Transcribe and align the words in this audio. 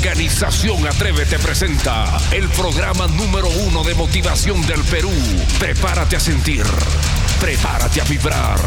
Organización 0.00 0.86
Atrévete 0.86 1.38
presenta 1.38 2.06
el 2.32 2.48
programa 2.48 3.06
número 3.06 3.48
uno 3.66 3.84
de 3.84 3.94
motivación 3.94 4.66
del 4.66 4.82
Perú. 4.84 5.12
Prepárate 5.58 6.16
a 6.16 6.20
sentir, 6.20 6.64
prepárate 7.38 8.00
a 8.00 8.04
vibrar, 8.04 8.58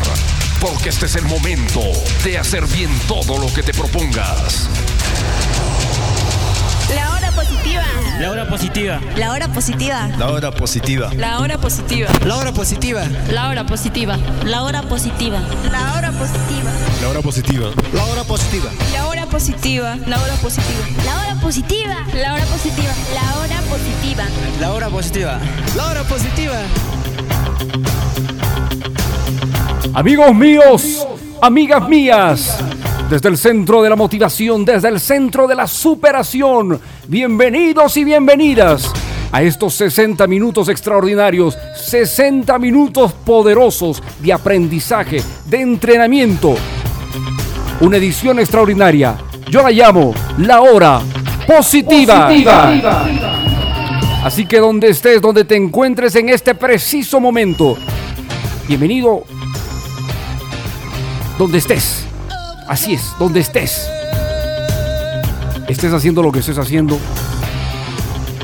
porque 0.62 0.90
este 0.90 1.08
es 1.08 1.16
el 1.16 1.26
momento 1.26 1.82
de 2.24 2.38
hacer 2.38 2.68
bien 2.68 2.92
todo 3.08 3.40
lo 3.40 3.52
que 3.52 3.64
te 3.64 3.74
propongas. 3.74 4.70
La 6.94 7.10
hora 7.14 7.32
positiva. 7.32 7.84
La 8.20 8.30
hora 8.30 8.48
positiva. 8.48 9.02
La 9.18 9.32
hora 9.32 9.48
positiva. 9.48 10.10
La 10.20 10.30
hora 10.30 10.52
positiva. 10.52 11.12
La 11.16 11.40
hora 11.40 11.58
positiva. 11.58 12.14
La 12.22 12.38
hora 12.38 12.54
positiva. 12.54 13.00
La 13.32 13.48
hora 13.48 13.64
positiva. 13.64 14.18
La 14.46 14.62
hora 14.62 14.84
positiva. 14.84 15.40
La 15.66 15.94
hora 15.94 16.12
positiva. 16.12 16.70
La 17.02 17.10
hora 17.10 17.22
positiva. 17.22 17.72
La 17.92 18.06
hora 18.06 18.24
positiva. 18.24 18.70
La 18.94 19.08
hora 19.08 19.13
positiva. 19.34 19.98
La 20.06 20.22
hora 20.22 20.36
positiva. 20.36 20.78
La 21.04 21.16
hora 21.20 21.42
positiva. 21.42 22.06
La 22.14 22.34
hora 22.36 22.46
positiva. 22.46 22.94
La 23.16 23.40
hora 23.40 23.62
positiva. 23.62 24.24
La 24.62 24.72
hora 24.72 24.90
positiva. 24.90 25.40
La 25.76 25.88
hora 25.88 26.04
positiva. 26.04 26.54
Amigos 29.96 30.36
míos, 30.36 31.08
amigas 31.42 31.90
mías, 31.90 32.60
desde 33.10 33.30
el 33.30 33.38
centro 33.40 33.82
de 33.82 33.90
la 33.90 33.96
motivación, 33.96 34.64
desde 34.66 34.90
el 34.90 35.00
centro 35.00 35.48
de 35.48 35.56
la 35.56 35.66
superación, 35.66 36.80
bienvenidos 37.08 37.98
y 37.98 38.04
bienvenidas 38.04 38.94
a 39.32 39.42
estos 39.42 39.74
60 39.74 40.28
minutos 40.28 40.70
extraordinarios, 40.70 41.58
60 41.76 42.60
minutos 42.60 43.14
poderosos 43.14 44.04
de 44.20 44.32
aprendizaje, 44.32 45.24
de 45.48 45.62
entrenamiento. 45.62 46.56
Una 47.82 47.98
edición 47.98 48.40
extraordinaria. 48.40 49.18
Yo 49.50 49.62
la 49.62 49.72
llamo 49.72 50.14
la 50.38 50.62
hora 50.62 51.02
positiva. 51.46 52.30
Así 54.24 54.46
que 54.46 54.60
donde 54.60 54.90
estés, 54.90 55.22
donde 55.22 55.44
te 55.44 55.56
encuentres 55.56 56.16
en 56.16 56.30
este 56.30 56.56
preciso 56.56 57.20
momento, 57.20 57.78
bienvenido 58.68 59.26
donde 61.38 61.58
estés. 61.58 62.06
Así 62.68 62.94
es, 62.94 63.14
donde 63.20 63.42
estés. 63.42 63.90
Estés 65.68 65.92
haciendo 65.92 66.24
lo 66.24 66.32
que 66.32 66.40
estés 66.40 66.58
haciendo. 66.58 66.98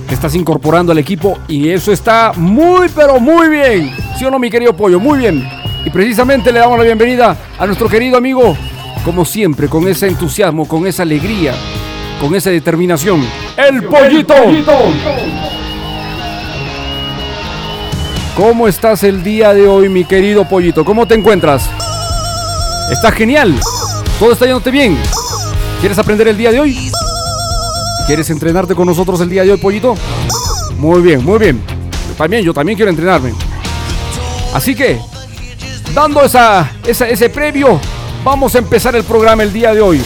Te 0.08 0.16
estás 0.16 0.36
incorporando 0.36 0.92
al 0.92 0.98
equipo 0.98 1.38
y 1.48 1.70
eso 1.70 1.92
está 1.92 2.34
muy, 2.36 2.90
pero 2.90 3.20
muy 3.20 3.48
bien. 3.48 3.96
¿Sí 4.18 4.26
o 4.26 4.32
no, 4.32 4.40
mi 4.40 4.50
querido 4.50 4.76
pollo? 4.76 5.00
Muy 5.00 5.20
bien. 5.20 5.48
Y 5.86 5.90
precisamente 5.92 6.52
le 6.52 6.60
damos 6.60 6.78
la 6.78 6.84
bienvenida 6.84 7.38
a 7.58 7.66
nuestro 7.66 7.88
querido 7.88 8.18
amigo, 8.18 8.58
como 9.04 9.26
siempre, 9.26 9.68
con 9.68 9.88
ese 9.88 10.08
entusiasmo, 10.08 10.68
con 10.68 10.86
esa 10.88 11.04
alegría, 11.04 11.54
con 12.20 12.36
esa 12.36 12.50
determinación. 12.50 13.26
¡El 13.58 13.84
pollito! 13.86 14.34
¿Cómo 18.36 18.68
estás 18.68 19.04
el 19.04 19.22
día 19.24 19.54
de 19.54 19.68
hoy, 19.68 19.90
mi 19.90 20.06
querido 20.06 20.48
pollito? 20.48 20.86
¿Cómo 20.86 21.06
te 21.08 21.16
encuentras? 21.16 21.70
Está 22.92 23.12
genial. 23.12 23.54
Todo 24.18 24.32
está 24.32 24.46
yéndote 24.46 24.72
bien. 24.72 24.98
¿Quieres 25.82 25.98
aprender 26.00 26.28
el 26.28 26.38
día 26.38 26.52
de 26.52 26.60
hoy? 26.60 26.92
¿Quieres 28.08 28.30
entrenarte 28.30 28.76
con 28.76 28.88
nosotros 28.88 29.20
el 29.22 29.30
día 29.30 29.44
de 29.44 29.52
hoy, 29.52 29.58
pollito? 29.58 29.96
Muy 30.78 31.02
bien, 31.02 31.24
muy 31.24 31.38
bien. 31.38 31.62
Yo 32.10 32.16
también, 32.16 32.44
yo 32.44 32.54
también 32.54 32.76
quiero 32.78 32.90
entrenarme. 32.90 33.34
Así 34.54 34.74
que, 34.74 35.00
dando 35.94 36.24
esa, 36.24 36.72
esa- 36.88 37.08
ese 37.10 37.30
previo, 37.30 37.80
vamos 38.24 38.56
a 38.56 38.60
empezar 38.60 38.96
el 38.96 39.04
programa 39.04 39.44
el 39.44 39.54
día 39.54 39.74
de 39.74 39.82
hoy. 39.82 40.02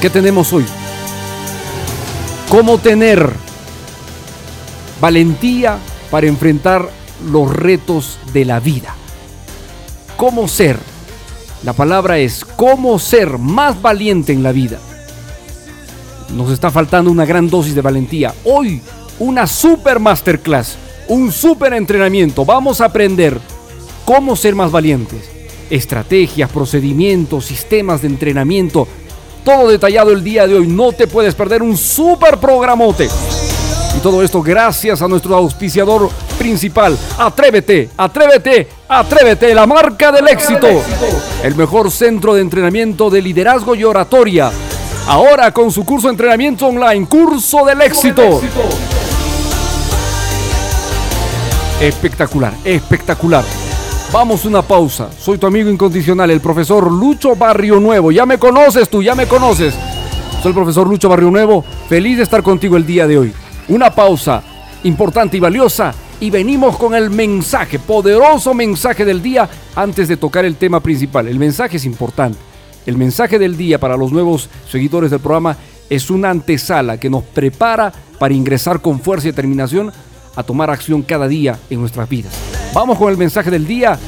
¿Qué 0.00 0.10
tenemos 0.10 0.52
hoy? 0.52 0.64
¿Cómo 2.48 2.78
tener 2.78 3.30
valentía 5.00 5.78
para 6.10 6.26
enfrentar 6.26 6.88
los 7.30 7.54
retos 7.54 8.18
de 8.32 8.44
la 8.44 8.60
vida? 8.60 8.94
¿Cómo 10.16 10.48
ser? 10.48 10.78
La 11.64 11.72
palabra 11.72 12.18
es 12.18 12.44
cómo 12.44 12.98
ser 12.98 13.38
más 13.38 13.80
valiente 13.80 14.32
en 14.32 14.42
la 14.42 14.52
vida. 14.52 14.78
Nos 16.34 16.50
está 16.50 16.70
faltando 16.70 17.10
una 17.10 17.24
gran 17.24 17.48
dosis 17.48 17.74
de 17.74 17.80
valentía. 17.80 18.34
Hoy, 18.44 18.82
una 19.18 19.46
super 19.46 19.98
masterclass, 19.98 20.76
un 21.08 21.32
super 21.32 21.72
entrenamiento. 21.72 22.44
Vamos 22.44 22.80
a 22.80 22.86
aprender 22.86 23.38
cómo 24.04 24.36
ser 24.36 24.54
más 24.54 24.70
valientes. 24.70 25.35
Estrategias, 25.70 26.50
procedimientos, 26.50 27.44
sistemas 27.44 28.02
de 28.02 28.08
entrenamiento. 28.08 28.86
Todo 29.44 29.68
detallado 29.68 30.10
el 30.12 30.22
día 30.22 30.46
de 30.46 30.54
hoy. 30.54 30.66
No 30.66 30.92
te 30.92 31.06
puedes 31.06 31.34
perder 31.34 31.62
un 31.62 31.76
super 31.76 32.38
programote. 32.38 33.08
Y 33.96 34.00
todo 34.00 34.22
esto 34.22 34.42
gracias 34.42 35.00
a 35.00 35.08
nuestro 35.08 35.34
auspiciador 35.36 36.10
principal. 36.38 36.98
Atrévete, 37.18 37.90
atrévete, 37.96 38.68
atrévete, 38.88 39.54
la 39.54 39.66
marca 39.66 40.12
del 40.12 40.28
éxito. 40.28 40.68
El 41.42 41.54
mejor 41.54 41.90
centro 41.90 42.34
de 42.34 42.42
entrenamiento 42.42 43.08
de 43.08 43.22
liderazgo 43.22 43.74
y 43.74 43.84
oratoria. 43.84 44.50
Ahora 45.06 45.52
con 45.52 45.70
su 45.70 45.84
curso 45.84 46.08
de 46.08 46.12
entrenamiento 46.12 46.66
online, 46.66 47.06
Curso 47.06 47.64
del 47.64 47.80
Éxito. 47.82 48.40
Espectacular, 51.80 52.52
espectacular. 52.64 53.44
Vamos 54.12 54.44
una 54.44 54.62
pausa. 54.62 55.10
Soy 55.18 55.36
tu 55.36 55.46
amigo 55.46 55.68
incondicional, 55.68 56.30
el 56.30 56.40
profesor 56.40 56.90
Lucho 56.90 57.34
Barrio 57.34 57.80
Nuevo. 57.80 58.12
Ya 58.12 58.24
me 58.24 58.38
conoces 58.38 58.88
tú, 58.88 59.02
ya 59.02 59.14
me 59.14 59.26
conoces. 59.26 59.74
Soy 60.42 60.50
el 60.50 60.54
profesor 60.54 60.86
Lucho 60.86 61.08
Barrio 61.08 61.30
Nuevo. 61.30 61.64
Feliz 61.88 62.16
de 62.16 62.22
estar 62.22 62.42
contigo 62.42 62.76
el 62.76 62.86
día 62.86 63.06
de 63.06 63.18
hoy. 63.18 63.32
Una 63.68 63.90
pausa 63.90 64.42
importante 64.84 65.36
y 65.36 65.40
valiosa. 65.40 65.92
Y 66.20 66.30
venimos 66.30 66.78
con 66.78 66.94
el 66.94 67.10
mensaje, 67.10 67.78
poderoso 67.78 68.54
mensaje 68.54 69.04
del 69.04 69.20
día 69.20 69.50
antes 69.74 70.08
de 70.08 70.16
tocar 70.16 70.44
el 70.44 70.56
tema 70.56 70.80
principal. 70.80 71.26
El 71.26 71.38
mensaje 71.38 71.76
es 71.76 71.84
importante. 71.84 72.38
El 72.86 72.96
mensaje 72.96 73.38
del 73.38 73.56
día 73.56 73.78
para 73.78 73.96
los 73.96 74.12
nuevos 74.12 74.48
seguidores 74.70 75.10
del 75.10 75.20
programa 75.20 75.56
es 75.90 76.10
una 76.10 76.30
antesala 76.30 76.98
que 76.98 77.10
nos 77.10 77.24
prepara 77.24 77.92
para 78.18 78.32
ingresar 78.32 78.80
con 78.80 79.00
fuerza 79.00 79.28
y 79.28 79.32
determinación 79.32 79.92
a 80.36 80.42
tomar 80.42 80.70
acción 80.70 81.02
cada 81.02 81.26
día 81.26 81.58
en 81.70 81.80
nuestras 81.80 82.08
vidas. 82.08 82.34
Vamos 82.72 82.98
con 82.98 83.10
el 83.10 83.16
mensaje 83.16 83.50
del 83.50 83.66
día 83.66 83.98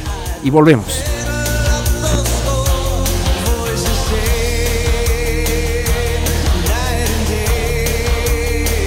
y 0.44 0.50
volvemos. 0.50 0.86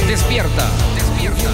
Despierta, 0.07 0.69
despierta, 0.95 1.49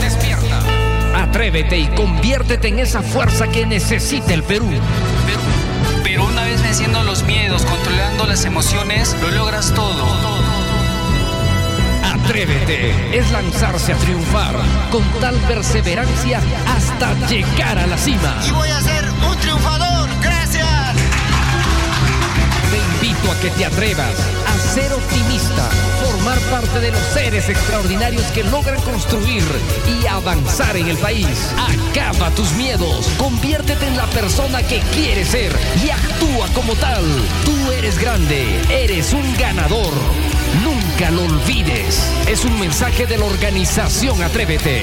despierta. 0.00 1.22
Atrévete 1.22 1.78
y 1.78 1.86
conviértete 1.88 2.68
en 2.68 2.78
esa 2.78 3.02
fuerza 3.02 3.48
que 3.48 3.66
necesita 3.66 4.32
el 4.32 4.42
Perú. 4.44 4.68
Pero 6.04 6.26
una 6.26 6.44
vez 6.44 6.62
venciendo 6.62 7.02
los 7.02 7.24
miedos, 7.24 7.64
controlando 7.64 8.26
las 8.26 8.44
emociones, 8.44 9.16
lo 9.20 9.30
logras 9.30 9.72
todo. 9.74 10.51
Atrévete 12.24 13.18
es 13.18 13.28
lanzarse 13.32 13.92
a 13.92 13.96
triunfar 13.96 14.54
con 14.92 15.02
tal 15.20 15.34
perseverancia 15.48 16.40
hasta 16.68 17.14
llegar 17.26 17.76
a 17.76 17.86
la 17.88 17.98
cima. 17.98 18.40
Y 18.46 18.52
voy 18.52 18.68
a 18.70 18.80
ser 18.80 19.04
un 19.28 19.36
triunfador. 19.38 20.08
Gracias. 20.22 20.94
Te 22.70 22.78
invito 22.78 23.32
a 23.32 23.40
que 23.40 23.50
te 23.50 23.66
atrevas 23.66 24.14
a 24.46 24.72
ser 24.72 24.92
optimista, 24.92 25.68
formar 26.22 26.38
parte 26.50 26.78
de 26.78 26.92
los 26.92 27.02
seres 27.12 27.48
extraordinarios 27.48 28.24
que 28.32 28.44
logran 28.44 28.80
construir 28.82 29.42
y 30.00 30.06
avanzar 30.06 30.76
en 30.76 30.88
el 30.88 30.96
país. 30.98 31.26
Acaba 31.58 32.30
tus 32.30 32.52
miedos, 32.52 33.08
conviértete 33.18 33.86
en 33.86 33.96
la 33.96 34.06
persona 34.06 34.62
que 34.62 34.80
quieres 34.94 35.28
ser 35.28 35.52
y 35.84 35.90
actúa 35.90 36.46
como 36.54 36.74
tal. 36.74 37.04
Tú 37.44 37.72
eres 37.72 37.98
grande, 37.98 38.60
eres 38.70 39.12
un 39.12 39.36
ganador. 39.36 39.92
Nunca 40.62 41.10
lo 41.10 41.24
olvides. 41.24 42.00
Es 42.28 42.44
un 42.44 42.58
mensaje 42.60 43.06
de 43.06 43.18
la 43.18 43.24
organización 43.24 44.22
Atrévete. 44.22 44.82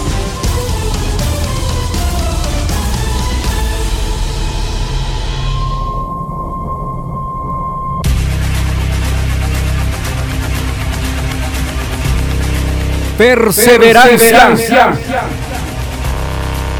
Perseverancia. 13.21 14.93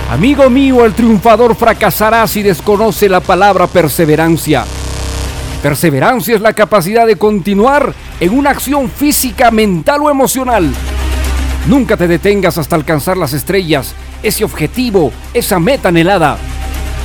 Amigo 0.09 0.49
mío, 0.49 0.83
el 0.85 0.93
triunfador 0.95 1.55
fracasará 1.55 2.25
si 2.25 2.41
desconoce 2.41 3.07
la 3.07 3.19
palabra 3.19 3.67
perseverancia. 3.67 4.65
Perseverancia 5.61 6.33
es 6.33 6.41
la 6.41 6.53
capacidad 6.53 7.05
de 7.05 7.15
continuar 7.15 7.93
en 8.19 8.35
una 8.35 8.49
acción 8.49 8.89
física, 8.89 9.51
mental 9.51 10.01
o 10.01 10.09
emocional. 10.09 10.73
Nunca 11.67 11.95
te 11.95 12.07
detengas 12.07 12.57
hasta 12.57 12.75
alcanzar 12.75 13.17
las 13.17 13.33
estrellas, 13.33 13.93
ese 14.23 14.43
objetivo, 14.43 15.11
esa 15.35 15.59
meta 15.59 15.89
anhelada. 15.89 16.37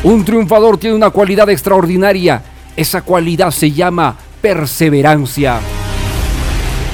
Un 0.02 0.24
triunfador 0.24 0.78
tiene 0.78 0.96
una 0.96 1.10
cualidad 1.10 1.50
extraordinaria. 1.50 2.42
Esa 2.74 3.02
cualidad 3.02 3.50
se 3.50 3.70
llama 3.70 4.16
perseverancia. 4.40 5.60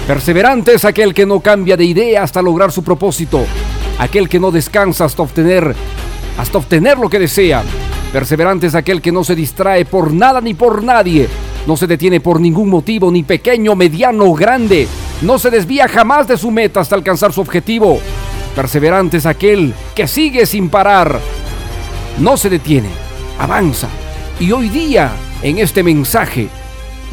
Perseverante 0.06 0.74
es 0.74 0.84
aquel 0.84 1.14
que 1.14 1.26
no 1.26 1.40
cambia 1.40 1.76
de 1.76 1.84
idea 1.84 2.22
hasta 2.22 2.42
lograr 2.42 2.72
su 2.72 2.82
propósito, 2.82 3.44
aquel 3.98 4.28
que 4.28 4.40
no 4.40 4.50
descansa 4.50 5.04
hasta 5.04 5.22
obtener 5.22 5.74
hasta 6.38 6.58
obtener 6.58 6.98
lo 6.98 7.08
que 7.08 7.18
desea. 7.18 7.62
Perseverante 8.12 8.66
es 8.66 8.74
aquel 8.74 9.00
que 9.00 9.12
no 9.12 9.24
se 9.24 9.34
distrae 9.34 9.84
por 9.84 10.12
nada 10.12 10.40
ni 10.40 10.54
por 10.54 10.82
nadie, 10.82 11.28
no 11.66 11.76
se 11.76 11.86
detiene 11.86 12.20
por 12.20 12.40
ningún 12.40 12.68
motivo, 12.68 13.10
ni 13.10 13.22
pequeño, 13.22 13.74
mediano 13.74 14.26
o 14.26 14.34
grande, 14.34 14.86
no 15.22 15.38
se 15.38 15.50
desvía 15.50 15.88
jamás 15.88 16.28
de 16.28 16.36
su 16.36 16.50
meta 16.50 16.80
hasta 16.80 16.94
alcanzar 16.94 17.32
su 17.32 17.40
objetivo. 17.40 18.00
Perseverante 18.54 19.16
es 19.16 19.26
aquel 19.26 19.72
que 19.94 20.06
sigue 20.06 20.44
sin 20.44 20.68
parar, 20.68 21.20
no 22.18 22.36
se 22.36 22.50
detiene, 22.50 22.90
avanza. 23.38 23.88
Y 24.38 24.52
hoy 24.52 24.68
día, 24.68 25.12
en 25.42 25.58
este 25.58 25.82
mensaje 25.82 26.48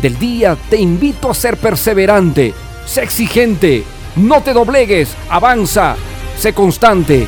del 0.02 0.20
día, 0.20 0.58
te 0.70 0.78
invito 0.78 1.30
a 1.30 1.34
ser 1.34 1.56
perseverante, 1.56 2.54
sé 2.86 3.04
exigente, 3.04 3.84
no 4.16 4.42
te 4.42 4.54
doblegues, 4.54 5.16
avanza, 5.30 5.96
sé 6.38 6.54
constante, 6.54 7.28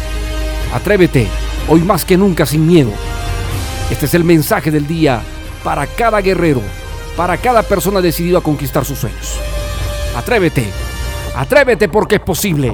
atrévete, 0.74 1.28
hoy 1.68 1.82
más 1.82 2.06
que 2.06 2.18
nunca 2.18 2.46
sin 2.46 2.68
miedo. 2.68 2.92
Este 3.90 4.06
es 4.06 4.14
el 4.14 4.24
mensaje 4.24 4.72
del 4.72 4.88
día 4.88 5.22
para 5.64 5.86
cada 5.88 6.22
guerrero, 6.22 6.62
para 7.16 7.38
cada 7.38 7.64
persona 7.64 8.02
decidida 8.02 8.40
a 8.40 8.42
conquistar 8.42 8.86
sus 8.86 9.00
sueños. 9.00 9.38
Atrévete, 10.16 10.66
atrévete 11.36 11.90
porque 11.90 12.16
es 12.16 12.22
posible. 12.22 12.74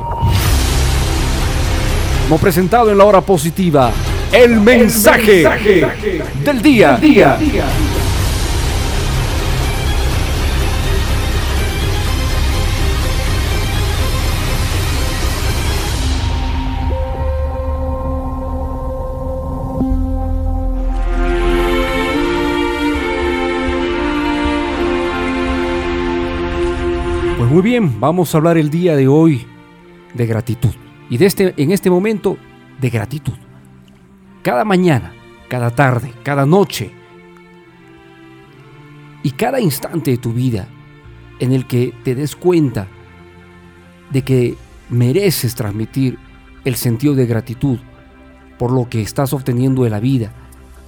Hemos 2.28 2.42
presentado 2.42 2.92
en 2.92 2.98
la 2.98 3.06
hora 3.06 3.22
positiva 3.22 3.92
el 4.32 4.60
mensaje, 4.60 5.48
del 6.44 6.62
día. 6.62 7.00
Bien, 27.68 28.00
vamos 28.00 28.34
a 28.34 28.38
hablar 28.38 28.58
el 28.58 28.70
día 28.70 28.96
de 28.96 29.10
hoy 29.10 29.46
de 30.14 30.26
gratitud. 30.26 30.74
Y 31.10 31.18
de 31.18 31.26
este, 31.26 31.54
en 31.58 31.72
este 31.74 31.90
momento, 31.90 32.38
de 32.80 32.90
gratitud. 32.90 33.34
Cada 34.42 34.64
mañana, 34.64 35.12
cada 35.50 35.70
tarde, 35.72 36.14
cada 36.24 36.46
noche 36.46 36.92
y 39.22 39.32
cada 39.32 39.60
instante 39.60 40.12
de 40.12 40.18
tu 40.18 40.32
vida 40.32 40.70
en 41.40 41.52
el 41.52 41.68
que 41.68 41.94
te 42.06 42.16
des 42.16 42.38
cuenta 42.38 42.88
de 44.12 44.22
que 44.22 44.56
mereces 44.90 45.54
transmitir 45.54 46.18
el 46.64 46.78
sentido 46.78 47.16
de 47.16 47.26
gratitud 47.26 47.80
por 48.58 48.72
lo 48.72 48.88
que 48.88 49.02
estás 49.02 49.34
obteniendo 49.34 49.84
de 49.84 49.90
la 49.90 50.00
vida, 50.00 50.32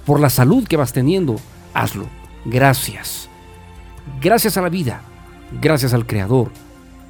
por 0.06 0.18
la 0.18 0.30
salud 0.30 0.66
que 0.66 0.78
vas 0.78 0.94
teniendo, 0.94 1.36
hazlo. 1.74 2.06
Gracias. 2.46 3.28
Gracias 4.22 4.56
a 4.56 4.62
la 4.62 4.70
vida, 4.70 5.02
gracias 5.60 5.92
al 5.92 6.06
Creador, 6.06 6.50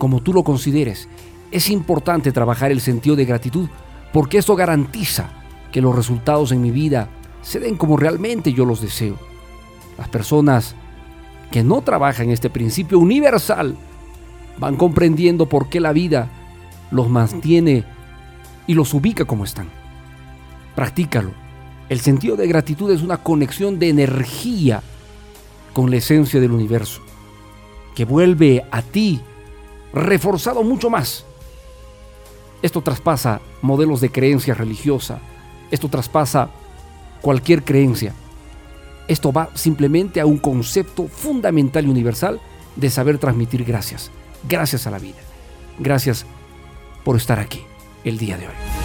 como 0.00 0.23
tú 0.23 0.32
lo 0.32 0.42
consideres. 0.42 1.09
Es 1.52 1.71
importante 1.71 2.33
trabajar 2.33 2.73
el 2.73 2.80
sentido 2.80 3.14
de 3.14 3.26
gratitud 3.26 3.69
porque 4.12 4.38
eso 4.38 4.57
garantiza 4.57 5.30
que 5.71 5.80
los 5.80 5.95
resultados 5.95 6.50
en 6.50 6.62
mi 6.62 6.73
vida 6.73 7.09
se 7.42 7.61
den 7.61 7.76
como 7.76 7.97
realmente 7.97 8.52
yo 8.52 8.64
los 8.64 8.80
deseo. 8.80 9.16
Las 9.99 10.09
personas 10.09 10.75
que 11.52 11.62
no 11.62 11.83
trabajan 11.83 12.30
este 12.30 12.50
principio 12.50 12.99
universal 12.99 13.76
van 14.59 14.76
comprendiendo 14.76 15.47
por 15.47 15.69
qué 15.69 15.80
la 15.80 15.92
vida 15.92 16.28
los 16.90 17.09
mantiene 17.09 17.85
y 18.66 18.75
los 18.75 18.95
ubica 18.95 19.26
como 19.26 19.45
están. 19.45 19.69
Practícalo. 20.75 21.30
El 21.90 22.00
sentido 22.00 22.37
de 22.37 22.47
gratitud 22.47 22.90
es 22.90 23.02
una 23.02 23.19
conexión 23.19 23.78
de 23.78 23.90
energía 23.90 24.83
con 25.75 25.90
la 25.90 25.97
esencia 25.97 26.40
del 26.40 26.52
universo, 26.52 27.02
que 27.95 28.04
vuelve 28.04 28.64
a 28.71 28.80
ti 28.80 29.21
reforzado 29.92 30.62
mucho 30.62 30.90
más. 30.90 31.25
Esto 32.62 32.82
traspasa 32.82 33.40
modelos 33.62 34.00
de 34.00 34.11
creencia 34.11 34.54
religiosa, 34.54 35.20
esto 35.70 35.88
traspasa 35.88 36.50
cualquier 37.20 37.64
creencia. 37.64 38.14
Esto 39.09 39.32
va 39.32 39.50
simplemente 39.54 40.20
a 40.20 40.26
un 40.26 40.38
concepto 40.38 41.09
fundamental 41.09 41.87
y 41.87 41.90
universal 41.90 42.40
de 42.76 42.90
saber 42.90 43.18
transmitir 43.18 43.64
gracias. 43.64 44.11
Gracias 44.49 44.87
a 44.87 44.90
la 44.90 44.99
vida. 44.99 45.18
Gracias 45.78 46.26
por 47.04 47.16
estar 47.16 47.40
aquí 47.40 47.62
el 48.04 48.18
día 48.18 48.37
de 48.37 48.47
hoy. 48.47 48.79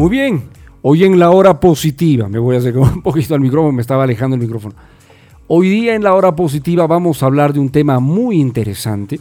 Muy 0.00 0.08
bien, 0.08 0.44
hoy 0.80 1.04
en 1.04 1.18
la 1.18 1.30
hora 1.30 1.60
positiva, 1.60 2.26
me 2.26 2.38
voy 2.38 2.56
a 2.56 2.58
acercar 2.60 2.82
un 2.94 3.02
poquito 3.02 3.34
al 3.34 3.42
micrófono, 3.42 3.72
me 3.72 3.82
estaba 3.82 4.04
alejando 4.04 4.34
el 4.34 4.40
micrófono. 4.40 4.74
Hoy 5.46 5.68
día 5.68 5.94
en 5.94 6.02
la 6.02 6.14
hora 6.14 6.34
positiva 6.34 6.86
vamos 6.86 7.22
a 7.22 7.26
hablar 7.26 7.52
de 7.52 7.60
un 7.60 7.68
tema 7.68 8.00
muy 8.00 8.40
interesante 8.40 9.20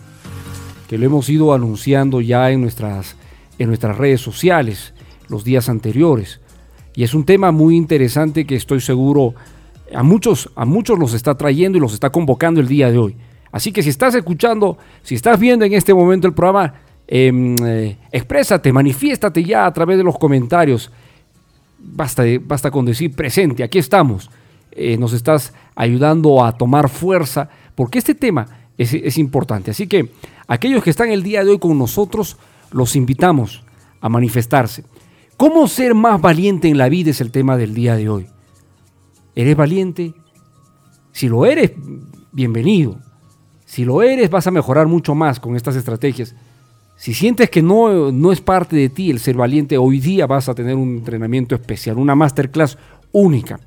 que 0.88 0.98
lo 0.98 1.06
hemos 1.06 1.28
ido 1.28 1.54
anunciando 1.54 2.22
ya 2.22 2.50
en 2.50 2.62
nuestras, 2.62 3.18
en 3.58 3.68
nuestras 3.68 3.98
redes 3.98 4.22
sociales 4.22 4.94
los 5.28 5.44
días 5.44 5.68
anteriores. 5.68 6.40
Y 6.96 7.04
es 7.04 7.14
un 7.14 7.26
tema 7.26 7.52
muy 7.52 7.76
interesante 7.76 8.46
que 8.46 8.56
estoy 8.56 8.80
seguro 8.80 9.34
a 9.94 10.02
muchos, 10.02 10.50
a 10.56 10.64
muchos 10.64 10.98
los 10.98 11.14
está 11.14 11.36
trayendo 11.36 11.78
y 11.78 11.82
los 11.82 11.94
está 11.94 12.10
convocando 12.10 12.62
el 12.62 12.70
día 12.70 12.90
de 12.90 13.00
hoy. 13.00 13.18
Así 13.52 13.74
que 13.74 13.84
si 13.84 13.90
estás 13.90 14.16
escuchando, 14.16 14.78
si 15.04 15.16
estás 15.16 15.42
viendo 15.42 15.66
en 15.66 15.74
este 15.74 15.94
momento 15.94 16.26
el 16.26 16.34
programa, 16.34 16.74
eh, 17.12 17.98
exprésate, 18.12 18.72
manifiéstate 18.72 19.44
ya 19.44 19.66
a 19.66 19.74
través 19.74 19.98
de 19.98 20.04
los 20.04 20.18
comentarios. 20.18 20.92
Basta, 21.80 22.24
basta 22.42 22.70
con 22.70 22.86
decir 22.86 23.16
presente, 23.16 23.64
aquí 23.64 23.80
estamos. 23.80 24.30
Eh, 24.72 24.98
nos 24.98 25.14
estás 25.14 25.54
ayudando 25.76 26.44
a 26.44 26.56
tomar 26.56 26.90
fuerza, 26.90 27.50
porque 27.76 28.00
este 28.00 28.16
tema 28.16 28.48
es 28.78 29.18
importante. 29.18 29.72
Así 29.72 29.88
que 29.88 30.10
aquellos 30.48 30.82
que 30.82 30.90
están 30.90 31.12
el 31.12 31.22
día 31.22 31.44
de 31.44 31.52
hoy 31.52 31.60
con 31.60 31.78
nosotros, 31.78 32.38
los 32.72 32.96
invitamos 32.96 33.64
a 34.00 34.08
manifestarse. 34.08 34.86
¿Cómo 35.38 35.68
ser 35.68 35.96
más 35.96 36.22
valiente 36.22 36.68
en 36.68 36.78
la 36.78 36.90
vida 36.90 37.12
es 37.12 37.22
el 37.22 37.32
tema 37.32 37.58
del 37.58 37.74
día 37.74 37.96
de 37.96 38.10
hoy? 38.10 38.28
¿Eres 39.36 39.56
valiente? 39.56 40.14
Si 41.12 41.30
lo 41.30 41.46
eres, 41.46 41.72
bienvenido. 42.32 43.00
Si 43.66 43.86
lo 43.86 44.02
eres, 44.02 44.30
vas 44.30 44.48
a 44.48 44.52
mejorar 44.52 44.88
mucho 44.88 45.16
más 45.16 45.40
con 45.40 45.56
estas 45.56 45.76
estrategias. 45.76 46.36
Si 47.00 47.14
sientes 47.14 47.50
que 47.50 47.62
no, 47.62 48.12
no 48.12 48.34
es 48.34 48.42
parte 48.42 48.76
de 48.76 48.90
ti 48.90 49.10
el 49.10 49.20
ser 49.20 49.38
valiente, 49.38 49.78
hoy 49.78 50.02
día 50.02 50.28
vas 50.28 50.50
a 50.50 50.54
tener 50.54 50.76
un 50.76 50.98
entrenamiento 50.98 51.56
especial, 51.56 51.98
una 51.98 52.14
masterclass 52.14 52.78
única. 53.14 53.58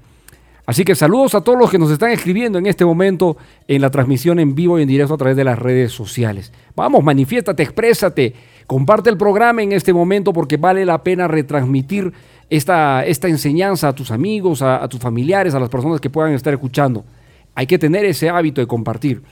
Así 0.67 0.85
que 0.85 0.95
saludos 0.95 1.35
a 1.35 1.41
todos 1.41 1.59
los 1.59 1.71
que 1.71 1.79
nos 1.79 1.91
están 1.91 2.11
escribiendo 2.11 2.59
en 2.59 2.67
este 2.67 2.85
momento 2.85 3.39
en 3.67 3.81
la 3.81 3.89
transmisión 3.89 4.39
en 4.39 4.55
vivo 4.55 4.79
y 4.79 4.83
en 4.83 4.89
directo 4.89 5.15
a 5.15 5.17
través 5.17 5.35
de 5.35 5.45
las 5.45 5.59
redes 5.59 5.93
sociales. 5.93 6.53
Vamos, 6.77 7.03
manifiéstate, 7.03 7.63
exprésate, 7.63 8.35
comparte 8.67 9.09
el 9.09 9.17
programa 9.17 9.63
en 9.63 9.73
este 9.73 9.95
momento 9.95 10.35
porque 10.35 10.59
vale 10.59 10.85
la 10.85 11.03
pena 11.03 11.27
retransmitir 11.27 12.13
esta, 12.51 13.03
esta 13.07 13.29
enseñanza 13.29 13.89
a 13.89 13.95
tus 13.95 14.11
amigos, 14.11 14.61
a, 14.61 14.85
a 14.85 14.89
tus 14.91 15.01
familiares, 15.01 15.55
a 15.55 15.59
las 15.59 15.71
personas 15.71 16.03
que 16.03 16.11
puedan 16.11 16.35
estar 16.35 16.53
escuchando. 16.53 17.03
Hay 17.55 17.67
que 17.67 17.79
tener 17.79 18.05
ese 18.05 18.29
hábito 18.29 18.61
de 18.61 18.67
compartir. 18.67 19.23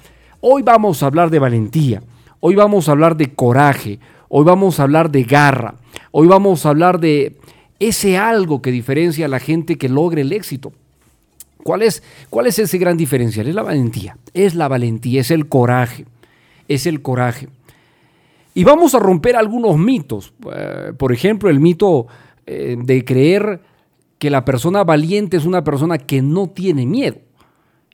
Hoy 0.40 0.62
vamos 0.62 1.02
a 1.02 1.06
hablar 1.06 1.28
de 1.28 1.38
valentía, 1.38 2.02
hoy 2.40 2.54
vamos 2.54 2.88
a 2.88 2.92
hablar 2.92 3.16
de 3.16 3.32
coraje, 3.34 4.00
hoy 4.28 4.44
vamos 4.44 4.80
a 4.80 4.84
hablar 4.84 5.10
de 5.10 5.22
garra, 5.24 5.74
hoy 6.10 6.26
vamos 6.26 6.66
a 6.66 6.70
hablar 6.70 6.98
de 6.98 7.36
ese 7.78 8.18
algo 8.18 8.60
que 8.60 8.70
diferencia 8.70 9.26
a 9.26 9.28
la 9.28 9.38
gente 9.38 9.76
que 9.76 9.88
logre 9.88 10.22
el 10.22 10.32
éxito. 10.32 10.72
¿Cuál 11.62 11.82
es, 11.82 12.02
¿Cuál 12.30 12.46
es 12.46 12.58
ese 12.58 12.78
gran 12.78 12.96
diferencial? 12.96 13.46
Es 13.46 13.54
la 13.54 13.62
valentía, 13.62 14.16
es 14.32 14.54
la 14.54 14.68
valentía, 14.68 15.20
es 15.20 15.30
el 15.30 15.48
coraje, 15.48 16.06
es 16.68 16.86
el 16.86 17.02
coraje. 17.02 17.48
Y 18.54 18.64
vamos 18.64 18.94
a 18.94 18.98
romper 18.98 19.36
algunos 19.36 19.78
mitos. 19.78 20.32
Eh, 20.52 20.92
por 20.96 21.12
ejemplo, 21.12 21.50
el 21.50 21.60
mito 21.60 22.06
eh, 22.46 22.76
de 22.78 23.04
creer 23.04 23.60
que 24.18 24.30
la 24.30 24.44
persona 24.44 24.84
valiente 24.84 25.36
es 25.36 25.44
una 25.44 25.62
persona 25.62 25.98
que 25.98 26.20
no 26.20 26.48
tiene 26.48 26.86
miedo. 26.86 27.18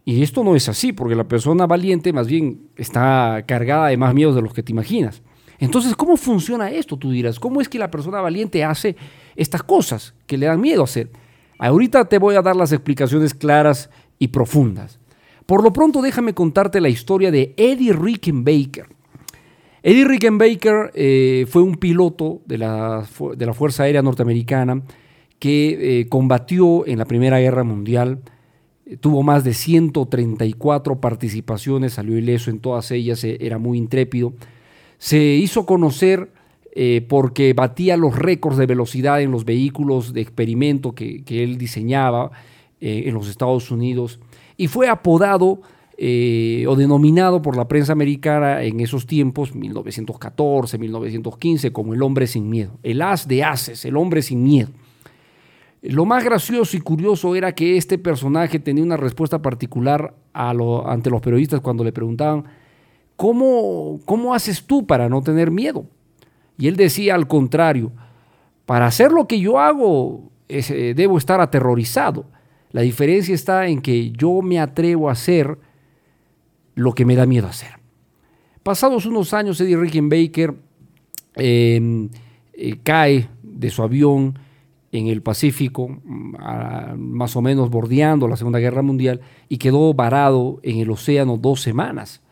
Y 0.08 0.22
esto 0.22 0.44
no 0.44 0.54
es 0.54 0.68
así, 0.68 0.92
porque 0.92 1.16
la 1.16 1.26
persona 1.26 1.66
valiente 1.66 2.12
más 2.12 2.28
bien 2.28 2.68
está 2.76 3.42
cargada 3.44 3.88
de 3.88 3.96
más 3.96 4.14
miedos 4.14 4.36
de 4.36 4.40
los 4.40 4.54
que 4.54 4.62
te 4.62 4.70
imaginas. 4.70 5.20
Entonces, 5.58 5.96
¿cómo 5.96 6.16
funciona 6.16 6.70
esto? 6.70 6.96
Tú 6.96 7.10
dirás, 7.10 7.40
¿cómo 7.40 7.60
es 7.60 7.68
que 7.68 7.76
la 7.76 7.90
persona 7.90 8.20
valiente 8.20 8.62
hace 8.62 8.94
estas 9.34 9.64
cosas 9.64 10.14
que 10.28 10.38
le 10.38 10.46
dan 10.46 10.60
miedo 10.60 10.84
hacer? 10.84 11.10
Ahorita 11.58 12.04
te 12.04 12.18
voy 12.18 12.36
a 12.36 12.42
dar 12.42 12.54
las 12.54 12.70
explicaciones 12.70 13.34
claras 13.34 13.90
y 14.20 14.28
profundas. 14.28 15.00
Por 15.44 15.64
lo 15.64 15.72
pronto, 15.72 16.00
déjame 16.00 16.34
contarte 16.34 16.80
la 16.80 16.88
historia 16.88 17.32
de 17.32 17.52
Eddie 17.56 17.92
Rickenbacker. 17.92 18.86
Eddie 19.82 20.04
Rickenbacker 20.04 20.92
eh, 20.94 21.46
fue 21.48 21.62
un 21.62 21.74
piloto 21.74 22.42
de 22.46 22.58
la, 22.58 23.04
de 23.36 23.46
la 23.46 23.54
Fuerza 23.54 23.82
Aérea 23.82 24.02
Norteamericana 24.02 24.82
que 25.40 26.00
eh, 26.00 26.08
combatió 26.08 26.86
en 26.86 26.98
la 26.98 27.06
Primera 27.06 27.40
Guerra 27.40 27.64
Mundial. 27.64 28.20
Tuvo 29.00 29.24
más 29.24 29.42
de 29.42 29.52
134 29.52 31.00
participaciones, 31.00 31.94
salió 31.94 32.16
ileso 32.16 32.50
en 32.50 32.60
todas 32.60 32.92
ellas, 32.92 33.24
eh, 33.24 33.36
era 33.40 33.58
muy 33.58 33.78
intrépido. 33.78 34.32
Se 34.98 35.18
hizo 35.18 35.66
conocer 35.66 36.30
eh, 36.72 37.04
porque 37.08 37.52
batía 37.52 37.96
los 37.96 38.16
récords 38.16 38.56
de 38.56 38.66
velocidad 38.66 39.20
en 39.20 39.32
los 39.32 39.44
vehículos 39.44 40.12
de 40.12 40.20
experimento 40.20 40.94
que, 40.94 41.24
que 41.24 41.42
él 41.42 41.58
diseñaba 41.58 42.30
eh, 42.80 43.04
en 43.06 43.14
los 43.14 43.28
Estados 43.28 43.72
Unidos 43.72 44.20
y 44.56 44.68
fue 44.68 44.88
apodado 44.88 45.62
o 45.98 46.76
denominado 46.76 47.40
por 47.40 47.56
la 47.56 47.66
prensa 47.66 47.94
americana 47.94 48.62
en 48.62 48.80
esos 48.80 49.06
tiempos, 49.06 49.54
1914, 49.54 50.76
1915, 50.76 51.72
como 51.72 51.94
el 51.94 52.02
hombre 52.02 52.26
sin 52.26 52.50
miedo, 52.50 52.78
el 52.82 53.00
as 53.00 53.26
de 53.26 53.42
ases, 53.42 53.82
el 53.86 53.96
hombre 53.96 54.20
sin 54.20 54.42
miedo. 54.42 54.68
Lo 55.82 56.04
más 56.04 56.24
gracioso 56.24 56.76
y 56.76 56.80
curioso 56.80 57.36
era 57.36 57.54
que 57.54 57.76
este 57.76 57.98
personaje 57.98 58.58
tenía 58.58 58.82
una 58.82 58.96
respuesta 58.96 59.40
particular 59.42 60.14
ante 60.32 61.10
los 61.10 61.20
periodistas 61.20 61.60
cuando 61.60 61.84
le 61.84 61.92
preguntaban, 61.92 62.44
¿cómo, 63.16 64.00
¿cómo 64.04 64.34
haces 64.34 64.64
tú 64.64 64.86
para 64.86 65.08
no 65.08 65.22
tener 65.22 65.50
miedo? 65.50 65.86
Y 66.58 66.68
él 66.68 66.76
decía 66.76 67.14
al 67.14 67.28
contrario, 67.28 67.92
para 68.64 68.86
hacer 68.86 69.12
lo 69.12 69.28
que 69.28 69.38
yo 69.38 69.60
hago 69.60 70.30
es, 70.48 70.70
eh, 70.70 70.94
debo 70.94 71.18
estar 71.18 71.40
aterrorizado. 71.40 72.26
La 72.72 72.80
diferencia 72.82 73.34
está 73.34 73.66
en 73.68 73.80
que 73.80 74.10
yo 74.10 74.42
me 74.42 74.58
atrevo 74.58 75.08
a 75.08 75.12
hacer 75.12 75.58
lo 76.74 76.92
que 76.92 77.04
me 77.04 77.16
da 77.16 77.26
miedo 77.26 77.46
hacer. 77.46 77.76
Pasados 78.62 79.06
unos 79.06 79.32
años, 79.32 79.60
Eddie 79.60 79.76
Rickenbacker 79.76 80.54
eh, 81.36 82.08
eh, 82.54 82.78
cae 82.82 83.28
de 83.42 83.70
su 83.70 83.82
avión 83.82 84.38
en 84.96 85.06
el 85.08 85.22
Pacífico, 85.22 85.88
mm, 86.04 86.34
más 86.96 87.36
o 87.36 87.42
menos 87.42 87.70
bordeando 87.70 88.28
la 88.28 88.36
Segunda 88.36 88.58
Guerra 88.58 88.82
Mundial, 88.82 89.20
y 89.48 89.58
quedó 89.58 89.92
varado 89.94 90.58
en 90.62 90.78
el 90.78 90.90
océano 90.90 91.36
dos 91.36 91.60
semanas. 91.62 92.22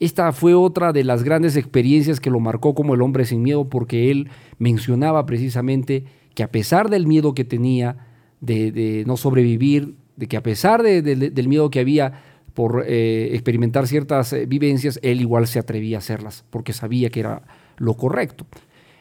Esta 0.00 0.32
fue 0.32 0.54
otra 0.54 0.92
de 0.92 1.02
las 1.02 1.24
grandes 1.24 1.56
experiencias 1.56 2.20
que 2.20 2.30
lo 2.30 2.38
marcó 2.40 2.74
como 2.74 2.94
el 2.94 3.02
hombre 3.02 3.24
sin 3.24 3.42
miedo, 3.42 3.68
porque 3.68 4.10
él 4.10 4.28
mencionaba 4.58 5.26
precisamente 5.26 6.04
que 6.34 6.44
a 6.44 6.52
pesar 6.52 6.88
del 6.88 7.06
miedo 7.06 7.34
que 7.34 7.44
tenía 7.44 8.06
de, 8.40 9.02
no 9.06 9.16
sobrevivir, 9.16 9.94
de 10.16 10.28
que 10.28 10.36
a 10.36 10.42
pesar 10.42 10.82
de- 10.84 11.02
de- 11.02 11.30
del 11.30 11.48
miedo 11.48 11.70
que 11.70 11.80
había 11.80 12.12
por 12.54 12.84
eh, 12.86 13.30
experimentar 13.34 13.86
ciertas 13.88 14.32
eh, 14.32 14.46
vivencias, 14.46 14.98
él 15.02 15.20
igual 15.20 15.46
se 15.48 15.58
atrevía 15.58 15.96
a 15.96 15.98
hacerlas, 15.98 16.44
porque 16.50 16.72
sabía 16.72 17.10
que 17.10 17.20
era 17.20 17.42
lo 17.76 17.94
correcto. 17.94 18.46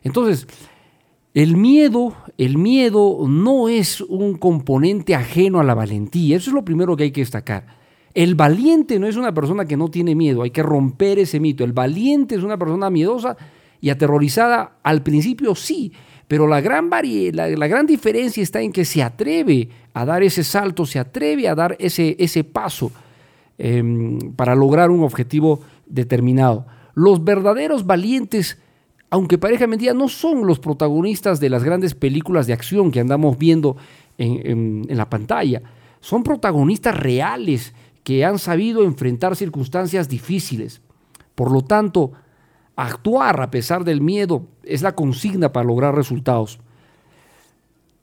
Entonces, 0.03 0.47
el 1.33 1.57
miedo, 1.57 2.15
el 2.37 2.57
miedo 2.57 3.25
no 3.27 3.69
es 3.69 4.01
un 4.01 4.37
componente 4.37 5.13
ajeno 5.13 5.59
a 5.59 5.63
la 5.63 5.75
valentía. 5.75 6.37
Eso 6.37 6.49
es 6.49 6.53
lo 6.53 6.65
primero 6.65 6.95
que 6.95 7.03
hay 7.03 7.11
que 7.11 7.21
destacar. 7.21 7.77
El 8.13 8.33
valiente 8.33 8.97
no 8.97 9.05
es 9.05 9.15
una 9.15 9.33
persona 9.33 9.65
que 9.65 9.77
no 9.77 9.89
tiene 9.89 10.15
miedo. 10.15 10.41
Hay 10.41 10.49
que 10.49 10.63
romper 10.63 11.19
ese 11.19 11.39
mito. 11.39 11.63
El 11.63 11.73
valiente 11.73 12.35
es 12.35 12.43
una 12.43 12.57
persona 12.57 12.89
miedosa 12.89 13.37
y 13.79 13.89
aterrorizada. 13.89 14.77
Al 14.81 15.03
principio 15.03 15.53
sí, 15.53 15.93
pero 16.27 16.47
la 16.47 16.59
gran, 16.59 16.89
la, 16.89 17.47
la 17.49 17.67
gran 17.67 17.85
diferencia 17.85 18.41
está 18.41 18.61
en 18.61 18.71
que 18.71 18.85
se 18.85 19.03
atreve 19.03 19.69
a 19.93 20.05
dar 20.05 20.23
ese 20.23 20.43
salto, 20.43 20.85
se 20.85 20.99
atreve 20.99 21.47
a 21.47 21.55
dar 21.55 21.75
ese, 21.79 22.15
ese 22.19 22.43
paso 22.43 22.91
em, 23.57 24.33
para 24.35 24.55
lograr 24.55 24.89
un 24.89 25.03
objetivo 25.03 25.61
determinado. 25.85 26.65
Los 26.95 27.23
verdaderos 27.23 27.85
valientes 27.85 28.57
aunque 29.09 29.37
parezca 29.37 29.67
mentira, 29.67 29.93
no 29.93 30.09
son 30.09 30.45
los 30.45 30.59
protagonistas 30.59 31.39
de 31.39 31.49
las 31.49 31.63
grandes 31.63 31.95
películas 31.95 32.45
de 32.47 32.53
acción 32.53 32.91
que 32.91 32.99
andamos 32.99 33.37
viendo 33.37 33.77
en, 34.17 34.85
la 34.89 35.09
pantalla. 35.09 35.61
Son 36.01 36.23
protagonistas 36.23 36.97
reales 36.97 37.73
que 38.03 38.25
han 38.25 38.37
sabido 38.37 38.83
enfrentar 38.83 39.35
circunstancias 39.35 40.09
difíciles. 40.09 40.81
Por 41.35 41.51
lo 41.51 41.61
tanto, 41.61 42.11
actuar 42.75 43.41
a 43.41 43.51
pesar 43.51 43.83
del 43.83 44.01
miedo 44.01 44.47
es 44.63 44.81
la 44.81 44.93
consigna 44.95 45.53
para 45.53 45.65
lograr 45.65 45.95
resultados. 45.95 46.59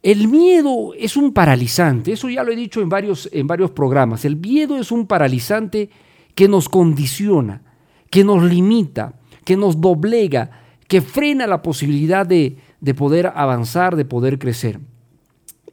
El 0.03 0.29
miedo 0.29 0.93
es 0.99 1.17
un 1.17 1.33
paralizante, 1.33 2.13
eso 2.13 2.29
ya 2.29 2.45
lo 2.45 2.53
he 2.53 2.57
dicho 2.57 2.83
en 2.83 2.89
varios 2.89 3.71
programas. 3.75 4.25
El 4.25 4.37
miedo 4.37 4.79
es 4.79 4.93
un 4.93 5.07
paralizante 5.07 5.91
que 6.35 6.49
nos 6.49 6.69
condiciona, 6.69 7.63
que 8.11 8.25
nos 8.25 8.43
limita, 8.43 9.15
que 9.45 9.57
nos 9.57 9.81
doblega, 9.81 10.64
que 10.95 11.03
frena 11.03 11.49
la 11.49 11.61
posibilidad 11.61 12.25
de, 12.25 12.57
de 12.81 12.95
poder 12.95 13.33
avanzar, 13.35 13.97
de 13.97 14.05
poder 14.05 14.39
crecer. 14.39 14.79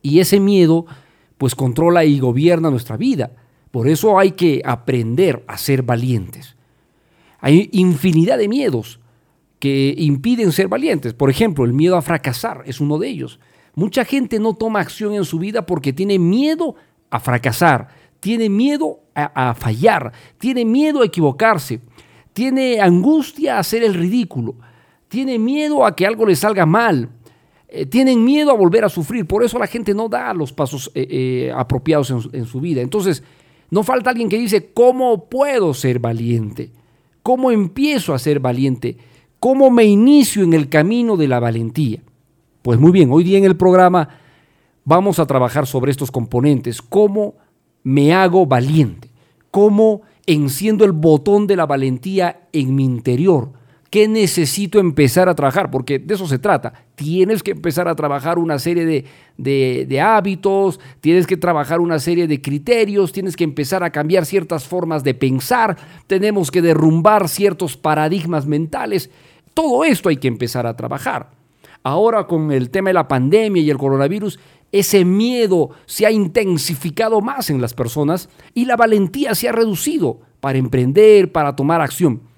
Y 0.01 0.17
ese 0.17 0.39
miedo 0.39 0.87
pues 1.37 1.53
controla 1.53 2.03
y 2.05 2.17
gobierna 2.17 2.71
nuestra 2.71 2.97
vida. 2.97 3.29
Por 3.69 3.87
eso 3.87 4.17
hay 4.17 4.31
que 4.31 4.63
aprender 4.65 5.43
a 5.45 5.59
ser 5.59 5.83
valientes. 5.83 6.55
Hay 7.39 7.69
infinidad 7.71 8.39
de 8.39 8.47
miedos 8.47 8.99
que 9.59 9.93
impiden 9.95 10.51
ser 10.51 10.67
valientes. 10.67 11.13
Por 11.13 11.29
ejemplo, 11.29 11.65
el 11.65 11.73
miedo 11.73 11.97
a 11.97 12.01
fracasar 12.01 12.63
es 12.65 12.81
uno 12.81 12.97
de 12.97 13.07
ellos. 13.07 13.39
Mucha 13.75 14.05
gente 14.05 14.39
no 14.39 14.55
toma 14.55 14.79
acción 14.79 15.13
en 15.13 15.25
su 15.25 15.37
vida 15.37 15.67
porque 15.67 15.93
tiene 15.93 16.17
miedo 16.17 16.73
a 17.11 17.19
fracasar, 17.19 17.89
tiene 18.19 18.49
miedo 18.49 19.01
a, 19.13 19.51
a 19.51 19.53
fallar, 19.53 20.13
tiene 20.39 20.65
miedo 20.65 21.03
a 21.03 21.05
equivocarse, 21.05 21.79
tiene 22.33 22.81
angustia 22.81 23.57
a 23.57 23.59
hacer 23.59 23.83
el 23.83 23.93
ridículo, 23.93 24.55
tiene 25.11 25.37
miedo 25.37 25.85
a 25.85 25.93
que 25.93 26.07
algo 26.07 26.25
le 26.25 26.37
salga 26.37 26.65
mal, 26.65 27.09
eh, 27.67 27.85
tienen 27.85 28.23
miedo 28.23 28.49
a 28.49 28.55
volver 28.55 28.85
a 28.85 28.89
sufrir. 28.89 29.25
Por 29.27 29.43
eso 29.43 29.59
la 29.59 29.67
gente 29.67 29.93
no 29.93 30.07
da 30.07 30.33
los 30.33 30.53
pasos 30.53 30.89
eh, 30.95 31.05
eh, 31.09 31.53
apropiados 31.53 32.09
en 32.11 32.21
en 32.31 32.45
su 32.45 32.61
vida. 32.61 32.81
Entonces, 32.81 33.21
no 33.69 33.83
falta 33.83 34.09
alguien 34.09 34.29
que 34.29 34.37
dice, 34.37 34.71
¿cómo 34.71 35.25
puedo 35.25 35.73
ser 35.73 35.99
valiente? 35.99 36.71
¿Cómo 37.23 37.51
empiezo 37.51 38.13
a 38.13 38.19
ser 38.19 38.39
valiente? 38.39 38.97
¿Cómo 39.37 39.69
me 39.69 39.83
inicio 39.83 40.43
en 40.43 40.53
el 40.53 40.69
camino 40.69 41.17
de 41.17 41.27
la 41.27 41.41
valentía? 41.41 42.01
Pues 42.61 42.79
muy 42.79 42.93
bien, 42.93 43.11
hoy 43.11 43.25
día 43.25 43.37
en 43.37 43.43
el 43.43 43.57
programa 43.57 44.07
vamos 44.85 45.19
a 45.19 45.25
trabajar 45.25 45.67
sobre 45.67 45.91
estos 45.91 46.09
componentes. 46.09 46.81
¿Cómo 46.81 47.35
me 47.83 48.13
hago 48.13 48.45
valiente? 48.45 49.09
¿Cómo 49.51 50.03
enciendo 50.25 50.85
el 50.85 50.93
botón 50.93 51.47
de 51.47 51.57
la 51.57 51.65
valentía 51.65 52.47
en 52.53 52.75
mi 52.75 52.85
interior? 52.85 53.59
¿Qué 53.91 54.07
necesito 54.07 54.79
empezar 54.79 55.27
a 55.27 55.35
trabajar? 55.35 55.69
Porque 55.69 55.99
de 55.99 56.13
eso 56.13 56.25
se 56.25 56.39
trata. 56.39 56.71
Tienes 56.95 57.43
que 57.43 57.51
empezar 57.51 57.89
a 57.89 57.95
trabajar 57.95 58.39
una 58.39 58.57
serie 58.57 58.85
de, 58.85 59.03
de, 59.37 59.85
de, 59.85 59.99
hábitos, 59.99 60.79
tienes 61.01 61.27
que 61.27 61.35
trabajar 61.35 61.81
una 61.81 61.99
serie 61.99 62.25
de 62.25 62.41
criterios, 62.41 63.11
tienes 63.11 63.35
que 63.35 63.43
empezar 63.43 63.83
a 63.83 63.89
cambiar 63.89 64.25
ciertas 64.25 64.65
formas 64.65 65.03
de 65.03 65.13
pensar, 65.13 65.75
tenemos 66.07 66.51
que 66.51 66.61
derrumbar 66.61 67.27
ciertos 67.27 67.75
paradigmas 67.75 68.45
mentales. 68.45 69.09
Todo 69.53 69.83
esto 69.83 70.07
hay 70.07 70.15
que 70.15 70.29
empezar 70.29 70.65
a 70.65 70.77
trabajar. 70.77 71.31
Ahora 71.83 72.27
con 72.27 72.53
el 72.53 72.69
tema 72.69 72.91
de 72.91 72.93
la 72.93 73.09
pandemia 73.09 73.61
y 73.61 73.69
el 73.69 73.77
coronavirus, 73.77 74.39
ese 74.71 75.03
miedo 75.03 75.71
se 75.85 76.05
ha 76.05 76.11
intensificado 76.11 77.19
más 77.19 77.49
en 77.49 77.59
las 77.59 77.73
personas 77.73 78.29
y 78.53 78.63
la 78.63 78.77
valentía 78.77 79.35
se 79.35 79.49
ha 79.49 79.51
reducido 79.51 80.21
para 80.39 80.59
emprender, 80.59 81.33
para 81.33 81.57
tomar 81.57 81.81
acción. 81.81 82.30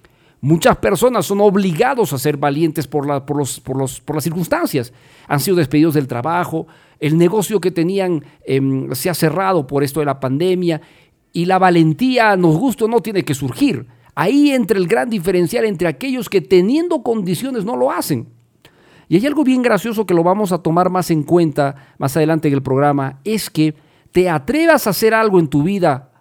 Muchas 0.44 0.76
personas 0.76 1.26
son 1.26 1.40
obligados 1.40 2.12
a 2.12 2.18
ser 2.18 2.36
valientes 2.36 2.86
por, 2.86 3.24
por, 3.24 3.38
los, 3.38 3.62
por, 3.62 3.78
los, 3.78 4.02
por 4.02 4.18
las 4.18 4.26
circunstancias. 4.26 4.92
Han 5.30 5.40
sido 5.40 5.56
despedidos 5.56 5.94
del 5.94 6.06
trabajo, 6.06 6.68
el 7.00 7.18
negocio 7.18 7.62
que 7.62 7.72
tenían 7.72 8.26
eh, 8.46 8.60
se 8.92 9.10
ha 9.10 9.14
cerrado 9.14 9.66
por 9.66 9.86
esto 9.86 10.02
de 10.02 10.06
la 10.06 10.20
pandemia 10.20 10.82
y 11.32 11.46
la 11.46 11.60
valentía, 11.60 12.36
nos 12.36 12.58
gusta 12.58 12.84
o 12.84 12.88
no, 12.90 13.00
tiene 13.00 13.24
que 13.24 13.34
surgir. 13.34 13.86
Ahí 14.16 14.52
entra 14.52 14.78
el 14.78 14.86
gran 14.86 15.10
diferencial 15.10 15.64
entre 15.64 15.88
aquellos 15.88 16.28
que 16.28 16.42
teniendo 16.42 17.04
condiciones 17.04 17.64
no 17.64 17.78
lo 17.78 17.90
hacen. 17.90 18.28
Y 19.08 19.16
hay 19.16 19.26
algo 19.26 19.46
bien 19.46 19.62
gracioso 19.62 20.06
que 20.06 20.14
lo 20.14 20.24
vamos 20.24 20.52
a 20.52 20.58
tomar 20.58 20.90
más 20.90 21.10
en 21.10 21.24
cuenta 21.24 21.94
más 21.98 22.18
adelante 22.18 22.50
en 22.50 22.56
el 22.56 22.62
programa, 22.62 23.22
es 23.24 23.50
que 23.50 23.76
te 24.12 24.30
atrevas 24.30 24.88
a 24.88 24.90
hacer 24.90 25.14
algo 25.14 25.40
en 25.40 25.48
tu 25.48 25.64
vida 25.64 26.12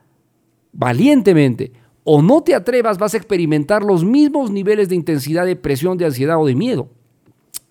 valientemente 0.72 1.81
o 2.04 2.22
no 2.22 2.42
te 2.42 2.54
atrevas, 2.54 2.98
vas 2.98 3.14
a 3.14 3.16
experimentar 3.16 3.82
los 3.82 4.04
mismos 4.04 4.50
niveles 4.50 4.88
de 4.88 4.96
intensidad 4.96 5.46
de 5.46 5.56
presión, 5.56 5.98
de 5.98 6.06
ansiedad 6.06 6.40
o 6.40 6.46
de 6.46 6.54
miedo. 6.54 6.88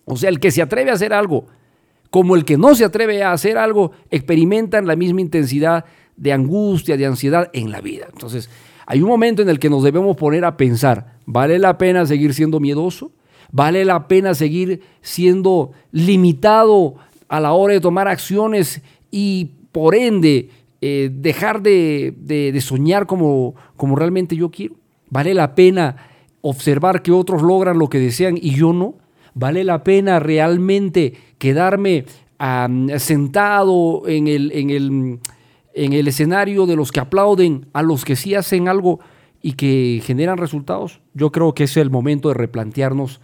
O 0.04 0.16
sea, 0.16 0.30
el 0.30 0.40
que 0.40 0.50
se 0.50 0.62
atreve 0.62 0.90
a 0.90 0.94
hacer 0.94 1.12
algo, 1.12 1.46
como 2.10 2.34
el 2.34 2.44
que 2.44 2.56
no 2.56 2.74
se 2.74 2.84
atreve 2.84 3.22
a 3.22 3.32
hacer 3.32 3.58
algo, 3.58 3.92
experimentan 4.10 4.86
la 4.86 4.96
misma 4.96 5.20
intensidad 5.20 5.84
de 6.16 6.32
angustia, 6.32 6.96
de 6.96 7.06
ansiedad 7.06 7.50
en 7.52 7.70
la 7.70 7.80
vida. 7.80 8.06
Entonces, 8.12 8.50
hay 8.86 9.00
un 9.02 9.08
momento 9.08 9.42
en 9.42 9.48
el 9.48 9.58
que 9.58 9.70
nos 9.70 9.82
debemos 9.82 10.16
poner 10.16 10.44
a 10.44 10.56
pensar, 10.56 11.18
¿vale 11.24 11.58
la 11.58 11.78
pena 11.78 12.06
seguir 12.06 12.34
siendo 12.34 12.60
miedoso? 12.60 13.12
¿Vale 13.50 13.84
la 13.84 14.08
pena 14.08 14.34
seguir 14.34 14.80
siendo 15.02 15.72
limitado 15.90 16.94
a 17.28 17.38
la 17.38 17.52
hora 17.52 17.74
de 17.74 17.80
tomar 17.80 18.08
acciones 18.08 18.82
y 19.10 19.50
por 19.72 19.94
ende 19.94 20.50
eh, 20.84 21.10
dejar 21.12 21.62
de, 21.62 22.12
de, 22.18 22.60
soñar 22.60 23.06
como, 23.06 23.54
como 23.76 23.94
realmente 23.94 24.34
yo 24.34 24.50
quiero? 24.50 24.74
¿Vale 25.10 25.32
la 25.32 25.54
pena 25.54 25.96
observar 26.40 27.02
que 27.02 27.12
otros 27.12 27.40
logran 27.40 27.78
lo 27.78 27.88
que 27.88 28.00
desean 28.00 28.36
y 28.36 28.56
yo 28.56 28.72
no? 28.72 28.96
¿Vale 29.32 29.62
la 29.62 29.84
pena 29.84 30.18
realmente 30.18 31.14
quedarme 31.38 32.04
sentado 32.98 34.08
en 34.08 34.26
el, 34.26 34.50
en, 34.50 34.70
el, 34.70 35.20
en 35.72 35.92
el 35.92 36.08
escenario 36.08 36.66
de 36.66 36.74
los 36.74 36.90
que 36.90 36.98
aplauden 36.98 37.66
a 37.72 37.82
los 37.82 38.04
que 38.04 38.16
sí 38.16 38.34
hacen 38.34 38.66
algo 38.66 38.98
y 39.40 39.52
que 39.52 40.02
generan 40.04 40.36
resultados? 40.36 41.00
Yo 41.14 41.30
creo 41.30 41.54
que 41.54 41.62
es 41.62 41.76
el 41.76 41.90
momento 41.90 42.26
de 42.26 42.34
replantearnos, 42.34 43.20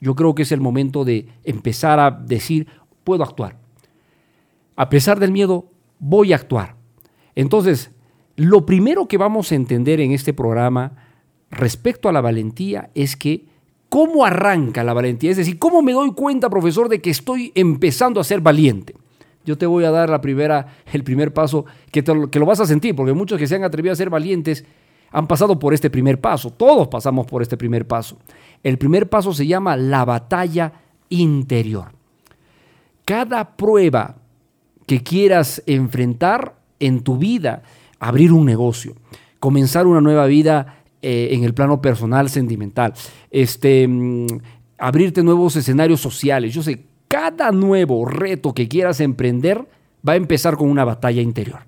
yo 0.00 0.16
creo 0.16 0.34
que 0.34 0.42
es 0.42 0.50
el 0.50 0.60
momento 0.60 1.04
de 1.04 1.28
empezar 1.44 2.00
a 2.00 2.10
decir, 2.10 2.66
puedo 3.04 3.22
actuar. 3.22 3.56
A 4.74 4.88
pesar 4.88 5.20
del 5.20 5.30
miedo, 5.30 5.70
voy 5.98 6.32
a 6.32 6.36
actuar. 6.36 6.76
Entonces, 7.34 7.90
lo 8.36 8.66
primero 8.66 9.08
que 9.08 9.18
vamos 9.18 9.50
a 9.50 9.54
entender 9.54 10.00
en 10.00 10.12
este 10.12 10.32
programa 10.32 10.92
respecto 11.50 12.08
a 12.08 12.12
la 12.12 12.20
valentía 12.20 12.90
es 12.94 13.16
que 13.16 13.46
cómo 13.88 14.24
arranca 14.24 14.84
la 14.84 14.92
valentía, 14.92 15.30
es 15.30 15.36
decir, 15.36 15.58
cómo 15.58 15.82
me 15.82 15.92
doy 15.92 16.12
cuenta, 16.12 16.50
profesor, 16.50 16.88
de 16.88 17.00
que 17.00 17.10
estoy 17.10 17.52
empezando 17.54 18.20
a 18.20 18.24
ser 18.24 18.40
valiente. 18.40 18.94
Yo 19.44 19.56
te 19.56 19.66
voy 19.66 19.84
a 19.84 19.90
dar 19.90 20.10
la 20.10 20.20
primera, 20.20 20.66
el 20.92 21.04
primer 21.04 21.32
paso 21.32 21.64
que, 21.92 22.02
que 22.02 22.38
lo 22.38 22.46
vas 22.46 22.60
a 22.60 22.66
sentir, 22.66 22.96
porque 22.96 23.12
muchos 23.12 23.38
que 23.38 23.46
se 23.46 23.54
han 23.54 23.64
atrevido 23.64 23.92
a 23.92 23.96
ser 23.96 24.10
valientes 24.10 24.64
han 25.12 25.26
pasado 25.26 25.58
por 25.58 25.72
este 25.72 25.88
primer 25.88 26.20
paso. 26.20 26.50
Todos 26.50 26.88
pasamos 26.88 27.26
por 27.26 27.42
este 27.42 27.56
primer 27.56 27.86
paso. 27.86 28.18
El 28.62 28.76
primer 28.76 29.08
paso 29.08 29.32
se 29.32 29.46
llama 29.46 29.76
la 29.76 30.04
batalla 30.04 30.72
interior. 31.08 31.92
Cada 33.04 33.56
prueba 33.56 34.16
que 34.86 35.02
quieras 35.02 35.62
enfrentar 35.66 36.54
en 36.78 37.00
tu 37.00 37.18
vida, 37.18 37.62
abrir 37.98 38.32
un 38.32 38.46
negocio, 38.46 38.94
comenzar 39.40 39.86
una 39.86 40.00
nueva 40.00 40.26
vida 40.26 40.82
eh, 41.02 41.28
en 41.32 41.44
el 41.44 41.54
plano 41.54 41.80
personal, 41.82 42.30
sentimental, 42.30 42.94
este, 43.30 43.86
mm, 43.86 44.26
abrirte 44.78 45.22
nuevos 45.22 45.56
escenarios 45.56 46.00
sociales. 46.00 46.54
Yo 46.54 46.62
sé, 46.62 46.84
cada 47.08 47.50
nuevo 47.52 48.04
reto 48.04 48.54
que 48.54 48.68
quieras 48.68 49.00
emprender 49.00 49.66
va 50.06 50.14
a 50.14 50.16
empezar 50.16 50.56
con 50.56 50.70
una 50.70 50.84
batalla 50.84 51.22
interior. 51.22 51.60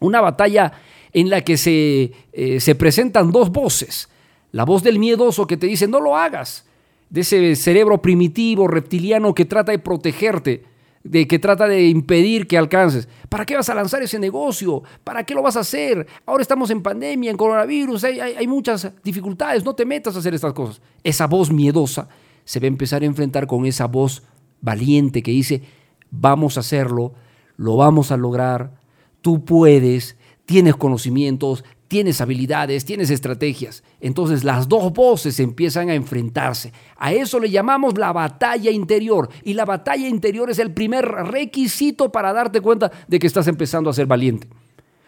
Una 0.00 0.20
batalla 0.20 0.72
en 1.12 1.30
la 1.30 1.42
que 1.42 1.56
se, 1.56 2.12
eh, 2.32 2.60
se 2.60 2.74
presentan 2.74 3.30
dos 3.30 3.50
voces. 3.50 4.08
La 4.50 4.64
voz 4.64 4.82
del 4.82 4.98
miedoso 4.98 5.46
que 5.46 5.56
te 5.56 5.66
dice, 5.66 5.86
no 5.86 6.00
lo 6.00 6.16
hagas, 6.16 6.66
de 7.10 7.20
ese 7.20 7.56
cerebro 7.56 8.00
primitivo, 8.00 8.66
reptiliano 8.66 9.34
que 9.34 9.44
trata 9.44 9.72
de 9.72 9.78
protegerte 9.78 10.64
de 11.04 11.26
que 11.26 11.38
trata 11.38 11.66
de 11.66 11.86
impedir 11.88 12.46
que 12.46 12.56
alcances. 12.56 13.08
¿Para 13.28 13.44
qué 13.44 13.56
vas 13.56 13.68
a 13.68 13.74
lanzar 13.74 14.02
ese 14.02 14.18
negocio? 14.18 14.82
¿Para 15.02 15.24
qué 15.24 15.34
lo 15.34 15.42
vas 15.42 15.56
a 15.56 15.60
hacer? 15.60 16.06
Ahora 16.26 16.42
estamos 16.42 16.70
en 16.70 16.82
pandemia, 16.82 17.30
en 17.30 17.36
coronavirus, 17.36 18.04
hay, 18.04 18.20
hay, 18.20 18.34
hay, 18.34 18.46
muchas 18.46 18.90
dificultades, 19.02 19.64
no 19.64 19.74
te 19.74 19.84
metas 19.84 20.14
a 20.14 20.20
hacer 20.20 20.34
estas 20.34 20.52
cosas. 20.52 20.80
Esa 21.02 21.26
voz 21.26 21.50
miedosa 21.50 22.08
se 22.44 22.60
va 22.60 22.64
a 22.64 22.68
empezar 22.68 23.02
a 23.02 23.06
enfrentar 23.06 23.46
con 23.46 23.66
esa 23.66 23.86
voz 23.86 24.22
valiente 24.60 25.22
que 25.22 25.32
dice, 25.32 25.62
vamos 26.10 26.56
a 26.56 26.60
hacerlo, 26.60 27.14
lo 27.56 27.76
vamos 27.76 28.12
a 28.12 28.16
lograr, 28.16 28.80
tú 29.20 29.44
puedes, 29.44 30.16
tienes 30.44 30.76
conocimientos, 30.76 31.64
tienes 31.92 32.22
habilidades, 32.22 32.86
tienes 32.86 33.10
estrategias. 33.10 33.84
Entonces 34.00 34.44
las 34.44 34.66
dos 34.66 34.94
voces 34.94 35.38
empiezan 35.40 35.90
a 35.90 35.94
enfrentarse. 35.94 36.72
A 36.96 37.12
eso 37.12 37.38
le 37.38 37.50
llamamos 37.50 37.98
la 37.98 38.14
batalla 38.14 38.70
interior. 38.70 39.28
Y 39.44 39.52
la 39.52 39.66
batalla 39.66 40.08
interior 40.08 40.48
es 40.48 40.58
el 40.58 40.72
primer 40.72 41.04
requisito 41.04 42.10
para 42.10 42.32
darte 42.32 42.62
cuenta 42.62 42.90
de 43.06 43.18
que 43.18 43.26
estás 43.26 43.46
empezando 43.46 43.90
a 43.90 43.92
ser 43.92 44.06
valiente. 44.06 44.48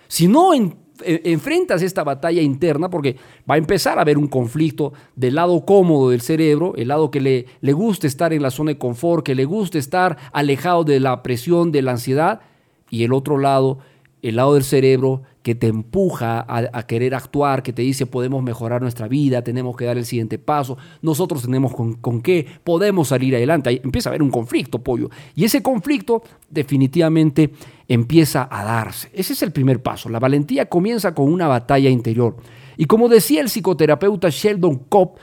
Si 0.09 0.29
no 0.29 0.53
en, 0.53 0.77
enfrentas 1.03 1.81
esta 1.81 2.05
batalla 2.05 2.43
interna, 2.43 2.91
porque 2.91 3.17
va 3.51 3.55
a 3.55 3.59
empezar 3.59 3.97
a 3.97 4.03
haber 4.03 4.19
un 4.19 4.29
conflicto 4.29 4.93
del 5.17 5.37
lado 5.37 5.65
cómodo 5.65 6.11
del 6.11 6.21
cerebro, 6.21 6.75
el 6.77 6.89
lado 6.89 7.11
que 7.11 7.23
le, 7.23 7.47
le 7.63 7.73
gusta 7.73 8.07
estar 8.07 8.35
en 8.35 8.43
la 8.43 8.51
zona 8.51 8.73
de 8.73 8.79
confort, 8.79 9.25
que 9.25 9.35
le 9.35 9.47
gusta 9.47 9.79
estar 9.79 10.19
alejado 10.35 10.85
de 10.85 11.01
la 11.01 11.23
presión, 11.23 11.73
de 11.73 11.81
la 11.81 11.93
ansiedad, 11.93 12.43
y 12.91 13.05
el 13.05 13.15
otro 13.15 13.39
lado, 13.39 13.79
el 14.25 14.37
lado 14.37 14.55
del 14.55 14.65
cerebro 14.65 15.23
que 15.43 15.55
te 15.55 15.67
empuja 15.67 16.47
a, 16.49 16.87
querer 16.87 17.15
actuar, 17.15 17.63
que 17.63 17.75
te 17.75 17.83
dice 17.83 18.07
podemos 18.07 18.43
mejorar 18.43 18.81
nuestra 18.81 19.07
vida, 19.07 19.45
tenemos 19.45 19.77
que 19.77 19.85
dar 19.85 19.99
el 19.99 20.07
siguiente 20.07 20.39
paso, 20.39 20.79
nosotros 21.03 21.43
tenemos 21.43 21.75
con, 21.75 21.97
con 21.97 22.23
qué, 22.23 22.47
podemos 22.65 23.09
salir 23.09 23.37
adelante. 23.37 23.69
Ahí 23.69 23.83
empieza 23.85 24.09
a 24.09 24.13
haber 24.13 24.23
un 24.23 24.31
conflicto, 24.31 24.79
pollo. 24.79 25.11
Y 25.37 25.45
ese 25.45 25.63
conflicto 25.63 26.23
definitivamente 26.49 27.51
empieza 27.87 28.49
a 28.51 28.65
darse. 28.65 29.11
Ese 29.13 29.35
es 29.35 29.43
el 29.43 29.53
primer 29.53 29.83
paso. 29.83 30.09
La 30.09 30.19
valentía 30.19 30.71
comienza 30.71 31.15
con 31.15 31.31
una 31.31 31.47
batalla 31.47 31.91
interior. 31.91 32.37
Y 32.79 32.87
como 32.87 33.11
decía 33.11 33.43
el 33.43 33.51
psicoterapeuta 33.51 34.31
Sheldon 34.31 34.77
Kopp, 34.89 35.19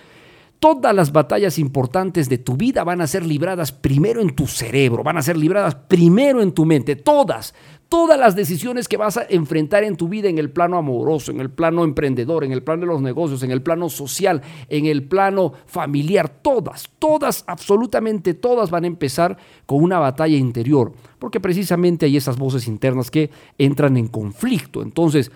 todas 0.62 0.94
las 0.94 1.12
batallas 1.12 1.58
importantes 1.58 2.30
de 2.30 2.38
tu 2.38 2.56
vida 2.56 2.84
van 2.84 3.02
a 3.02 3.08
ser 3.08 3.26
libradas 3.26 3.72
primero 3.72 4.22
en 4.22 4.36
tu 4.36 4.46
cerebro, 4.46 5.02
van 5.02 5.18
a 5.18 5.24
ser 5.24 5.36
libradas 5.36 5.74
primero 5.74 6.40
en 6.40 6.52
tu 6.52 6.66
mente, 6.66 6.96
todas, 6.96 7.56
todas 7.90 8.20
las 8.20 8.36
decisiones 8.36 8.88
que 8.88 8.96
vas 8.96 9.18
a 9.18 9.26
enfrentar 9.28 9.84
en 9.84 9.98
tu 9.98 10.08
vida 10.08 10.30
en 10.30 10.38
el 10.38 10.52
plano 10.52 10.78
amoroso, 10.78 11.32
en 11.32 11.40
el 11.42 11.50
plano 11.50 11.84
emprendedor, 11.84 12.44
en 12.44 12.52
el 12.52 12.62
plano 12.62 12.82
de 12.82 12.86
los 12.86 13.02
negocios, 13.02 13.42
en 13.42 13.50
el 13.50 13.64
plano 13.64 13.90
social, 13.90 14.44
en 14.70 14.86
el 14.86 15.08
plano 15.08 15.52
familiar, 15.66 16.30
todas, 16.30 16.92
todas, 17.00 17.44
absolutamente 17.48 18.36
todas 18.36 18.70
van 18.70 18.84
a 18.84 18.88
empezar 18.88 19.38
con 19.66 19.82
una 19.84 19.98
batalla 19.98 20.38
interior, 20.38 20.94
porque 21.18 21.40
precisamente 21.40 22.06
hay 22.06 22.18
esas 22.18 22.38
voces 22.38 22.68
internas 22.68 23.10
que 23.10 23.32
entran 23.58 23.98
en 23.98 24.10
conflicto. 24.10 24.84
Entonces, 24.84 25.32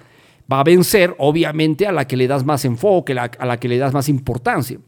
va 0.51 0.59
a 0.59 0.63
vencer 0.63 1.15
obviamente 1.17 1.87
a 1.87 1.91
la 1.91 2.05
que 2.05 2.15
le 2.15 2.27
das 2.27 2.45
más 2.45 2.63
enfoque, 2.63 3.13
a 3.13 3.45
la 3.47 3.59
que 3.59 3.67
le 3.67 3.79
das 3.79 3.91
más 3.91 4.07
importancia. 4.07 4.79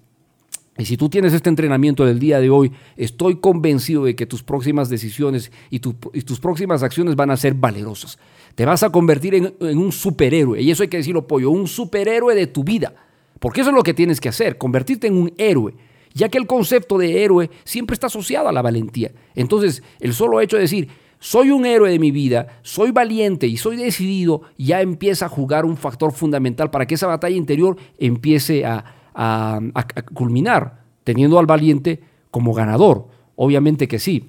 Y 0.77 0.85
si 0.85 0.95
tú 0.95 1.09
tienes 1.09 1.33
este 1.33 1.49
entrenamiento 1.49 2.05
del 2.05 2.19
día 2.19 2.39
de 2.39 2.49
hoy, 2.49 2.71
estoy 2.95 3.37
convencido 3.37 4.05
de 4.05 4.15
que 4.15 4.27
tus 4.27 4.43
próximas 4.43 4.89
decisiones 4.89 5.51
y, 5.69 5.79
tu, 5.79 5.95
y 6.13 6.21
tus 6.21 6.39
próximas 6.39 6.83
acciones 6.83 7.15
van 7.15 7.31
a 7.31 7.37
ser 7.37 7.55
valerosas. 7.55 8.19
Te 8.53 8.65
vas 8.65 8.83
a 8.83 8.91
convertir 8.91 9.33
en, 9.35 9.53
en, 9.59 9.77
un 9.77 9.91
superhéroe, 9.91 10.61
y 10.61 10.69
eso 10.69 10.83
hay 10.83 10.89
que 10.89 10.97
decirlo, 10.97 11.25
pollo, 11.27 11.49
un 11.49 11.67
superhéroe 11.67 12.35
de 12.35 12.47
tu 12.47 12.63
vida. 12.63 12.93
Porque 13.39 13.61
eso 13.61 13.71
es 13.71 13.75
lo 13.75 13.83
que 13.83 13.93
tienes 13.93 14.21
que 14.21 14.29
hacer, 14.29 14.57
convertirte 14.57 15.07
en 15.07 15.17
un 15.17 15.33
héroe. 15.37 15.73
ya 16.13 16.29
que 16.29 16.37
el 16.37 16.47
concepto 16.47 16.97
de 16.97 17.23
héroe 17.23 17.49
siempre 17.63 17.93
está 17.93 18.07
asociado 18.07 18.49
a 18.49 18.51
la 18.51 18.61
valentía. 18.61 19.11
Entonces, 19.35 19.83
el 19.99 20.13
solo 20.13 20.41
hecho 20.41 20.57
de 20.57 20.63
decir, 20.63 20.89
soy 21.19 21.49
un 21.49 21.65
héroe 21.65 21.89
de 21.89 21.99
mi 21.99 22.11
vida, 22.11 22.59
soy 22.61 22.91
valiente 22.91 23.47
y 23.47 23.57
soy 23.57 23.77
decidido, 23.77 24.41
ya 24.57 24.81
empieza 24.81 25.25
a 25.25 25.29
jugar 25.29 25.65
un 25.65 25.77
factor 25.77 26.13
fundamental 26.13 26.69
para 26.69 26.85
que 26.85 26.95
esa 26.95 27.07
batalla 27.07 27.35
interior 27.35 27.77
empiece 27.97 28.65
a, 28.65 28.96
a- 29.19 29.87
culminar, 30.13 30.83
teniendo 31.03 31.39
al 31.39 31.45
valiente 31.45 32.01
como 32.31 32.53
ganador. 32.53 33.07
Obviamente 33.35 33.87
que 33.87 33.99
sí. 33.99 34.27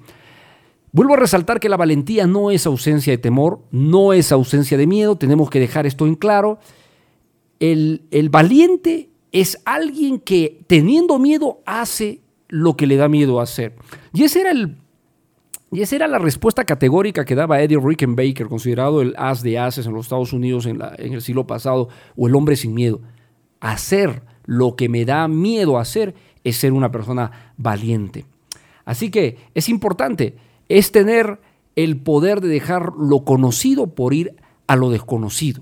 Vuelvo 0.91 1.13
a 1.13 1.17
resaltar 1.17 1.59
que 1.59 1.69
la 1.69 1.77
valentía 1.77 2.25
no 2.25 2.49
es 2.51 2.65
ausencia 2.65 3.13
de 3.13 3.17
temor, 3.19 3.59
no 3.71 4.11
es 4.13 4.31
ausencia 4.31 4.77
de 4.77 4.87
miedo, 4.87 5.15
tenemos 5.15 5.49
que 5.49 5.59
dejar 5.59 5.85
esto 5.85 6.07
en 6.07 6.15
claro. 6.15 6.59
El, 7.59 8.03
el 8.11 8.29
valiente 8.29 9.09
es 9.31 9.61
alguien 9.65 10.19
que 10.19 10.61
teniendo 10.67 11.19
miedo 11.19 11.59
hace 11.65 12.21
lo 12.47 12.75
que 12.75 12.87
le 12.87 12.95
da 12.95 13.07
miedo 13.07 13.39
hacer. 13.39 13.75
Y 14.13 14.23
ese 14.23 14.41
era 14.41 14.51
el 14.51 14.77
y 15.71 15.81
esa 15.81 15.97
era 15.97 16.07
la 16.07 16.17
respuesta 16.17 16.63
categórica 16.65 17.25
que 17.25 17.35
daba 17.35 17.61
Eddie 17.61 17.77
Rickenbacker, 17.79 18.47
considerado 18.47 19.03
el 19.03 19.13
as 19.19 19.43
de 19.43 19.59
ases 19.59 19.85
en 19.85 19.93
los 19.93 20.07
Estados 20.07 20.33
Unidos 20.33 20.65
en, 20.65 20.79
en 20.97 21.13
el 21.13 21.21
siglo 21.21 21.45
pasado, 21.45 21.89
o 22.17 22.27
el 22.27 22.33
hombre 22.33 22.55
sin 22.55 22.73
miedo. 22.73 23.01
Hacer 23.59 24.23
lo 24.49 24.75
que 24.75 24.89
me 24.89 25.05
da 25.05 25.27
miedo 25.27 25.77
hacer 25.77 26.15
es 26.43 26.57
ser 26.57 26.73
una 26.73 26.91
persona 26.91 27.53
valiente. 27.57 28.25
Así 28.83 29.11
que 29.11 29.37
es 29.53 29.69
importante, 29.69 30.37
es 30.69 30.91
tener 30.91 31.39
el 31.75 31.97
poder 31.97 32.41
de 32.41 32.47
dejar 32.47 32.93
lo 32.97 33.23
conocido 33.23 33.93
por 33.93 34.15
ir 34.15 34.33
a 34.65 34.75
lo 34.75 34.89
desconocido. 34.89 35.61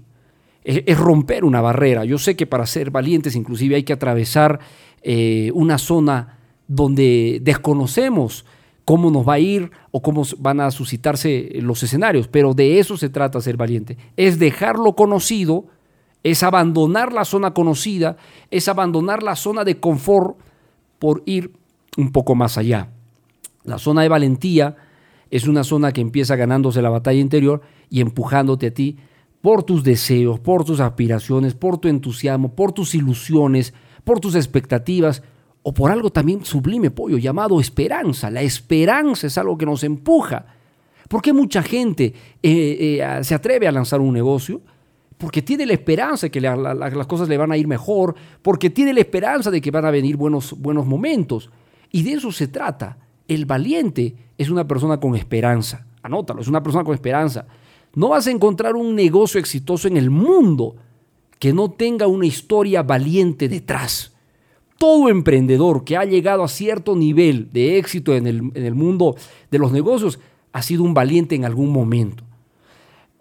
Es, 0.63 0.83
es 0.85 0.97
romper 0.97 1.43
una 1.43 1.59
barrera. 1.59 2.05
Yo 2.05 2.17
sé 2.17 2.37
que 2.37 2.47
para 2.47 2.65
ser 2.65 2.89
valientes 2.89 3.35
inclusive 3.35 3.75
hay 3.75 3.83
que 3.83 3.91
atravesar 3.91 4.61
eh, 5.01 5.51
una 5.53 5.79
zona 5.79 6.37
donde 6.69 7.39
desconocemos 7.41 8.45
cómo 8.85 9.11
nos 9.11 9.27
va 9.27 9.33
a 9.33 9.39
ir 9.39 9.69
o 9.91 10.01
cómo 10.01 10.23
van 10.37 10.61
a 10.61 10.71
suscitarse 10.71 11.49
los 11.55 11.83
escenarios, 11.83 12.29
pero 12.29 12.53
de 12.53 12.79
eso 12.79 12.95
se 12.95 13.09
trata 13.09 13.41
ser 13.41 13.57
valiente. 13.57 13.97
Es 14.15 14.39
dejar 14.39 14.77
lo 14.77 14.95
conocido, 14.95 15.65
es 16.23 16.43
abandonar 16.43 17.13
la 17.13 17.25
zona 17.25 17.53
conocida, 17.53 18.17
es 18.51 18.67
abandonar 18.67 19.23
la 19.23 19.35
zona 19.35 19.63
de 19.63 19.79
confort 19.79 20.37
por 20.99 21.23
ir 21.25 21.51
un 21.97 22.11
poco 22.11 22.35
más 22.35 22.57
allá. 22.57 22.89
La 23.63 23.77
zona 23.77 24.01
de 24.01 24.09
valentía 24.09 24.75
es 25.29 25.47
una 25.47 25.63
zona 25.63 25.91
que 25.91 26.01
empieza 26.01 26.35
ganándose 26.35 26.81
la 26.81 26.89
batalla 26.89 27.19
interior 27.19 27.61
y 27.89 28.01
empujándote 28.01 28.67
a 28.67 28.73
ti 28.73 28.97
por 29.41 29.63
tus 29.63 29.83
deseos, 29.83 30.39
por 30.39 30.63
tus 30.63 30.79
aspiraciones, 30.79 31.53
por 31.53 31.77
tu 31.77 31.87
entusiasmo, 31.87 32.55
por 32.55 32.71
tus 32.71 32.95
ilusiones, 32.95 33.73
por 34.03 34.19
tus 34.19 34.35
expectativas 34.35 35.21
o 35.63 35.73
por 35.73 35.91
algo 35.91 36.09
también 36.09 36.45
sublime, 36.45 36.91
pollo, 36.91 37.17
llamado 37.17 37.59
esperanza. 37.59 38.31
La 38.31 38.41
esperanza 38.41 39.27
es 39.27 39.37
algo 39.37 39.57
que 39.57 39.65
nos 39.65 39.83
empuja. 39.83 40.45
¿Por 41.09 41.21
qué 41.21 41.33
mucha 41.33 41.61
gente 41.61 42.13
eh, 42.41 42.99
eh, 43.01 43.23
se 43.23 43.35
atreve 43.35 43.67
a 43.67 43.71
lanzar 43.71 43.99
un 43.99 44.13
negocio? 44.13 44.61
Porque 45.17 45.41
tiene 45.41 45.65
la 45.65 45.73
esperanza 45.73 46.27
de 46.27 46.31
que 46.31 46.41
la- 46.41 46.55
la- 46.55 46.73
la- 46.73 46.89
las 46.89 47.07
cosas 47.07 47.27
le 47.27 47.37
van 47.37 47.51
a 47.51 47.57
ir 47.57 47.67
mejor, 47.67 48.15
porque 48.41 48.69
tiene 48.69 48.93
la 48.93 48.99
esperanza 48.99 49.49
de 49.49 49.59
que 49.61 49.71
van 49.71 49.85
a 49.85 49.91
venir 49.91 50.15
buenos, 50.15 50.53
buenos 50.59 50.85
momentos. 50.85 51.49
Y 51.91 52.03
de 52.03 52.11
eso 52.13 52.31
se 52.31 52.47
trata. 52.47 52.97
El 53.27 53.45
valiente 53.45 54.15
es 54.37 54.49
una 54.49 54.67
persona 54.67 54.99
con 54.99 55.15
esperanza. 55.15 55.85
Anótalo, 56.03 56.41
es 56.41 56.47
una 56.47 56.61
persona 56.63 56.83
con 56.83 56.93
esperanza. 56.93 57.45
No 57.95 58.09
vas 58.09 58.27
a 58.27 58.31
encontrar 58.31 58.75
un 58.75 58.95
negocio 58.95 59.39
exitoso 59.39 59.87
en 59.87 59.97
el 59.97 60.09
mundo 60.11 60.75
que 61.39 61.51
no 61.53 61.71
tenga 61.71 62.07
una 62.07 62.25
historia 62.25 62.83
valiente 62.83 63.49
detrás. 63.49 64.13
Todo 64.77 65.09
emprendedor 65.09 65.83
que 65.83 65.97
ha 65.97 66.05
llegado 66.05 66.43
a 66.43 66.47
cierto 66.47 66.95
nivel 66.95 67.49
de 67.51 67.77
éxito 67.79 68.13
en 68.15 68.27
el, 68.27 68.37
en 68.53 68.65
el 68.65 68.75
mundo 68.75 69.15
de 69.49 69.57
los 69.57 69.71
negocios 69.71 70.19
ha 70.53 70.61
sido 70.61 70.83
un 70.83 70.93
valiente 70.93 71.33
en 71.35 71.45
algún 71.45 71.71
momento. 71.71 72.23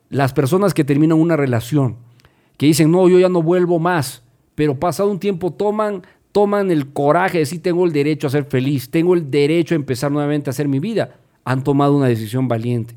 Las 0.08 0.32
personas 0.32 0.74
que 0.74 0.84
terminan 0.84 1.18
una 1.18 1.36
relación, 1.36 1.96
que 2.56 2.66
dicen, 2.66 2.90
no, 2.90 3.08
yo 3.08 3.18
ya 3.18 3.28
no 3.28 3.42
vuelvo 3.42 3.78
más, 3.78 4.22
pero 4.54 4.78
pasado 4.78 5.10
un 5.10 5.18
tiempo 5.18 5.52
toman, 5.52 6.02
toman 6.32 6.70
el 6.70 6.92
coraje 6.92 7.34
de 7.34 7.40
decir, 7.40 7.62
tengo 7.62 7.84
el 7.84 7.92
derecho 7.92 8.26
a 8.26 8.30
ser 8.30 8.44
feliz, 8.44 8.90
tengo 8.90 9.14
el 9.14 9.30
derecho 9.30 9.74
a 9.74 9.76
empezar 9.76 10.10
nuevamente 10.12 10.48
a 10.48 10.52
hacer 10.52 10.68
mi 10.68 10.78
vida, 10.78 11.16
han 11.44 11.64
tomado 11.64 11.96
una 11.96 12.06
decisión 12.06 12.48
valiente. 12.48 12.94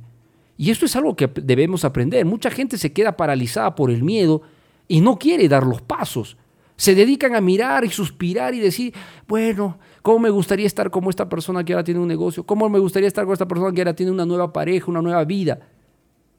Y 0.58 0.72
esto 0.72 0.86
es 0.86 0.96
algo 0.98 1.16
que 1.16 1.28
debemos 1.28 1.86
aprender. 1.86 2.26
Mucha 2.26 2.52
gente 2.52 2.78
se 2.78 2.92
queda 2.92 3.16
paralizada 3.16 3.76
por 3.76 3.92
el 3.92 4.04
miedo 4.04 4.42
y 4.90 5.00
no 5.00 5.18
quiere 5.18 5.48
dar 5.48 5.66
los 5.66 5.82
pasos. 5.82 6.36
Se 6.76 6.96
dedican 6.96 7.34
a 7.34 7.40
mirar 7.40 7.86
y 7.86 7.90
suspirar 7.90 8.54
y 8.54 8.60
decir, 8.60 8.94
bueno, 9.26 9.78
¿cómo 10.02 10.20
me 10.20 10.30
gustaría 10.30 10.68
estar 10.68 10.92
como 10.92 11.10
esta 11.10 11.30
persona 11.30 11.64
que 11.64 11.72
ahora 11.72 11.86
tiene 11.86 12.02
un 12.02 12.10
negocio? 12.10 12.46
¿Cómo 12.46 12.68
me 12.68 12.80
gustaría 12.80 13.08
estar 13.08 13.24
con 13.24 13.32
esta 13.32 13.48
persona 13.48 13.74
que 13.74 13.80
ahora 13.82 13.96
tiene 13.96 14.12
una 14.12 14.26
nueva 14.26 14.52
pareja, 14.52 14.92
una 14.92 15.02
nueva 15.02 15.24
vida? 15.24 15.60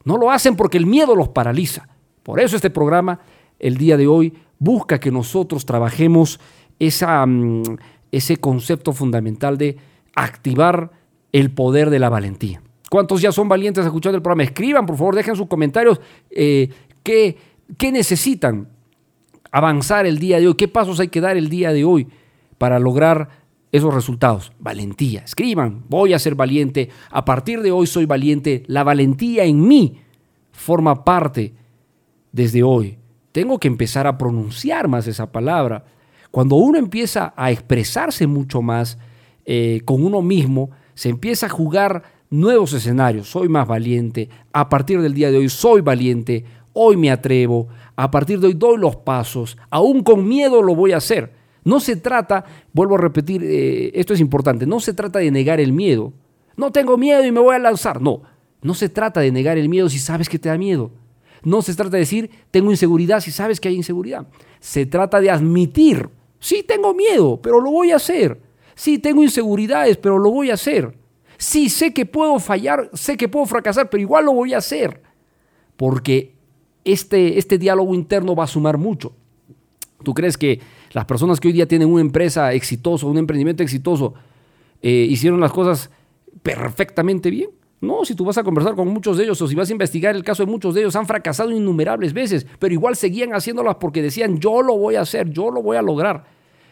No 0.05 0.17
lo 0.17 0.31
hacen 0.31 0.57
porque 0.57 0.79
el 0.79 0.87
miedo 0.87 1.15
los 1.15 1.29
paraliza. 1.29 1.89
Por 2.23 2.41
eso 2.41 2.57
este 2.57 2.71
programa, 2.71 3.21
el 3.59 3.77
día 3.77 3.97
de 3.97 4.07
hoy, 4.07 4.35
busca 4.59 5.01
que 5.01 5.11
nosotros 5.11 5.67
trabajemos 5.67 6.41
esa, 6.79 7.25
mm, 7.27 7.63
ese 8.13 8.37
concepto 8.39 8.93
fundamental 8.93 9.59
de 9.59 9.77
activar 10.15 10.91
el 11.33 11.51
poder 11.51 11.91
de 11.91 11.99
la 11.99 12.09
valentía. 12.09 12.63
¿Cuántos 12.91 13.21
ya 13.21 13.31
son 13.31 13.49
valientes 13.49 13.85
escuchando 13.85 14.17
el 14.17 14.23
programa? 14.23 14.43
Escriban, 14.43 14.87
por 14.87 14.97
favor, 14.97 15.15
dejen 15.15 15.37
sus 15.37 15.47
comentarios 15.47 16.01
eh, 16.31 16.71
qué, 17.05 17.37
qué 17.79 17.93
necesitan 17.93 18.69
avanzar 19.53 20.07
el 20.07 20.19
día 20.19 20.41
de 20.41 20.49
hoy, 20.49 20.55
qué 20.55 20.69
pasos 20.69 20.99
hay 21.01 21.09
que 21.09 21.21
dar 21.21 21.37
el 21.37 21.49
día 21.49 21.73
de 21.73 21.85
hoy 21.85 22.09
para 22.59 22.79
lograr 22.79 23.40
esos 23.73 23.95
resultados. 23.95 24.53
Valentía. 24.59 25.21
Escriban, 25.21 25.85
voy 25.89 26.13
a 26.13 26.19
ser 26.19 26.35
valiente. 26.35 26.91
A 27.11 27.25
partir 27.25 27.63
de 27.63 27.73
hoy 27.73 27.87
soy 27.87 28.07
valiente. 28.07 28.63
La 28.67 28.85
valentía 28.85 29.45
en 29.45 29.67
mí 29.67 30.01
forma 30.53 31.05
parte 31.05 31.55
desde 32.33 32.63
hoy. 32.63 32.99
Tengo 33.33 33.59
que 33.59 33.69
empezar 33.69 34.07
a 34.07 34.19
pronunciar 34.19 34.89
más 34.89 35.07
esa 35.07 35.31
palabra. 35.31 35.85
Cuando 36.31 36.57
uno 36.57 36.79
empieza 36.79 37.33
a 37.37 37.51
expresarse 37.51 38.27
mucho 38.27 38.63
más 38.63 38.99
eh, 39.45 39.81
con 39.85 40.05
uno 40.05 40.23
mismo, 40.23 40.71
se 40.95 41.09
empieza 41.09 41.47
a 41.47 41.51
jugar 41.51 42.03
nuevos 42.29 42.73
escenarios. 42.73 43.29
Soy 43.29 43.49
más 43.49 43.67
valiente. 43.67 44.29
A 44.53 44.69
partir 44.69 45.01
del 45.01 45.15
día 45.15 45.31
de 45.31 45.39
hoy 45.39 45.49
soy 45.49 45.81
valiente. 45.81 46.45
Hoy 46.73 46.97
me 46.97 47.11
atrevo. 47.11 47.69
A 47.97 48.11
partir 48.11 48.41
de 48.41 48.49
hoy 48.49 48.55
doy 48.55 48.79
los 48.79 48.97
pasos. 48.97 49.57
Aún 49.71 50.03
con 50.03 50.27
miedo 50.27 50.63
lo 50.63 50.75
voy 50.75 50.93
a 50.93 50.99
hacer. 50.99 51.40
No 51.65 51.81
se 51.81 51.97
trata, 51.97 52.45
vuelvo 52.73 52.95
a 52.95 52.99
repetir, 52.99 53.43
eh, 53.45 53.91
esto 53.95 54.15
es 54.15 54.21
importante, 54.21 54.67
no 54.67 54.81
se 54.81 54.95
trata 54.95 55.19
de 55.19 55.31
negar 55.31 55.61
el 55.61 55.73
miedo. 55.73 56.13
No 56.57 56.73
tengo 56.73 56.97
miedo 56.97 57.25
y 57.25 57.33
me 57.33 57.41
voy 57.41 57.55
a 57.55 57.59
lanzar. 57.59 58.01
No, 58.01 58.23
no 58.63 58.75
se 58.75 58.89
trata 58.89 59.21
de 59.21 59.33
negar 59.33 59.59
el 59.59 59.69
miedo 59.69 59.89
si 59.89 59.99
sabes 59.99 60.29
que 60.29 60.39
te 60.39 60.49
da 60.49 60.59
miedo. 60.59 60.91
No 61.43 61.63
se 61.63 61.75
trata 61.75 61.93
de 61.93 62.01
decir, 62.01 62.31
tengo 62.51 62.71
inseguridad 62.71 63.21
si 63.21 63.31
sabes 63.31 63.61
que 63.61 63.69
hay 63.69 63.77
inseguridad. 63.77 64.27
Se 64.61 64.85
trata 64.85 65.21
de 65.21 65.31
admitir, 65.31 66.11
sí 66.39 66.63
tengo 66.63 66.95
miedo, 66.95 67.41
pero 67.41 67.61
lo 67.61 67.71
voy 67.71 67.93
a 67.93 67.97
hacer. 67.97 68.41
Sí 68.75 68.99
tengo 68.99 69.23
inseguridades, 69.23 69.97
pero 69.97 70.19
lo 70.19 70.31
voy 70.31 70.51
a 70.51 70.55
hacer. 70.55 70.97
Sí 71.39 71.71
sé 71.71 71.95
que 71.95 72.05
puedo 72.05 72.39
fallar, 72.39 72.91
sé 72.93 73.17
que 73.17 73.29
puedo 73.29 73.47
fracasar, 73.47 73.89
pero 73.89 74.03
igual 74.03 74.27
lo 74.27 74.35
voy 74.35 74.53
a 74.53 74.59
hacer. 74.59 75.03
Porque 75.77 76.35
este, 76.85 77.39
este 77.39 77.57
diálogo 77.57 77.95
interno 77.95 78.35
va 78.35 78.45
a 78.45 78.49
sumar 78.49 78.77
mucho. 78.77 79.15
¿Tú 80.03 80.13
crees 80.15 80.37
que 80.37 80.61
las 80.91 81.05
personas 81.05 81.41
que 81.41 81.49
hoy 81.49 81.55
día 81.55 81.69
tienen 81.69 81.89
una 81.89 82.01
empresa 82.01 82.53
exitosa, 82.53 83.07
un 83.07 83.19
emprendimiento 83.19 83.63
exitoso, 83.63 84.15
eh, 84.83 85.07
hicieron 85.09 85.41
las 85.41 85.53
cosas 85.53 85.91
perfectamente 86.43 87.31
bien? 87.31 87.51
No, 87.81 88.05
si 88.05 88.15
tú 88.15 88.27
vas 88.27 88.37
a 88.37 88.45
conversar 88.45 88.75
con 88.75 88.89
muchos 88.89 89.17
de 89.17 89.25
ellos 89.25 89.41
o 89.41 89.49
si 89.49 89.55
vas 89.55 89.71
a 89.71 89.73
investigar 89.73 90.15
el 90.15 90.23
caso 90.23 90.45
de 90.45 90.51
muchos 90.51 90.75
de 90.75 90.83
ellos, 90.83 90.97
han 90.97 91.07
fracasado 91.07 91.51
innumerables 91.51 92.13
veces, 92.13 92.47
pero 92.59 92.75
igual 92.75 92.95
seguían 92.95 93.33
haciéndolas 93.33 93.77
porque 93.77 94.03
decían, 94.03 94.39
yo 94.39 94.61
lo 94.61 94.77
voy 94.77 94.97
a 94.97 95.01
hacer, 95.01 95.31
yo 95.31 95.51
lo 95.51 95.63
voy 95.63 95.79
a 95.79 95.83
lograr. 95.83 96.25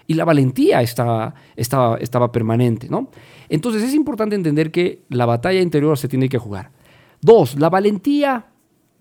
Y 0.06 0.14
la 0.14 0.24
valentía 0.24 0.82
estaba, 0.82 1.34
estaba, 1.56 1.96
estaba 1.98 2.30
permanente, 2.30 2.88
¿no? 2.88 3.10
Entonces 3.48 3.82
es 3.82 3.94
importante 3.94 4.36
entender 4.36 4.70
que 4.70 5.04
la 5.08 5.26
batalla 5.26 5.60
interior 5.60 5.96
se 5.96 6.08
tiene 6.08 6.28
que 6.28 6.38
jugar. 6.38 6.70
Dos, 7.20 7.58
la 7.58 7.70
valentía 7.70 8.46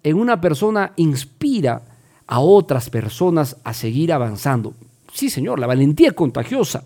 en 0.03 0.17
una 0.17 0.39
persona 0.39 0.93
inspira 0.95 1.84
a 2.25 2.39
otras 2.39 2.89
personas 2.89 3.58
a 3.63 3.73
seguir 3.73 4.13
avanzando. 4.13 4.73
Sí, 5.17 5.32
señor, 5.32 5.58
la 5.58 5.65
valentía 5.65 6.12
contagiosa. 6.12 6.84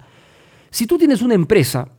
Si 0.69 0.87
tú 0.87 0.97
tienes 0.97 1.21
una 1.21 1.33
empresa 1.33 1.89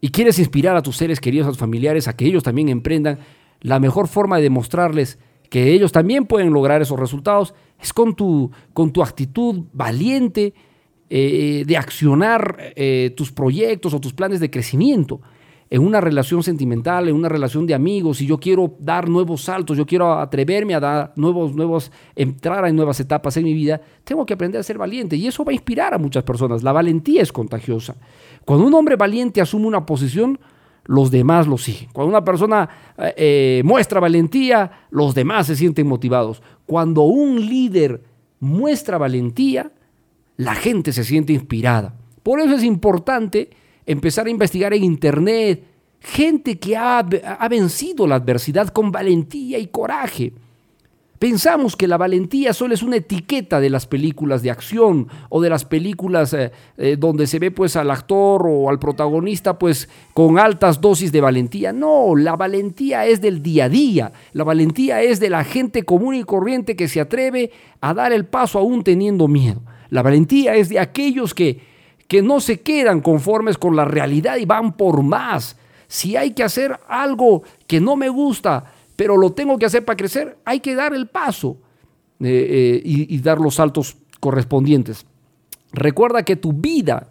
y 0.00 0.08
quieres 0.08 0.40
inspirar 0.40 0.74
a 0.74 0.82
tus 0.82 0.96
seres 0.96 1.20
queridos, 1.20 1.46
a 1.46 1.50
tus 1.50 1.60
familiares, 1.60 2.08
a 2.08 2.16
que 2.16 2.26
ellos 2.26 2.42
también 2.42 2.68
emprendan, 2.68 3.20
la 3.60 3.78
mejor 3.78 4.08
forma 4.08 4.38
de 4.38 4.42
demostrarles 4.42 5.16
que 5.50 5.70
ellos 5.70 5.92
también 5.92 6.26
pueden 6.26 6.52
lograr 6.52 6.82
esos 6.82 6.98
resultados 6.98 7.54
es 7.80 7.92
con 7.92 8.16
tu, 8.16 8.50
con 8.72 8.92
tu 8.92 9.00
actitud 9.00 9.66
valiente 9.72 10.54
eh, 11.08 11.62
de 11.64 11.76
accionar 11.76 12.72
eh, 12.74 13.14
tus 13.16 13.30
proyectos 13.30 13.94
o 13.94 14.00
tus 14.00 14.12
planes 14.12 14.40
de 14.40 14.50
crecimiento. 14.50 15.20
En 15.74 15.84
una 15.84 16.00
relación 16.00 16.40
sentimental, 16.44 17.08
en 17.08 17.16
una 17.16 17.28
relación 17.28 17.66
de 17.66 17.74
amigos, 17.74 18.20
y 18.20 18.26
yo 18.26 18.38
quiero 18.38 18.76
dar 18.78 19.08
nuevos 19.08 19.42
saltos, 19.42 19.76
yo 19.76 19.84
quiero 19.84 20.12
atreverme 20.12 20.72
a 20.72 20.78
dar 20.78 21.12
nuevos, 21.16 21.52
nuevos, 21.52 21.90
entrar 22.14 22.64
en 22.68 22.76
nuevas 22.76 23.00
etapas 23.00 23.36
en 23.38 23.42
mi 23.42 23.52
vida, 23.52 23.80
tengo 24.04 24.24
que 24.24 24.34
aprender 24.34 24.60
a 24.60 24.62
ser 24.62 24.78
valiente. 24.78 25.16
Y 25.16 25.26
eso 25.26 25.44
va 25.44 25.50
a 25.50 25.52
inspirar 25.52 25.92
a 25.92 25.98
muchas 25.98 26.22
personas. 26.22 26.62
La 26.62 26.70
valentía 26.70 27.22
es 27.22 27.32
contagiosa. 27.32 27.96
Cuando 28.44 28.68
un 28.68 28.74
hombre 28.74 28.94
valiente 28.94 29.40
asume 29.40 29.66
una 29.66 29.84
posición, 29.84 30.38
los 30.84 31.10
demás 31.10 31.48
lo 31.48 31.58
siguen. 31.58 31.88
Cuando 31.92 32.10
una 32.10 32.24
persona 32.24 32.68
eh, 32.96 33.14
eh, 33.16 33.62
muestra 33.64 33.98
valentía, 33.98 34.70
los 34.90 35.12
demás 35.12 35.48
se 35.48 35.56
sienten 35.56 35.88
motivados. 35.88 36.40
Cuando 36.66 37.02
un 37.02 37.44
líder 37.44 38.00
muestra 38.38 38.96
valentía, 38.96 39.72
la 40.36 40.54
gente 40.54 40.92
se 40.92 41.02
siente 41.02 41.32
inspirada. 41.32 41.96
Por 42.22 42.38
eso 42.38 42.54
es 42.54 42.62
importante 42.62 43.50
empezar 43.86 44.26
a 44.26 44.30
investigar 44.30 44.74
en 44.74 44.84
Internet 44.84 45.64
gente 46.00 46.58
que 46.58 46.76
ha, 46.76 46.98
ha 46.98 47.48
vencido 47.48 48.06
la 48.06 48.16
adversidad 48.16 48.68
con 48.68 48.92
valentía 48.92 49.58
y 49.58 49.68
coraje. 49.68 50.32
Pensamos 51.18 51.74
que 51.74 51.88
la 51.88 51.96
valentía 51.96 52.52
solo 52.52 52.74
es 52.74 52.82
una 52.82 52.96
etiqueta 52.96 53.58
de 53.58 53.70
las 53.70 53.86
películas 53.86 54.42
de 54.42 54.50
acción 54.50 55.08
o 55.30 55.40
de 55.40 55.48
las 55.48 55.64
películas 55.64 56.34
eh, 56.34 56.52
eh, 56.76 56.96
donde 56.98 57.26
se 57.26 57.38
ve 57.38 57.50
pues 57.50 57.76
al 57.76 57.90
actor 57.90 58.42
o 58.46 58.68
al 58.68 58.78
protagonista 58.78 59.58
pues 59.58 59.88
con 60.12 60.38
altas 60.38 60.82
dosis 60.82 61.12
de 61.12 61.22
valentía. 61.22 61.72
No, 61.72 62.14
la 62.14 62.36
valentía 62.36 63.06
es 63.06 63.22
del 63.22 63.42
día 63.42 63.64
a 63.64 63.68
día. 63.70 64.12
La 64.34 64.44
valentía 64.44 65.00
es 65.00 65.18
de 65.18 65.30
la 65.30 65.44
gente 65.44 65.84
común 65.84 66.16
y 66.16 66.24
corriente 66.24 66.76
que 66.76 66.88
se 66.88 67.00
atreve 67.00 67.52
a 67.80 67.94
dar 67.94 68.12
el 68.12 68.26
paso 68.26 68.58
aún 68.58 68.84
teniendo 68.84 69.26
miedo. 69.26 69.62
La 69.88 70.02
valentía 70.02 70.56
es 70.56 70.68
de 70.68 70.78
aquellos 70.78 71.32
que, 71.32 71.73
que 72.08 72.22
no 72.22 72.40
se 72.40 72.60
quedan 72.60 73.00
conformes 73.00 73.58
con 73.58 73.76
la 73.76 73.84
realidad 73.84 74.36
y 74.36 74.44
van 74.44 74.76
por 74.76 75.02
más. 75.02 75.56
Si 75.86 76.16
hay 76.16 76.32
que 76.32 76.42
hacer 76.42 76.78
algo 76.88 77.42
que 77.66 77.80
no 77.80 77.96
me 77.96 78.08
gusta, 78.08 78.64
pero 78.96 79.16
lo 79.16 79.32
tengo 79.32 79.58
que 79.58 79.66
hacer 79.66 79.84
para 79.84 79.96
crecer, 79.96 80.38
hay 80.44 80.60
que 80.60 80.74
dar 80.74 80.94
el 80.94 81.08
paso 81.08 81.58
eh, 82.20 82.28
eh, 82.28 82.82
y, 82.84 83.18
dar 83.18 83.40
los 83.40 83.56
saltos 83.56 83.96
correspondientes. 84.20 85.06
Recuerda 85.72 86.22
que 86.22 86.36
tu 86.36 86.52
vida, 86.52 87.08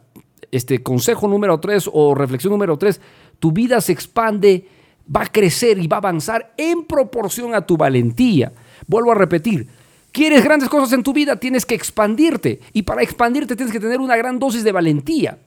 este 0.51 0.81
consejo 0.81 1.27
número 1.27 1.59
3 1.59 1.89
o 1.91 2.15
reflexión 2.15 2.51
número 2.51 2.77
3, 2.77 3.01
tu 3.39 3.51
vida 3.51 3.81
se 3.81 3.91
expande, 3.91 4.67
va 5.13 5.23
a 5.23 5.31
crecer 5.31 5.77
y 5.79 5.87
va 5.87 5.97
a 5.97 5.99
avanzar 5.99 6.53
en 6.57 6.85
proporción 6.85 7.53
a 7.53 7.65
tu 7.65 7.75
valentía. 7.75 8.53
Vuelvo 8.87 9.11
a 9.11 9.15
repetir, 9.15 9.67
quieres 10.13 10.45
grandes 10.45 10.69
cosas 10.69 10.93
en 10.93 11.03
tu 11.03 11.11
vida, 11.11 11.35
tienes 11.35 11.65
que 11.65 11.75
expandirte 11.75 12.61
y 12.71 12.83
para 12.83 13.03
expandirte 13.03 13.57
tienes 13.57 13.73
que 13.73 13.81
tener 13.81 13.99
una 13.99 14.15
gran 14.15 14.39
dosis 14.39 14.63
de 14.63 14.71
valentía. 14.71 15.39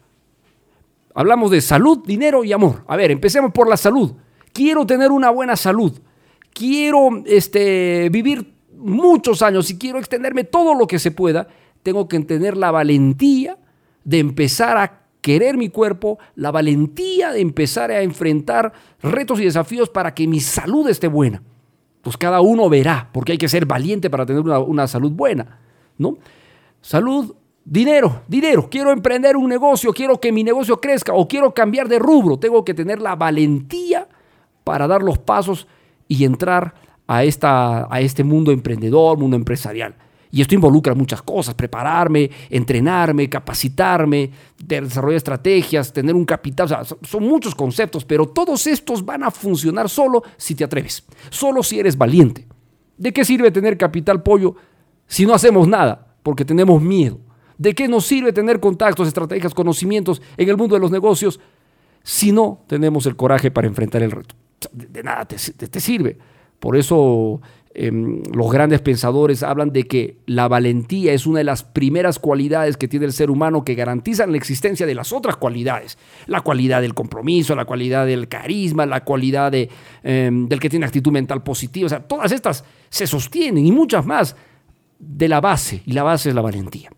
Hablamos 1.15 1.51
de 1.51 1.63
salud, 1.63 2.01
dinero 2.05 2.45
y 2.45 2.53
amor. 2.53 2.85
A 2.87 2.97
ver, 2.97 3.11
empecemos 3.11 3.53
por 3.53 3.67
la 3.67 3.79
salud. 3.79 4.13
Quiero 4.53 4.85
tener 4.85 5.11
una 5.11 5.31
buena 5.31 5.57
salud 5.57 5.99
quiero 6.57 7.23
este, 7.27 8.09
vivir 8.11 8.55
muchos 8.79 9.43
años 9.43 9.71
y 9.71 9.77
quiero 9.77 9.99
extenderme 9.99 10.45
todo 10.45 10.75
lo 10.75 10.87
que 10.87 10.99
se 10.99 11.11
pueda, 11.11 11.49
tengo 11.83 12.09
que 12.09 12.19
tener 12.21 12.57
la 12.57 12.71
valentía 12.71 13.59
de 14.05 14.19
empezar 14.21 14.79
a 14.79 15.03
querer 15.21 15.59
mi 15.59 15.69
cuerpo, 15.69 16.19
la 16.35 16.51
valentía 16.51 17.33
de 17.33 17.41
empezar 17.41 17.91
a 17.91 18.01
enfrentar 18.01 18.73
retos 19.03 19.41
y 19.41 19.45
desafíos 19.45 19.91
para 19.91 20.15
que 20.15 20.27
mi 20.27 20.41
salud 20.41 20.89
esté 20.89 21.09
buena. 21.09 21.43
Pues 22.07 22.17
cada 22.17 22.41
uno 22.41 22.69
verá, 22.69 23.11
porque 23.11 23.33
hay 23.33 23.39
que 23.39 23.49
ser 23.49 23.67
valiente 23.67 24.09
para 24.09 24.25
tener 24.25 24.41
una, 24.41 24.61
una 24.61 24.87
salud 24.87 25.11
buena, 25.11 25.59
¿no? 25.99 26.19
Salud, 26.81 27.35
dinero, 27.65 28.23
dinero. 28.29 28.69
Quiero 28.71 28.93
emprender 28.93 29.37
un 29.37 29.49
negocio, 29.49 29.93
quiero 29.93 30.21
que 30.21 30.31
mi 30.31 30.45
negocio 30.45 30.81
crezca 30.81 31.13
o 31.15 31.27
quiero 31.27 31.53
cambiar 31.53 31.89
de 31.89 31.99
rubro. 31.99 32.39
Tengo 32.39 32.65
que 32.65 32.75
tener 32.75 33.03
la 33.03 33.17
valentía 33.17 34.07
para 34.63 34.87
dar 34.87 35.03
los 35.03 35.19
pasos 35.19 35.67
y 36.07 36.25
entrar 36.25 36.75
a, 37.09 37.25
esta, 37.25 37.93
a 37.93 38.01
este 38.01 38.23
mundo 38.23 38.53
emprendedor, 38.53 39.19
mundo 39.19 39.35
empresarial. 39.35 39.97
Y 40.37 40.43
esto 40.43 40.55
involucra 40.55 40.95
muchas 40.95 41.23
cosas, 41.23 41.55
prepararme, 41.55 42.31
entrenarme, 42.51 43.31
capacitarme, 43.31 44.31
desarrollar 44.63 45.17
estrategias, 45.17 45.91
tener 45.91 46.15
un 46.15 46.27
capital, 46.27 46.67
o 46.67 46.69
sea, 46.69 46.83
son 46.85 47.23
muchos 47.23 47.55
conceptos, 47.55 48.05
pero 48.05 48.27
todos 48.27 48.67
estos 48.67 49.03
van 49.03 49.25
a 49.25 49.31
funcionar 49.31 49.89
solo 49.89 50.23
si 50.37 50.55
te 50.55 50.65
atreves, 50.65 51.07
solo 51.31 51.63
si 51.63 51.79
eres 51.81 51.97
valiente. 51.97 52.47
¿De 52.99 53.15
qué 53.15 53.25
sirve 53.25 53.51
tener 53.51 53.79
capital 53.79 54.23
pollo 54.23 54.57
si 55.07 55.25
no 55.25 55.33
hacemos 55.33 55.67
nada? 55.67 56.15
Porque 56.23 56.45
tenemos 56.45 56.83
miedo. 56.83 57.19
¿De 57.57 57.75
qué 57.75 57.89
nos 57.89 58.05
sirve 58.05 58.35
tener 58.35 58.61
contactos, 58.61 59.09
estrategias, 59.09 59.55
conocimientos 59.55 60.21
en 60.37 60.51
el 60.51 60.59
mundo 60.59 60.75
de 60.75 60.83
los 60.83 60.91
negocios 60.91 61.41
si 62.03 62.31
no 62.31 62.63
tenemos 62.67 63.07
el 63.07 63.17
coraje 63.17 63.51
para 63.51 63.67
enfrentar 63.67 64.03
el 64.03 64.11
reto? 64.11 64.35
de, 64.71 65.03
nada 65.03 65.25
te, 65.25 65.37
te, 65.37 65.81
sirve. 65.81 66.19
Por 66.59 66.77
eso 66.77 67.41
eh, 67.79 67.93
los 67.93 68.51
grandes 68.51 68.81
pensadores 68.81 69.43
hablan 69.43 69.71
de 69.71 69.83
que 69.83 70.17
la 70.25 70.49
valentía 70.49 71.13
es 71.13 71.27
una 71.27 71.41
de 71.41 71.45
las 71.45 71.63
primeras 71.63 72.19
cualidades 72.19 72.79
que 72.79 72.89
tiene 72.89 73.05
el 73.05 73.13
ser 73.13 73.31
humano 73.31 73.65
que 73.65 73.75
garantizan 73.75 74.31
la 74.31 74.39
existencia 74.39 74.87
de 74.87 74.95
las 74.95 75.13
otras 75.13 75.37
cualidades. 75.37 75.99
La 76.27 76.41
cualidad 76.41 76.81
del 76.81 76.95
compromiso, 76.95 77.55
la 77.55 77.67
cualidad 77.67 78.07
del 78.07 78.29
carisma, 78.29 78.87
la 78.87 79.05
cualidad 79.05 79.53
eh, 79.53 79.69
del 80.03 80.59
que 80.59 80.71
tiene 80.71 80.87
actitud 80.87 81.13
mental 81.13 81.43
positiva. 81.43 81.85
O 81.85 81.91
sea, 81.91 82.01
todas 82.01 82.33
estas 82.33 82.65
se 82.89 83.07
sostienen 83.07 83.67
y 83.67 83.73
muchas 83.73 84.07
más 84.07 84.37
de 84.99 85.29
la 85.29 85.43
base. 85.43 85.83
Y 85.85 85.93
la 85.93 86.03
base 86.03 86.31
es 86.31 86.35
la 86.35 86.41
valentía. 86.41 86.91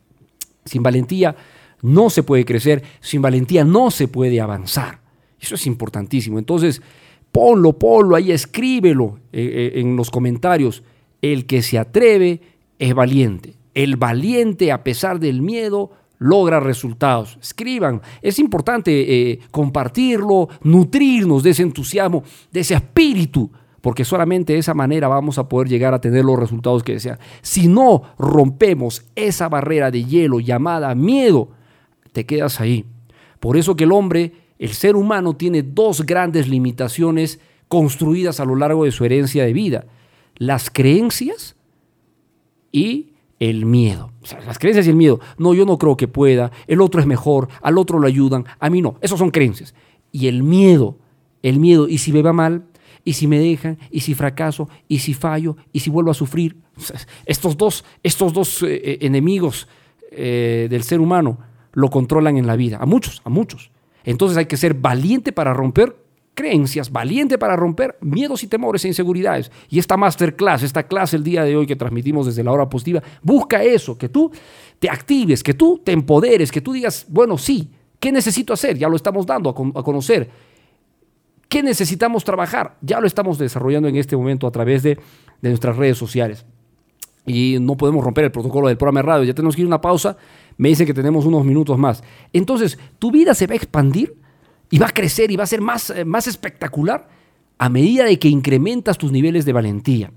Sin 0.65 0.85
valentía 0.85 1.35
no 1.83 2.09
se 2.09 2.23
puede 2.23 2.45
crecer, 2.45 2.85
sin 3.01 3.21
valentía 3.21 3.65
no 3.65 3.91
se 3.91 4.07
puede 4.07 4.41
avanzar. 4.41 5.01
Eso 5.41 5.57
es 5.57 5.67
importantísimo. 5.67 6.39
Entonces, 6.39 6.81
ponlo, 7.33 7.79
ponlo 7.79 8.17
ahí, 8.17 8.33
escríbelo 8.33 9.19
eh, 9.33 9.73
eh, 9.75 9.81
en 9.81 9.97
los 9.97 10.11
comentarios. 10.11 10.83
El 11.21 11.47
que 11.47 11.63
se 11.63 11.79
atreve 11.79 12.41
es 12.79 12.95
valiente. 12.95 13.55
El 13.75 13.97
valiente, 13.97 14.73
a 14.73 14.83
pesar 14.83 15.21
del 15.21 15.43
miedo, 15.43 15.93
logra 16.19 16.61
resultados. 16.61 17.39
Escriban. 17.41 18.03
Es 18.23 18.39
importante 18.39 19.31
eh, 19.31 19.41
compartirlo, 19.51 20.49
nutrirnos 20.63 21.43
de 21.43 21.51
ese 21.51 21.63
entusiasmo, 21.63 22.23
de 22.51 22.61
ese 22.61 22.75
espíritu, 22.75 23.51
porque 23.81 24.05
solamente 24.05 24.53
de 24.53 24.59
esa 24.59 24.75
manera 24.75 25.09
vamos 25.09 25.39
a 25.39 25.49
poder 25.49 25.69
llegar 25.69 25.95
a 25.95 26.01
tener 26.01 26.25
los 26.25 26.39
resultados 26.39 26.83
que 26.83 26.95
desean. 26.95 27.19
Si 27.43 27.69
no 27.69 28.03
rompemos 28.19 29.05
esa 29.15 29.49
barrera 29.49 29.91
de 29.91 30.05
hielo 30.05 30.41
llamada 30.41 30.95
miedo, 30.95 31.51
te 32.13 32.27
quedas 32.27 32.61
ahí. 32.61 32.85
Por 33.39 33.57
eso 33.57 33.77
que 33.77 33.85
el 33.85 33.93
hombre 33.93 34.33
el 34.59 34.73
ser 34.73 34.97
humano 34.97 35.37
tiene 35.37 35.63
dos 35.63 36.05
grandes 36.05 36.49
limitaciones 36.49 37.41
construidas 37.69 38.41
a 38.41 38.45
lo 38.45 38.57
largo 38.57 38.85
de 38.85 38.93
su 38.93 39.05
herencia 39.05 39.45
de 39.45 39.53
vida. 39.53 39.87
Las 40.37 40.71
creencias 40.71 41.57
y 42.73 43.13
el 43.39 43.67
miedo. 43.67 44.13
O 44.23 44.27
sea, 44.27 44.41
las 44.41 44.59
creencias 44.59 44.87
y 44.87 44.91
el 44.91 44.97
miedo. 44.97 45.21
No, 45.37 45.55
yo 45.55 45.65
no 45.65 45.79
creo 45.79 45.97
que 45.97 46.09
pueda. 46.09 46.51
El 46.67 46.81
otro 46.81 47.01
es 47.01 47.07
mejor. 47.07 47.49
Al 47.63 47.79
otro 47.79 47.99
lo 47.99 48.07
ayudan. 48.07 48.47
A 48.59 48.71
mí 48.71 48.83
no. 48.83 48.97
Esos 49.01 49.19
son 49.19 49.31
creencias. 49.31 49.75
Y 50.11 50.27
el 50.27 50.43
miedo. 50.43 50.97
El 51.43 51.61
miedo. 51.61 51.89
¿Y 51.89 51.99
si 51.99 52.13
me 52.13 52.23
va 52.23 52.33
mal? 52.33 52.65
¿Y 53.05 53.13
si 53.13 53.27
me 53.27 53.39
dejan? 53.39 53.79
¿Y 53.91 54.01
si 54.01 54.15
fracaso? 54.15 54.69
¿Y 54.89 54.99
si 54.99 55.15
fallo? 55.15 55.57
¿Y 55.73 55.81
si 55.81 55.91
vuelvo 55.91 56.11
a 56.11 56.15
sufrir? 56.15 56.57
estos 57.27 57.57
dos, 57.57 57.85
estos 58.03 58.33
dos 58.33 58.63
eh, 58.63 58.81
eh, 58.85 58.99
enemigos 59.03 59.69
eh, 60.11 60.69
del 60.71 60.83
ser 60.83 61.01
humano 61.01 61.39
lo 61.73 61.91
controlan 61.91 62.37
en 62.37 62.47
la 62.47 62.57
vida. 62.57 62.79
A 62.81 62.87
muchos, 62.87 63.21
a 63.25 63.31
muchos. 63.31 63.71
Entonces 64.05 64.37
hay 64.39 64.47
que 64.47 64.57
ser 64.57 64.75
valiente 64.75 65.33
para 65.33 65.53
romper 65.53 65.97
creencias, 66.39 66.93
valiente 66.93 67.37
para 67.37 67.57
romper 67.57 67.99
miedos 68.01 68.45
y 68.45 68.47
temores 68.47 68.85
e 68.85 68.89
inseguridades. 68.89 69.51
Y 69.69 69.81
esta 69.81 69.97
masterclass, 69.97 70.63
esta 70.63 70.85
clase 70.85 71.17
el 71.17 71.25
día 71.25 71.43
de 71.43 71.57
hoy 71.57 71.67
que 71.67 71.75
transmitimos 71.75 72.27
desde 72.27 72.45
la 72.45 72.53
hora 72.53 72.69
positiva, 72.69 73.03
busca 73.23 73.65
eso, 73.65 73.99
que 73.99 74.09
tú 74.09 74.31
te 74.79 74.89
actives, 74.89 75.43
que 75.43 75.55
tú 75.55 75.83
te 75.85 75.91
empoderes, 75.91 76.53
que 76.53 76.61
tú 76.61 76.73
digas, 76.73 77.07
bueno, 77.09 77.37
sí, 77.39 77.73
¿qué 77.99 78.13
necesito 78.13 78.53
hacer? 78.53 78.79
Ya 78.79 78.89
lo 78.89 78.95
estamos 78.95 79.27
dando 79.27 79.51
a, 79.51 79.83
conocer. 79.83 80.31
¿Qué 81.49 81.61
necesitamos 81.61 82.23
trabajar? 82.23 82.77
Ya 82.83 83.01
lo 83.01 83.09
estamos 83.09 83.37
desarrollando 83.37 83.89
en 83.89 83.97
este 83.97 84.17
momento 84.17 84.47
a 84.47 84.53
través 84.53 84.85
de, 84.85 84.95
de 85.43 85.49
nuestras 85.49 85.77
redes 85.77 85.99
sociales. 85.99 86.47
Y 87.27 87.57
no 87.61 87.77
podemos 87.77 88.05
romper 88.05 88.27
el 88.27 88.31
protocolo 88.31 88.69
del 88.69 88.77
programa 88.77 89.01
de 89.01 89.07
radio. 89.07 89.25
Ya 89.25 89.35
tenemos 89.35 89.57
que 89.57 89.63
ir 89.63 89.67
a 89.67 89.69
una 89.69 89.81
pausa 89.81 90.17
me 90.59 90.69
dice 90.69 90.85
que 90.85 90.93
tenemos 90.93 91.25
unos 91.25 91.45
minutos 91.45 91.79
más. 91.79 92.03
Entonces, 92.33 92.79
tu 92.99 93.11
vida 93.11 93.33
se 93.35 93.47
va 93.47 93.55
a 93.55 93.57
expandir 93.57 94.15
y 94.71 94.79
va 94.79 94.89
a 94.89 94.93
crecer 94.93 95.31
y 95.31 95.37
va 95.37 95.45
a 95.45 95.47
ser 95.47 95.63
más, 95.63 95.91
eh, 95.91 96.05
más 96.05 96.27
espectacular 96.27 97.09
a 97.57 97.69
medida 97.69 98.05
de 98.05 98.19
que 98.19 98.29
incrementas 98.29 98.99
tus 98.99 99.11
niveles 99.11 99.45
de 99.45 99.53
valentía. 99.53 100.13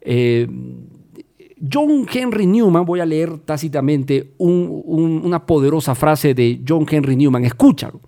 Eh, 0.00 0.48
John 1.72 2.06
Henry 2.12 2.46
Newman, 2.46 2.84
voy 2.84 3.00
a 3.00 3.06
leer 3.06 3.38
tácitamente 3.38 4.32
una 4.38 5.46
poderosa 5.46 5.94
frase 5.94 6.34
de 6.34 6.60
John 6.66 6.86
Henry 6.90 7.14
Newman, 7.14 7.44
escúchalo. 7.44 8.00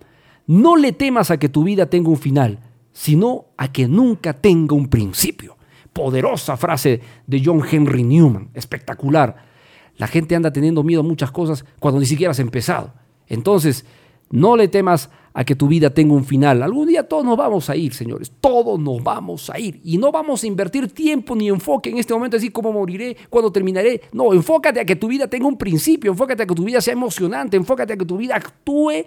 No 0.46 0.76
le 0.76 0.92
temas 0.92 1.30
a 1.30 1.38
que 1.38 1.48
tu 1.48 1.62
vida 1.62 1.87
tenga 1.87 2.09
un 2.09 2.16
final, 2.16 2.59
sino 2.92 3.46
a 3.57 3.70
que 3.70 3.87
nunca 3.87 4.33
tenga 4.33 4.74
un 4.74 4.88
principio. 4.88 5.57
Poderosa 5.92 6.57
frase 6.57 7.00
de 7.26 7.42
John 7.44 7.62
Henry 7.70 8.02
Newman, 8.02 8.50
espectacular. 8.54 9.54
La 9.96 10.07
gente 10.07 10.35
anda 10.35 10.52
teniendo 10.52 10.83
miedo 10.83 11.00
a 11.00 11.04
muchas 11.04 11.30
cosas 11.30 11.64
cuando 11.78 12.00
ni 12.00 12.07
siquiera 12.07 12.33
has 12.33 12.38
empezado. 12.38 12.92
Entonces, 13.26 13.85
no 14.30 14.57
le 14.57 14.68
temas 14.68 15.11
a 15.33 15.44
que 15.44 15.57
tu 15.57 15.66
vida 15.66 15.90
tenga 15.90 16.14
un 16.14 16.24
final. 16.24 16.62
Algún 16.62 16.88
día 16.88 17.09
todos 17.09 17.24
nos 17.24 17.37
vamos 17.37 17.68
a 17.68 17.76
ir, 17.76 17.92
señores. 17.92 18.33
Todos 18.40 18.78
nos 18.78 19.02
vamos 19.02 19.50
a 19.50 19.59
ir. 19.59 19.80
Y 19.85 19.98
no 19.98 20.12
vamos 20.12 20.44
a 20.44 20.46
invertir 20.46 20.88
tiempo 20.92 21.35
ni 21.35 21.48
enfoque 21.48 21.90
en 21.90 21.98
este 21.98 22.14
momento, 22.14 22.37
así 22.37 22.50
cómo 22.50 22.72
moriré, 22.72 23.16
cuándo 23.28 23.50
terminaré. 23.50 24.02
No, 24.12 24.33
enfócate 24.33 24.80
a 24.80 24.85
que 24.85 24.96
tu 24.96 25.09
vida 25.09 25.26
tenga 25.26 25.46
un 25.46 25.59
principio, 25.59 26.12
enfócate 26.12 26.44
a 26.44 26.46
que 26.46 26.54
tu 26.54 26.64
vida 26.64 26.80
sea 26.80 26.92
emocionante, 26.92 27.57
enfócate 27.57 27.92
a 27.92 27.96
que 27.96 28.04
tu 28.04 28.16
vida 28.16 28.37
actúe 28.37 29.04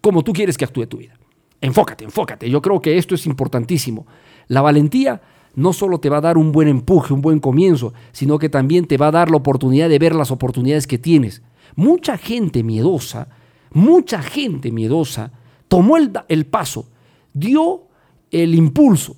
como 0.00 0.22
tú 0.22 0.32
quieres 0.32 0.56
que 0.56 0.64
actúe 0.64 0.86
tu 0.86 0.98
vida. 0.98 1.18
Enfócate, 1.62 2.04
enfócate. 2.04 2.48
Yo 2.48 2.60
creo 2.62 2.80
que 2.80 2.96
esto 2.96 3.14
es 3.14 3.26
importantísimo. 3.26 4.06
La 4.48 4.60
valentía 4.62 5.20
no 5.54 5.72
solo 5.72 5.98
te 5.98 6.08
va 6.08 6.18
a 6.18 6.22
dar 6.22 6.38
un 6.38 6.52
buen 6.52 6.68
empuje, 6.68 7.12
un 7.12 7.20
buen 7.20 7.40
comienzo, 7.40 7.92
sino 8.12 8.38
que 8.38 8.48
también 8.48 8.86
te 8.86 8.96
va 8.96 9.08
a 9.08 9.12
dar 9.12 9.30
la 9.30 9.36
oportunidad 9.36 9.88
de 9.88 9.98
ver 9.98 10.14
las 10.14 10.30
oportunidades 10.30 10.86
que 10.86 10.98
tienes. 10.98 11.42
Mucha 11.76 12.16
gente 12.16 12.62
miedosa, 12.62 13.28
mucha 13.72 14.22
gente 14.22 14.72
miedosa, 14.72 15.32
tomó 15.68 15.96
el, 15.96 16.12
el 16.28 16.46
paso, 16.46 16.86
dio 17.32 17.82
el 18.30 18.54
impulso 18.54 19.16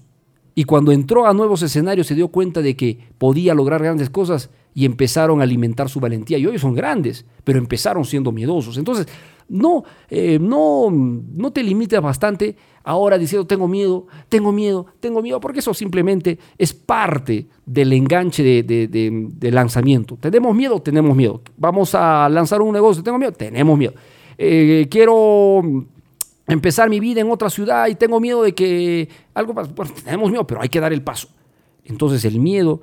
y 0.55 0.64
cuando 0.64 0.92
entró 0.92 1.27
a 1.27 1.33
nuevos 1.33 1.62
escenarios 1.62 2.07
se 2.07 2.14
dio 2.14 2.29
cuenta 2.29 2.61
de 2.61 2.77
que 2.77 2.99
podía 3.18 3.55
lograr 3.55 3.83
grandes 3.83 4.11
cosas 4.11 4.51
y 4.75 4.85
empezaron 4.85 5.40
a 5.40 5.45
alimentar 5.45 5.88
su 5.88 6.01
valentía. 6.01 6.38
Y 6.38 6.47
hoy 6.47 6.59
son 6.59 6.75
grandes, 6.75 7.25
pero 7.45 7.59
empezaron 7.59 8.05
siendo 8.05 8.33
miedosos. 8.33 8.77
Entonces, 8.77 9.07
no, 9.48 9.85
eh, 10.09 10.38
no, 10.40 10.88
no 10.90 11.52
te 11.52 11.62
limites 11.62 12.00
bastante 12.00 12.57
ahora 12.85 13.18
diciendo 13.18 13.46
tengo 13.46 13.68
miedo, 13.68 14.07
tengo 14.28 14.52
miedo, 14.52 14.87
tengo 15.00 15.22
miedo, 15.22 15.40
porque 15.40 15.61
eso 15.61 15.74
simplemente 15.74 16.38
es 16.59 16.72
parte 16.72 17.46
del 17.64 17.92
enganche 17.92 18.42
de, 18.62 19.50
lanzamiento. 19.52 20.16
¿Tenemos 20.16 20.55
miedo? 20.55 20.81
Tenemos 20.81 21.16
miedo. 21.16 21.40
Vamos 21.57 21.94
a 21.94 22.28
lanzar 22.28 22.61
un 22.62 22.72
negocio, 22.72 23.02
¿tengo 23.02 23.18
miedo? 23.18 23.33
Tenemos 23.33 23.78
miedo. 23.78 23.94
Eh, 24.38 24.87
quiero 24.90 25.62
empezar 26.46 26.90
mi 26.90 27.00
vida 27.00 27.20
en 27.20 27.31
otra 27.31 27.50
ciudad 27.50 27.87
y 27.88 27.94
tengo 27.94 28.18
miedo 28.20 28.42
de 28.42 28.55
que 28.55 29.09
algo 29.35 29.55
pase. 29.55 29.72
Bueno, 29.74 29.92
tenemos 30.05 30.31
miedo, 30.31 30.46
pero 30.46 30.61
hay 30.62 30.68
que 30.68 30.81
dar 30.81 30.92
el 30.92 31.02
paso. 31.02 31.28
Entonces 31.85 32.24
el 32.24 32.38
miedo, 32.38 32.81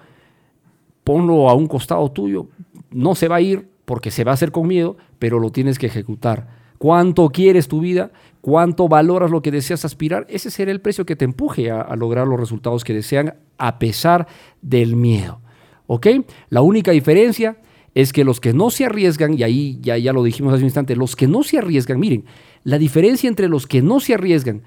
ponlo 1.03 1.49
a 1.49 1.53
un 1.53 1.67
costado 1.67 2.09
tuyo, 2.11 2.47
no 2.91 3.15
se 3.15 3.27
va 3.27 3.37
a 3.37 3.41
ir 3.41 3.67
porque 3.89 4.11
se 4.11 4.23
va 4.23 4.29
a 4.29 4.33
hacer 4.35 4.51
con 4.51 4.67
miedo, 4.67 4.97
pero 5.17 5.39
lo 5.39 5.49
tienes 5.49 5.79
que 5.79 5.87
ejecutar 5.87 6.59
cuánto 6.77 7.27
quieres 7.29 7.67
tu 7.67 7.79
vida, 7.79 8.11
cuánto 8.39 8.87
valoras 8.87 9.31
lo 9.31 9.41
que 9.41 9.49
deseas 9.49 9.83
aspirar, 9.83 10.27
ese 10.29 10.51
será 10.51 10.69
el 10.69 10.79
precio 10.79 11.07
que 11.07 11.15
te 11.15 11.25
empuje 11.25 11.71
a, 11.71 11.95
lograr 11.95 12.27
los 12.27 12.39
resultados 12.39 12.83
que 12.83 12.93
desean 12.93 13.33
a 13.57 13.79
pesar 13.79 14.27
del 14.61 14.95
miedo. 14.95 15.41
¿Ok? 15.87 16.05
La 16.49 16.61
única 16.61 16.91
diferencia 16.91 17.57
es 17.95 18.13
que 18.13 18.23
los 18.23 18.39
que 18.39 18.53
no 18.53 18.69
se 18.69 18.85
arriesgan, 18.85 19.33
y 19.33 19.41
ahí 19.41 19.79
ya, 19.81 19.97
ya 19.97 20.13
lo 20.13 20.21
dijimos 20.21 20.53
hace 20.53 20.61
un 20.61 20.67
instante, 20.67 20.95
los 20.95 21.15
que 21.15 21.27
no 21.27 21.41
se 21.41 21.57
arriesgan, 21.57 21.99
miren, 21.99 22.25
la 22.63 22.77
diferencia 22.77 23.27
entre 23.27 23.49
los 23.49 23.65
que 23.65 23.81
no 23.81 23.99
se 23.99 24.13
arriesgan, 24.13 24.61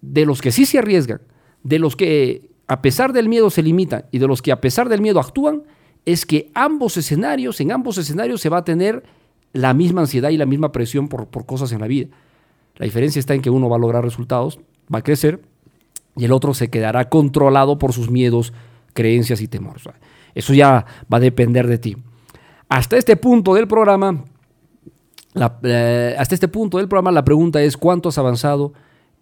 de 0.00 0.24
los 0.24 0.40
que 0.40 0.52
sí 0.52 0.64
se 0.64 0.78
arriesgan, 0.78 1.20
de 1.64 1.78
los 1.78 1.96
que 1.96 2.48
a 2.66 2.80
pesar 2.80 3.12
del 3.12 3.28
miedo 3.28 3.50
se 3.50 3.62
limitan 3.62 4.06
y 4.10 4.20
de 4.20 4.26
los 4.26 4.40
que 4.40 4.52
a 4.52 4.62
pesar 4.62 4.88
del 4.88 5.02
miedo 5.02 5.20
actúan, 5.20 5.64
es 6.04 6.26
que 6.26 6.50
ambos 6.54 6.96
escenarios, 6.96 7.60
en 7.60 7.72
ambos 7.72 7.98
escenarios 7.98 8.40
se 8.40 8.48
va 8.48 8.58
a 8.58 8.64
tener 8.64 9.02
la 9.52 9.74
misma 9.74 10.02
ansiedad 10.02 10.30
y 10.30 10.36
la 10.36 10.46
misma 10.46 10.72
presión 10.72 11.08
por, 11.08 11.28
cosas 11.46 11.72
en 11.72 11.80
la 11.80 11.86
vida. 11.86 12.08
La 12.76 12.84
diferencia 12.84 13.20
está 13.20 13.34
en 13.34 13.42
que 13.42 13.50
uno 13.50 13.68
va 13.68 13.76
a 13.76 13.78
lograr 13.78 14.02
resultados, 14.02 14.58
va 14.92 15.00
a 15.00 15.02
crecer, 15.02 15.40
y 16.16 16.24
el 16.24 16.32
otro 16.32 16.54
se 16.54 16.70
quedará 16.70 17.08
controlado 17.08 17.78
por 17.78 17.92
sus 17.92 18.10
miedos, 18.10 18.52
creencias 18.94 19.40
y 19.40 19.48
temores. 19.48 19.84
Eso 20.34 20.54
ya 20.54 20.86
va 21.12 21.18
a 21.18 21.20
depender 21.20 21.66
de 21.66 21.78
ti. 21.78 21.96
Hasta 22.68 22.96
este 22.96 23.16
punto 23.16 23.54
del 23.54 23.68
programa, 23.68 24.24
eh, 25.62 26.16
hasta 26.18 26.34
este 26.34 26.48
punto 26.48 26.78
del 26.78 26.88
programa, 26.88 27.12
la 27.12 27.24
pregunta 27.24 27.62
es 27.62 27.76
cuánto 27.76 28.08
has 28.08 28.18
avanzado 28.18 28.72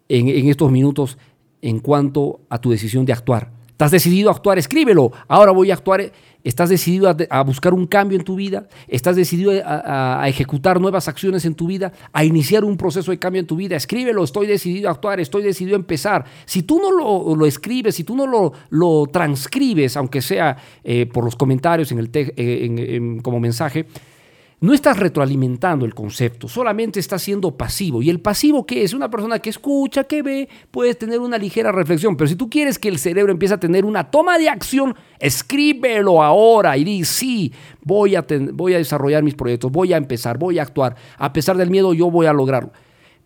en, 0.08 0.28
en 0.28 0.48
estos 0.48 0.70
minutos 0.70 1.18
en 1.62 1.80
cuanto 1.80 2.40
a 2.48 2.58
tu 2.58 2.70
decisión 2.70 3.04
de 3.04 3.12
actuar. 3.12 3.50
¿Estás 3.68 3.90
decidido 3.90 4.28
a 4.28 4.32
actuar? 4.32 4.58
Escríbelo. 4.58 5.10
Ahora 5.26 5.52
voy 5.52 5.70
a 5.70 5.74
actuar 5.74 6.12
¿Estás 6.42 6.68
decidido 6.68 7.14
a, 7.30 7.42
buscar 7.42 7.74
un 7.74 7.86
cambio 7.86 8.18
en 8.18 8.24
tu 8.24 8.36
vida? 8.36 8.68
¿Estás 8.88 9.16
decidido 9.16 9.52
a, 9.64 10.24
ejecutar 10.28 10.80
nuevas 10.80 11.08
acciones 11.08 11.44
en 11.44 11.54
tu 11.54 11.66
vida? 11.66 11.92
¿A 12.12 12.24
iniciar 12.24 12.64
un 12.64 12.76
proceso 12.76 13.10
de 13.10 13.18
cambio 13.18 13.40
en 13.40 13.46
tu 13.46 13.56
vida? 13.56 13.76
Escríbelo, 13.76 14.24
estoy 14.24 14.46
decidido 14.46 14.88
a 14.88 14.92
actuar, 14.92 15.20
estoy 15.20 15.42
decidido 15.42 15.76
a 15.76 15.80
empezar. 15.80 16.24
Si 16.46 16.62
tú 16.62 16.80
no 16.80 17.36
lo, 17.36 17.46
escribes, 17.46 17.94
si 17.94 18.04
tú 18.04 18.16
no 18.16 18.26
lo, 18.26 18.52
lo 18.70 19.06
transcribes, 19.12 19.96
aunque 19.96 20.22
sea 20.22 20.56
eh, 20.82 21.06
por 21.06 21.24
los 21.24 21.36
comentarios 21.36 21.92
en 21.92 21.98
el 21.98 22.10
eh, 22.14 23.18
como 23.22 23.40
mensaje, 23.40 23.86
no 24.60 24.74
estás 24.74 24.98
retroalimentando 24.98 25.86
el 25.86 25.94
concepto, 25.94 26.46
solamente 26.46 27.00
estás 27.00 27.22
siendo 27.22 27.56
pasivo. 27.56 28.02
¿Y 28.02 28.10
el 28.10 28.20
pasivo 28.20 28.66
qué 28.66 28.82
es? 28.84 28.92
Una 28.92 29.10
persona 29.10 29.38
que 29.38 29.48
escucha, 29.48 30.04
que 30.04 30.22
ve, 30.22 30.48
puede 30.70 30.94
tener 30.94 31.18
una 31.18 31.38
ligera 31.38 31.72
reflexión. 31.72 32.14
Pero 32.14 32.28
si 32.28 32.36
tú 32.36 32.50
quieres 32.50 32.78
que 32.78 32.88
el 32.88 32.98
cerebro 32.98 33.32
empiece 33.32 33.54
a 33.54 33.60
tener 33.60 33.86
una 33.86 34.10
toma 34.10 34.38
de 34.38 34.50
acción, 34.50 34.94
escríbelo 35.18 36.22
ahora 36.22 36.76
y 36.76 36.84
di, 36.84 37.04
sí, 37.04 37.54
voy 37.82 38.16
a, 38.16 38.26
voy 38.52 38.74
a 38.74 38.78
desarrollar 38.78 39.22
mis 39.22 39.34
proyectos, 39.34 39.72
voy 39.72 39.94
a 39.94 39.96
empezar, 39.96 40.36
voy 40.36 40.58
a 40.58 40.62
actuar. 40.62 40.94
A 41.16 41.32
pesar 41.32 41.56
del 41.56 41.70
miedo, 41.70 41.94
yo 41.94 42.10
voy 42.10 42.26
a 42.26 42.32
lograrlo. 42.34 42.70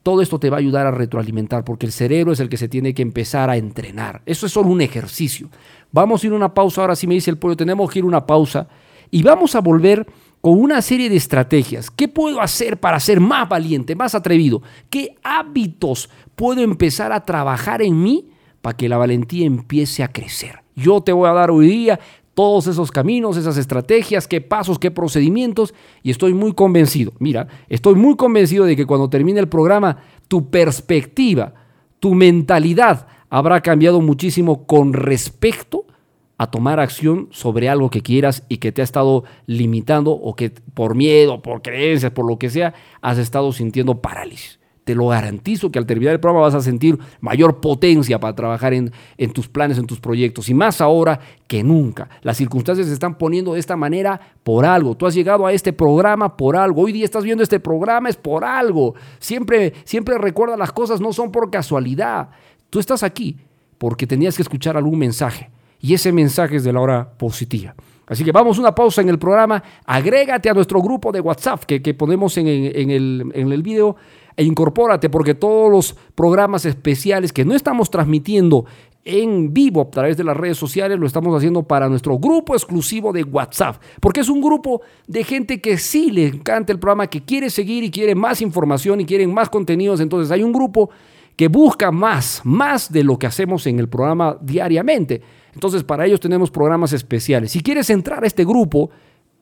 Todo 0.05 0.23
esto 0.23 0.39
te 0.39 0.51
va 0.51 0.59
a 0.59 0.61
ayudar 0.61 0.87
a 0.87 0.93
retroalimentar 0.93 1.65
porque 1.65 1.87
el 1.87 1.93
cerebro 1.93 2.33
es 2.33 2.39
el 2.39 2.49
que 2.49 2.59
se 2.59 2.69
tiene 2.69 2.95
que 2.95 3.03
empezar 3.03 3.51
a 3.51 3.57
entrenar. 3.57 4.23
Eso 4.25 4.47
es 4.47 4.53
solo 4.53 4.69
un 4.69 4.83
ejercicio. 4.83 5.49
Vamos 5.91 6.23
a 6.23 6.27
ir 6.29 6.33
a 6.33 6.37
una 6.37 6.55
pausa. 6.55 6.83
Ahora 6.83 6.95
sí 6.95 7.09
me 7.09 7.15
dice 7.15 7.31
el 7.31 7.39
pollo, 7.39 7.57
tenemos 7.57 7.91
que 7.91 7.99
ir 7.99 8.05
a 8.05 8.09
una 8.09 8.25
pausa 8.25 8.69
y 9.11 9.23
vamos 9.23 9.55
a 9.55 9.61
volver 9.61 10.07
con 10.45 10.61
una 10.61 10.83
serie 10.83 11.09
de 11.09 11.17
estrategias. 11.17 11.91
¿Qué 11.91 12.07
puedo 12.07 12.39
hacer 12.43 12.79
para 12.79 13.01
ser 13.01 13.19
más 13.19 13.49
valiente, 13.49 13.97
más 13.97 14.15
atrevido? 14.15 14.61
¿Qué 14.91 15.15
hábitos 15.23 16.11
puedo 16.37 16.61
empezar 16.61 17.13
a 17.13 17.25
trabajar 17.25 17.81
en 17.81 18.03
mí 18.03 18.29
para 18.61 18.77
que 18.77 18.91
la 18.91 18.99
valentía 18.99 19.47
empiece 19.47 20.03
a 20.03 20.09
crecer? 20.09 20.61
Yo 20.77 21.01
te 21.01 21.13
voy 21.13 21.31
a 21.31 21.33
dar 21.33 21.51
hoy 21.51 21.69
día 21.69 21.99
todos 22.35 22.67
esos 22.67 22.91
caminos, 22.91 23.39
esas 23.39 23.57
estrategias, 23.57 24.29
qué 24.29 24.43
pasos, 24.43 24.79
qué 24.79 24.91
procedimientos, 24.91 25.73
y 26.03 26.11
estoy 26.11 26.35
muy 26.35 26.53
convencido, 26.53 27.15
mira, 27.21 27.49
estoy 27.71 27.95
muy 27.95 28.15
convencido 28.15 28.67
de 28.67 28.77
que 28.77 28.85
cuando 28.85 29.09
termine 29.09 29.41
el 29.41 29.49
programa, 29.49 29.97
tu 30.29 30.51
perspectiva, 30.51 31.55
tu 32.01 32.13
mentalidad 32.15 33.07
habrá 33.31 33.63
cambiado 33.63 34.03
muchísimo 34.03 34.67
con 34.67 34.93
respecto 34.93 35.87
a 36.37 36.51
tomar 36.51 36.81
acción 36.81 37.29
sobre 37.31 37.69
algo 37.69 37.91
que 37.91 38.03
quieras 38.03 38.43
y 38.49 38.59
que 38.59 38.73
te 38.73 38.81
ha 38.81 38.85
estado 38.85 39.25
limitando 39.47 40.13
o 40.13 40.35
que 40.35 40.51
por 40.51 40.95
miedo, 40.95 41.43
por 41.43 41.63
creencias, 41.63 42.13
por 42.13 42.27
lo 42.27 42.39
que 42.39 42.51
sea, 42.51 42.75
has 43.01 43.19
estado 43.19 43.53
sintiendo 43.53 44.01
parálisis. 44.01 44.59
Te 44.85 44.95
lo 44.95 45.07
garantizo 45.07 45.73
que 45.73 45.79
al 45.79 45.87
terminar 45.87 46.13
el 46.13 46.21
programa 46.21 46.45
vas 46.45 46.55
a 46.55 46.61
sentir 46.61 46.99
mayor 47.21 47.61
potencia 47.61 48.21
para 48.21 48.35
trabajar 48.35 48.75
en, 48.75 48.93
en, 49.17 49.33
tus 49.33 49.49
planes, 49.49 49.79
en 49.79 49.87
tus 49.87 49.99
proyectos. 49.99 50.51
Y 50.51 50.55
más 50.55 50.83
ahora 50.83 51.21
que 51.47 51.63
nunca. 51.63 52.11
Las 52.21 52.37
circunstancias 52.37 52.89
se 52.89 52.93
están 52.93 53.17
poniendo 53.17 53.55
de 53.55 53.61
esta 53.61 53.77
manera 53.77 54.21
por 54.43 54.67
algo. 54.67 54.95
Tú 54.95 55.07
has 55.07 55.15
llegado 55.15 55.47
a 55.47 55.55
este 55.55 55.73
programa 55.73 56.37
por 56.37 56.55
algo. 56.55 56.83
Hoy 56.83 56.93
día 56.93 57.07
estás 57.07 57.25
viendo 57.25 57.43
este 57.43 57.61
programa 57.61 58.11
es 58.11 58.17
por 58.17 58.45
algo. 58.45 58.95
Siempre, 59.21 59.73
siempre 59.85 60.19
recuerda 60.19 60.55
las 60.55 60.73
cosas 60.73 61.01
no 61.01 61.15
son 61.15 61.33
por 61.33 61.51
casualidad. 61.51 62.29
Tú 62.69 62.79
estás 62.79 63.03
aquí 63.03 63.39
porque 63.79 64.07
tenías 64.07 64.37
que 64.37 64.43
escuchar 64.43 64.77
algún 64.77 64.99
mensaje 64.99 65.51
y 65.85 65.93
ese 65.93 66.13
mensaje 66.13 66.57
es 66.57 66.65
de 66.65 66.73
la 66.73 66.81
hora 66.81 67.07
positiva. 67.07 67.75
Así 68.07 68.25
que 68.25 68.33
vamos 68.33 68.57
a 68.57 68.63
una 68.63 68.75
pausa 68.75 69.03
en 69.03 69.11
el 69.11 69.19
programa. 69.19 69.63
Agrégate 69.85 70.49
a 70.49 70.55
nuestro 70.55 70.81
grupo 70.81 71.13
de 71.13 71.21
WhatsApp 71.21 71.65
que, 71.65 71.93
ponemos 71.93 72.39
en, 72.39 72.47
el, 72.49 73.31
en 73.35 73.53
el 73.53 73.63
video 73.63 73.95
e 74.35 74.45
incorpórate 74.45 75.11
porque 75.11 75.35
todos 75.35 75.71
los 75.71 75.95
programas 76.15 76.65
especiales 76.65 77.35
que 77.35 77.45
no 77.45 77.55
estamos 77.55 77.91
transmitiendo 77.91 78.65
en 79.05 79.53
vivo 79.53 79.83
a 79.83 79.91
través 79.91 80.17
de 80.17 80.25
las 80.25 80.35
redes 80.35 80.57
sociales, 80.57 80.99
lo 80.99 81.07
estamos 81.07 81.37
haciendo 81.37 81.65
para 81.65 81.91
nuestro 81.91 82.19
grupo 82.19 82.55
exclusivo 82.55 83.13
de 83.13 83.23
WhatsApp, 83.23 83.77
porque 84.01 84.21
es 84.21 84.31
un 84.31 84.41
grupo 84.41 84.81
de 85.07 85.23
gente 85.23 85.61
que 85.61 85.77
sí 85.77 86.11
le 86.11 86.29
encanta 86.29 86.73
el 86.73 86.79
programa, 86.79 87.09
que 87.09 87.23
quiere 87.23 87.51
seguir 87.51 87.85
y 87.85 87.91
quiere 87.91 88.15
más 88.15 88.41
información 88.41 89.03
y 89.03 89.05
quieren 89.05 89.35
más 89.35 89.51
contenidos, 89.51 90.01
entonces 90.01 90.31
hay 90.31 90.43
un 90.43 90.55
grupo 90.55 90.89
que 91.37 91.49
busca 91.49 91.91
más, 91.91 92.41
más 92.45 92.93
de 92.93 93.05
lo 93.05 93.19
que 93.19 93.27
hacemos 93.27 93.67
en 93.67 93.79
el 93.79 93.89
programa 93.89 94.37
diariamente. 94.41 95.23
Entonces, 95.53 95.85
para 95.85 96.07
ellos 96.07 96.21
tenemos 96.21 96.51
programas 96.51 96.93
especiales. 96.93 97.53
Si 97.53 97.61
quieres 97.61 97.91
entrar 97.91 98.25
a 98.25 98.27
este 98.27 98.45
grupo, 98.45 98.91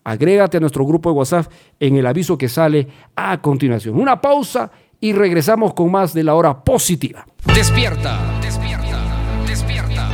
agrégate 0.04 0.56
a 0.56 0.60
nuestro 0.60 0.84
grupo 0.84 1.10
de 1.10 1.16
WhatsApp 1.16 1.50
en 1.78 1.96
el 1.96 2.06
aviso 2.06 2.36
que 2.36 2.48
sale 2.48 2.88
a 3.16 3.40
continuación. 3.40 3.98
Una 3.98 4.20
pausa 4.20 4.70
y 5.00 5.12
regresamos 5.12 5.74
con 5.74 5.90
más 5.90 6.14
de 6.14 6.24
la 6.24 6.34
hora 6.34 6.62
positiva. 6.62 7.26
Despierta, 7.54 8.18
despierta, 8.40 8.98
despierta. 9.46 10.08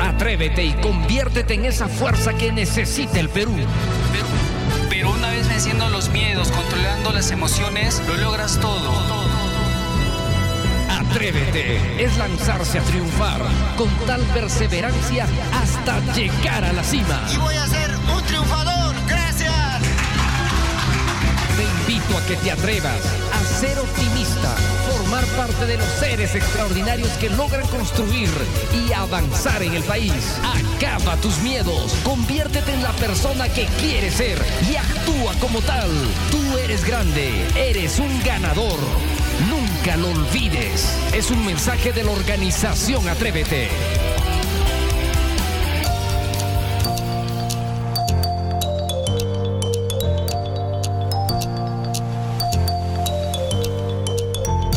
Atrévete 0.00 0.64
y 0.64 0.72
conviértete 0.74 1.54
en 1.54 1.64
esa 1.64 1.88
fuerza 1.88 2.34
que 2.36 2.52
necesita 2.52 3.20
el 3.20 3.28
Perú. 3.28 3.52
Pero 4.90 5.12
una 5.12 5.30
vez 5.30 5.48
venciendo 5.48 5.88
los 5.90 6.10
miedos, 6.10 6.50
controlando 6.50 7.12
las 7.12 7.30
emociones, 7.30 8.02
lo 8.08 8.16
logras 8.16 8.58
todo. 8.60 9.41
Atrévete 11.12 12.02
es 12.02 12.16
lanzarse 12.16 12.78
a 12.78 12.82
triunfar 12.84 13.42
con 13.76 13.90
tal 14.06 14.22
perseverancia 14.32 15.26
hasta 15.52 16.00
llegar 16.14 16.64
a 16.64 16.72
la 16.72 16.82
cima. 16.82 17.20
Y 17.30 17.36
voy 17.36 17.54
a 17.54 17.66
ser 17.66 17.90
un 18.16 18.22
triunfador. 18.22 18.94
Gracias. 19.06 19.82
Te 21.54 21.64
invito 21.64 22.16
a 22.16 22.26
que 22.26 22.36
te 22.36 22.50
atrevas 22.50 22.98
a 23.30 23.60
ser 23.60 23.78
optimista, 23.78 24.56
formar 24.90 25.22
parte 25.36 25.66
de 25.66 25.76
los 25.76 25.86
seres 25.86 26.34
extraordinarios 26.34 27.10
que 27.18 27.28
logran 27.28 27.66
construir 27.66 28.30
y 28.72 28.90
avanzar 28.94 29.62
en 29.62 29.74
el 29.74 29.82
país. 29.82 30.14
Acaba 30.42 31.16
tus 31.16 31.36
miedos, 31.40 31.92
conviértete 32.04 32.72
en 32.72 32.82
la 32.82 32.92
persona 32.92 33.50
que 33.50 33.66
quieres 33.78 34.14
ser 34.14 34.38
y 34.66 34.76
actúa 34.76 35.34
como 35.40 35.60
tal. 35.60 35.90
Tú 36.30 36.56
eres 36.56 36.86
grande, 36.86 37.46
eres 37.54 37.98
un 37.98 38.22
ganador. 38.24 38.78
Nunca 39.48 39.96
lo 39.96 40.08
olvides. 40.08 41.10
Es 41.14 41.30
un 41.30 41.44
mensaje 41.44 41.92
de 41.92 42.04
la 42.04 42.10
organización 42.12 43.08
Atrévete. 43.08 43.68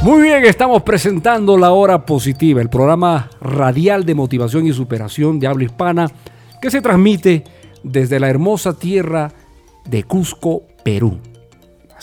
Muy 0.01 0.22
bien, 0.22 0.45
estamos 0.45 0.84
presentando 0.84 1.57
La 1.57 1.72
Hora 1.72 2.05
Positiva, 2.05 2.61
el 2.61 2.70
programa 2.70 3.30
radial 3.41 4.05
de 4.05 4.13
motivación 4.13 4.68
y 4.68 4.74
superación 4.74 5.39
de 5.39 5.47
habla 5.47 5.66
hispana 5.66 6.11
que 6.61 6.70
se 6.70 6.82
transmite 6.82 7.43
desde 7.84 8.20
la 8.20 8.30
hermosa 8.30 8.78
tierra 8.78 9.32
de 9.89 10.03
Cusco, 10.03 10.61
Perú. 10.84 11.20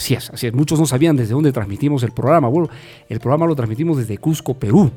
Así 0.02 0.14
es, 0.14 0.30
así 0.30 0.48
es. 0.48 0.52
Muchos 0.52 0.80
no 0.80 0.86
sabían 0.86 1.14
desde 1.14 1.32
dónde 1.32 1.52
transmitimos 1.52 2.02
el 2.02 2.10
programa. 2.10 2.48
Bueno, 2.48 2.68
el 3.08 3.20
programa 3.20 3.46
lo 3.46 3.54
transmitimos 3.54 3.96
desde 3.98 4.18
Cusco, 4.18 4.54
Perú, 4.54 4.90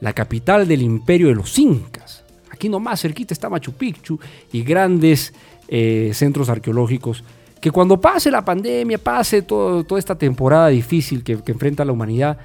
la 0.00 0.12
capital 0.12 0.68
del 0.68 0.80
imperio 0.80 1.26
de 1.26 1.34
los 1.34 1.58
incas. 1.58 2.22
Aquí 2.52 2.68
nomás 2.68 3.00
cerquita 3.00 3.34
está 3.34 3.50
Machu 3.50 3.72
Picchu 3.72 4.16
y 4.52 4.62
grandes 4.62 5.34
eh, 5.66 6.12
centros 6.14 6.48
arqueológicos 6.50 7.24
que 7.60 7.72
cuando 7.72 8.00
pase 8.00 8.30
la 8.30 8.44
pandemia, 8.44 8.98
pase 8.98 9.42
todo- 9.42 9.82
toda 9.82 9.98
esta 9.98 10.16
temporada 10.16 10.68
difícil 10.68 11.24
que, 11.24 11.32
enfrenta 11.44 11.84
la 11.84 11.90
humanidad, 11.90 12.38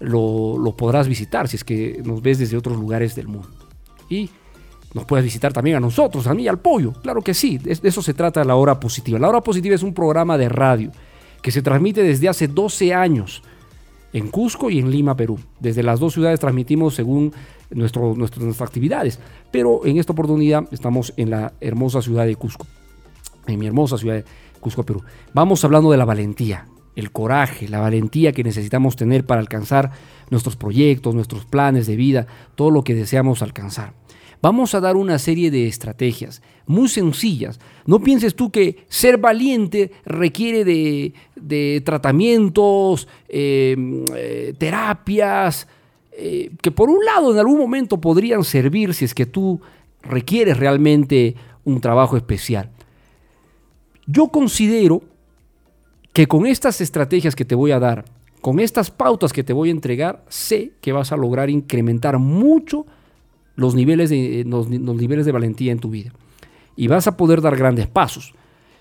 lo, 0.00 0.56
lo 0.56 0.74
podrás 0.74 1.06
visitar 1.06 1.48
si 1.48 1.56
es 1.56 1.64
que 1.64 2.00
nos 2.02 2.22
ves 2.22 2.38
desde 2.38 2.56
otros 2.56 2.78
lugares 2.78 3.14
del 3.14 3.28
mundo. 3.28 3.50
Y 4.08 4.30
nos 4.94 5.04
puedes 5.04 5.22
visitar 5.22 5.52
también 5.52 5.76
a 5.76 5.80
nosotros, 5.80 6.26
a 6.28 6.32
mí, 6.32 6.48
al 6.48 6.60
pollo. 6.60 6.94
Claro 7.02 7.20
que 7.20 7.34
sí, 7.34 7.58
de 7.58 7.78
eso 7.82 8.00
se 8.00 8.14
trata 8.14 8.42
la 8.42 8.54
hora 8.54 8.80
positiva. 8.80 9.18
La 9.18 9.28
hora 9.28 9.42
positiva 9.42 9.74
es 9.74 9.82
un 9.82 9.92
programa 9.92 10.38
de 10.38 10.48
radio 10.48 10.90
que 11.46 11.52
se 11.52 11.62
transmite 11.62 12.02
desde 12.02 12.28
hace 12.28 12.48
12 12.48 12.92
años 12.92 13.40
en 14.12 14.26
Cusco 14.32 14.68
y 14.68 14.80
en 14.80 14.90
Lima, 14.90 15.16
Perú. 15.16 15.38
Desde 15.60 15.84
las 15.84 16.00
dos 16.00 16.12
ciudades 16.14 16.40
transmitimos 16.40 16.96
según 16.96 17.32
nuestro, 17.70 18.16
nuestro- 18.16 18.42
nuestras 18.42 18.68
actividades, 18.68 19.20
pero 19.52 19.86
en 19.86 19.96
esta 19.96 20.12
oportunidad 20.12 20.64
estamos 20.72 21.14
en 21.16 21.30
la 21.30 21.52
hermosa 21.60 22.02
ciudad 22.02 22.26
de 22.26 22.34
Cusco, 22.34 22.66
en 23.46 23.60
mi 23.60 23.66
hermosa 23.68 23.96
ciudad 23.96 24.16
de 24.16 24.24
Cusco, 24.58 24.82
Perú. 24.82 25.04
Vamos 25.34 25.64
hablando 25.64 25.92
de 25.92 25.98
la 25.98 26.04
valentía, 26.04 26.66
el 26.96 27.12
coraje, 27.12 27.68
la 27.68 27.78
valentía 27.78 28.32
que 28.32 28.42
necesitamos 28.42 28.96
tener 28.96 29.24
para 29.24 29.40
alcanzar 29.40 29.92
nuestros 30.30 30.56
proyectos, 30.56 31.14
nuestros 31.14 31.44
planes 31.44 31.86
de 31.86 31.94
vida, 31.94 32.26
todo 32.56 32.72
lo 32.72 32.82
que 32.82 32.96
deseamos 32.96 33.40
alcanzar. 33.40 33.92
Vamos 34.42 34.74
a 34.74 34.80
dar 34.80 34.96
una 34.96 35.18
serie 35.18 35.50
de 35.50 35.66
estrategias 35.66 36.42
muy 36.66 36.88
sencillas. 36.88 37.58
No 37.86 38.00
pienses 38.00 38.34
tú 38.34 38.50
que 38.50 38.84
ser 38.88 39.16
valiente 39.18 39.92
requiere 40.04 40.64
de, 40.64 41.14
de 41.36 41.82
tratamientos, 41.84 43.06
eh, 43.28 43.76
eh, 44.14 44.54
terapias, 44.58 45.68
eh, 46.12 46.50
que 46.62 46.70
por 46.70 46.88
un 46.88 47.04
lado 47.04 47.32
en 47.32 47.38
algún 47.38 47.58
momento 47.58 48.00
podrían 48.00 48.42
servir 48.42 48.94
si 48.94 49.04
es 49.04 49.14
que 49.14 49.26
tú 49.26 49.60
requieres 50.02 50.56
realmente 50.56 51.36
un 51.64 51.80
trabajo 51.80 52.16
especial. 52.16 52.70
Yo 54.06 54.28
considero 54.28 55.02
que 56.12 56.26
con 56.26 56.46
estas 56.46 56.80
estrategias 56.80 57.36
que 57.36 57.44
te 57.44 57.54
voy 57.54 57.72
a 57.72 57.78
dar, 57.78 58.04
con 58.40 58.60
estas 58.60 58.90
pautas 58.90 59.32
que 59.32 59.44
te 59.44 59.52
voy 59.52 59.68
a 59.68 59.72
entregar, 59.72 60.24
sé 60.28 60.72
que 60.80 60.92
vas 60.92 61.12
a 61.12 61.16
lograr 61.16 61.50
incrementar 61.50 62.18
mucho 62.18 62.86
los 63.56 63.74
niveles 63.74 64.08
de, 64.08 64.44
los, 64.46 64.70
los 64.70 64.96
niveles 64.96 65.26
de 65.26 65.32
valentía 65.32 65.72
en 65.72 65.80
tu 65.80 65.90
vida. 65.90 66.12
Y 66.76 66.88
vas 66.88 67.06
a 67.06 67.16
poder 67.16 67.40
dar 67.40 67.56
grandes 67.56 67.86
pasos. 67.88 68.34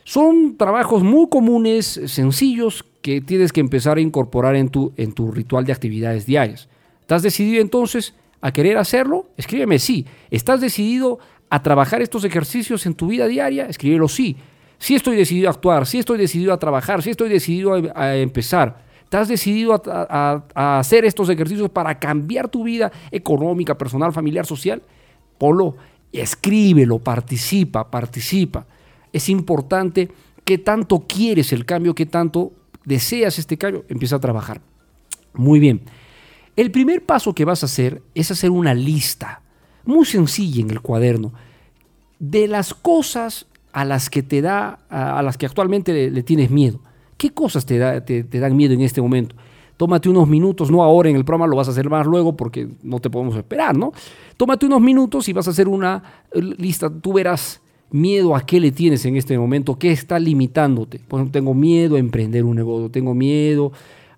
Son 0.08 0.56
trabajos 0.56 1.02
muy 1.04 1.28
comunes, 1.30 2.00
sencillos, 2.06 2.86
que 3.02 3.22
tienes 3.22 3.52
que 3.52 3.60
empezar 3.60 3.98
a 3.98 4.02
incorporar 4.02 4.56
en 4.56 4.70
tu, 4.70 4.94
en 4.98 5.14
tu 5.14 5.32
ritual 5.32 5.66
de 5.66 5.74
actividades 5.74 6.28
diarias. 6.28 6.70
¿Estás 7.02 7.24
decidido 7.24 7.60
entonces 7.60 8.14
a 8.40 8.54
querer 8.54 8.78
hacerlo? 8.78 9.26
Escríbeme 9.36 9.80
sí. 9.80 10.06
¿Estás 10.30 10.62
decidido 10.62 11.18
a 11.50 11.64
trabajar 11.64 12.04
estos 12.04 12.24
ejercicios 12.24 12.86
en 12.86 12.94
tu 12.94 13.08
vida 13.08 13.26
diaria? 13.26 13.66
Escríbelo 13.66 14.08
sí. 14.08 14.38
Sí 14.78 14.94
estoy 14.94 15.16
decidido 15.16 15.48
a 15.48 15.54
actuar, 15.54 15.88
sí 15.88 15.98
estoy 15.98 16.20
decidido 16.20 16.54
a 16.54 16.60
trabajar, 16.60 17.02
sí 17.02 17.10
estoy 17.10 17.30
decidido 17.30 17.74
a, 17.96 18.16
empezar. 18.16 18.86
¿Estás 19.04 19.28
decidido 19.28 19.74
a, 19.74 19.82
a- 19.88 20.44
a 20.54 20.80
hacer 20.80 21.04
estos 21.06 21.30
ejercicios 21.30 21.70
para 21.72 21.98
cambiar 21.98 22.48
tu 22.48 22.64
vida 22.64 22.92
económica, 23.10 23.76
personal, 23.76 24.14
familiar, 24.14 24.46
social? 24.46 24.84
Polo, 25.40 25.76
escríbelo, 26.12 27.00
participa, 27.00 27.90
participa. 27.90 28.68
Es 29.16 29.30
importante 29.30 30.10
que 30.44 30.58
tanto 30.58 31.06
quieres 31.08 31.54
el 31.54 31.66
cambio, 31.66 31.96
que 31.96 32.06
tanto 32.06 32.52
deseas 32.84 33.40
este 33.40 33.58
cambio, 33.58 33.86
empieza 33.88 34.18
a 34.18 34.20
trabajar. 34.20 34.60
Muy 35.34 35.60
bien. 35.60 35.84
El 36.58 36.70
primer 36.70 37.06
paso 37.06 37.34
que 37.34 37.46
vas 37.46 37.64
a 37.64 37.68
hacer 37.68 38.02
es 38.14 38.30
hacer 38.30 38.52
una 38.52 38.74
lista 38.74 39.42
muy 39.86 40.06
sencilla 40.06 40.62
en 40.62 40.70
el 40.70 40.82
cuaderno 40.82 41.32
de 42.20 42.48
las 42.50 42.74
cosas 42.74 43.46
a 43.72 43.86
las 43.86 44.10
que 44.10 44.22
te 44.22 44.42
da, 44.42 44.80
a, 44.90 45.22
las 45.22 45.38
que 45.38 45.46
actualmente 45.46 46.10
le, 46.12 46.24
tienes 46.24 46.52
miedo. 46.52 46.82
¿Qué 47.18 47.32
cosas 47.32 47.66
te- 47.66 48.02
te 48.02 48.40
dan 48.40 48.56
miedo 48.58 48.74
en 48.74 48.82
este 48.82 49.02
momento? 49.02 49.36
Tómate 49.78 50.10
unos 50.10 50.28
minutos, 50.28 50.70
no 50.72 50.84
ahora 50.84 51.10
en 51.10 51.16
el 51.16 51.24
programa, 51.24 51.48
lo 51.48 51.56
vas 51.56 51.70
a 51.70 51.72
hacer 51.72 51.90
más 51.90 52.06
luego 52.06 52.36
porque 52.36 52.68
no 52.84 53.00
te 53.00 53.10
podemos 53.10 53.36
esperar, 53.38 53.78
¿no? 53.78 53.94
Tómate 54.36 54.66
unos 54.66 54.82
minutos 54.82 55.28
y 55.30 55.34
vas 55.34 55.48
a 55.48 55.52
hacer 55.52 55.68
una 55.70 56.04
eh, 56.34 56.42
lista. 56.42 56.90
Tú 56.90 57.14
verás 57.14 57.62
miedo 57.96 58.36
a 58.36 58.46
qué 58.46 58.60
le 58.60 58.72
tienes 58.72 59.06
en 59.06 59.16
este 59.16 59.38
momento, 59.38 59.80
qué 59.80 59.92
está 59.92 60.20
limitándote. 60.20 61.00
Por 61.00 61.20
ejemplo, 61.20 61.32
tengo 61.32 61.54
miedo 61.54 61.96
a 61.96 62.00
emprender 62.00 62.44
un 62.44 62.56
negocio, 62.56 62.92
tengo 62.92 63.14
miedo 63.14 63.72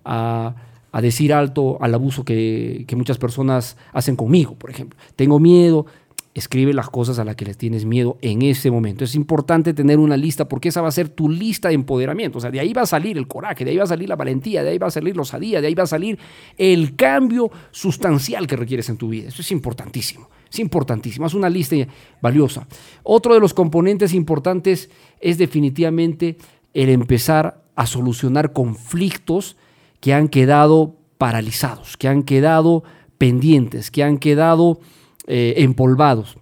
a, 0.04 0.54
a 0.92 1.00
decir 1.00 1.32
alto 1.32 1.78
al 1.80 1.94
abuso 1.94 2.24
que, 2.24 2.84
que 2.86 2.96
muchas 2.96 3.18
personas 3.18 3.76
hacen 3.92 4.16
conmigo, 4.16 4.54
por 4.54 4.70
ejemplo. 4.70 4.98
Tengo 5.16 5.38
miedo, 5.38 5.86
escribe 6.34 6.72
las 6.72 6.88
cosas 6.88 7.18
a 7.18 7.24
las 7.24 7.36
que 7.36 7.44
les 7.44 7.56
tienes 7.56 7.84
miedo 7.84 8.18
en 8.22 8.42
ese 8.42 8.70
momento. 8.70 9.04
Es 9.04 9.14
importante 9.14 9.74
tener 9.74 9.98
una 9.98 10.16
lista 10.16 10.48
porque 10.48 10.68
esa 10.68 10.80
va 10.80 10.88
a 10.88 10.92
ser 10.92 11.08
tu 11.08 11.28
lista 11.28 11.68
de 11.68 11.74
empoderamiento. 11.74 12.38
O 12.38 12.40
sea, 12.40 12.50
de 12.50 12.60
ahí 12.60 12.72
va 12.72 12.82
a 12.82 12.86
salir 12.86 13.18
el 13.18 13.28
coraje, 13.28 13.64
de 13.64 13.72
ahí 13.72 13.76
va 13.76 13.84
a 13.84 13.88
salir 13.88 14.08
la 14.08 14.16
valentía, 14.16 14.62
de 14.62 14.70
ahí 14.70 14.78
va 14.78 14.88
a 14.88 14.90
salir 14.90 15.16
la 15.16 15.22
osadía, 15.22 15.60
de 15.60 15.66
ahí 15.66 15.74
va 15.74 15.84
a 15.84 15.88
salir 15.88 16.18
el 16.56 16.96
cambio 16.96 17.50
sustancial 17.70 18.46
que 18.46 18.56
requieres 18.56 18.88
en 18.88 18.96
tu 18.96 19.08
vida. 19.08 19.28
Eso 19.28 19.42
es 19.42 19.52
importantísimo. 19.52 20.28
Es 20.50 20.58
importantísimo. 20.58 21.26
Es 21.26 21.34
una 21.34 21.50
lista 21.50 21.76
valiosa. 22.20 22.66
Otro 23.02 23.34
de 23.34 23.40
los 23.40 23.54
componentes 23.54 24.14
importantes 24.14 24.90
es 25.20 25.38
definitivamente 25.38 26.36
el 26.74 26.88
empezar 26.90 27.64
a 27.74 27.86
solucionar 27.86 28.52
conflictos 28.52 29.56
que 30.00 30.14
han 30.14 30.28
quedado 30.28 30.96
paralizados, 31.18 31.96
que 31.96 32.08
han 32.08 32.22
quedado 32.22 32.84
pendientes, 33.18 33.90
que 33.90 34.02
han 34.02 34.18
quedado 34.18 34.80
eh, 35.26 35.54
empolvados. 35.58 36.38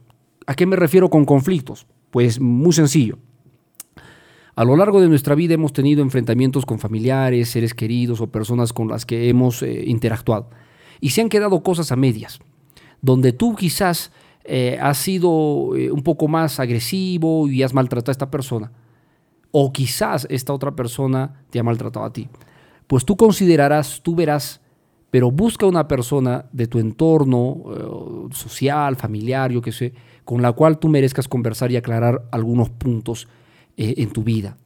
¿A 0.46 0.54
qué 0.54 0.66
me 0.66 0.76
refiero 0.76 1.11
con 1.11 1.24
conflictos? 1.24 1.86
Pues 2.11 2.40
muy 2.40 2.72
sencillo. 2.72 3.18
A 4.54 4.64
lo 4.64 4.76
largo 4.76 5.00
de 5.00 5.09
nuestra 5.09 5.34
vida 5.34 5.54
hemos 5.54 5.72
tenido 5.72 6.02
enfrentamientos 6.02 6.64
con 6.64 6.78
familiares, 6.78 7.50
seres 7.50 7.74
queridos 7.74 8.20
o 8.22 8.28
personas 8.28 8.72
con 8.72 8.88
las 8.88 9.04
que 9.04 9.28
hemos 9.28 9.62
eh, 9.62 9.84
interactuado. 9.86 10.48
Y 11.00 11.11
se 11.11 11.20
han 11.20 11.28
quedado 11.28 11.62
cosas 11.62 11.92
a 11.92 11.96
medias, 11.96 12.38
donde 13.03 13.32
tú 13.32 13.55
quizás 13.55 14.12
eh, 14.44 14.78
has 14.80 14.99
sido 14.99 15.74
eh, 15.76 15.90
un 15.90 16.03
poco 16.03 16.28
más 16.28 16.61
agresivo 16.61 17.49
y 17.49 17.64
has 17.64 17.74
maltratado 17.74 18.11
a 18.11 18.12
esta 18.12 18.30
persona. 18.30 18.72
O 19.51 19.72
quizás 19.72 20.26
esta 20.30 20.53
otra 20.53 20.76
persona 20.76 21.42
te 21.51 21.59
ha 21.59 21.62
maltratado 21.64 22.07
a 22.07 22.12
ti. 22.12 22.28
Pues 22.86 23.05
tú 23.05 23.16
considerarás, 23.16 24.01
tú 24.03 24.14
verás, 24.14 24.61
pero 25.11 25.30
busca 25.30 25.66
una 25.66 25.88
persona 25.88 26.47
de 26.53 26.68
tu 26.68 26.78
entorno 26.78 27.62
eh, 28.30 28.34
social, 28.34 28.97
familiar, 28.97 29.51
yo 29.51 29.61
qué 29.61 29.72
sé, 29.72 29.92
con 30.24 30.42
la 30.42 30.53
cual 30.53 30.78
tú 30.78 30.88
merezcas 30.88 31.26
conversar 31.26 31.72
y 31.72 31.76
aclarar 31.76 32.28
algunos 32.30 32.70
puntos 32.70 33.28
en 33.78 34.11
tu 34.11 34.22
vida. 34.22 34.57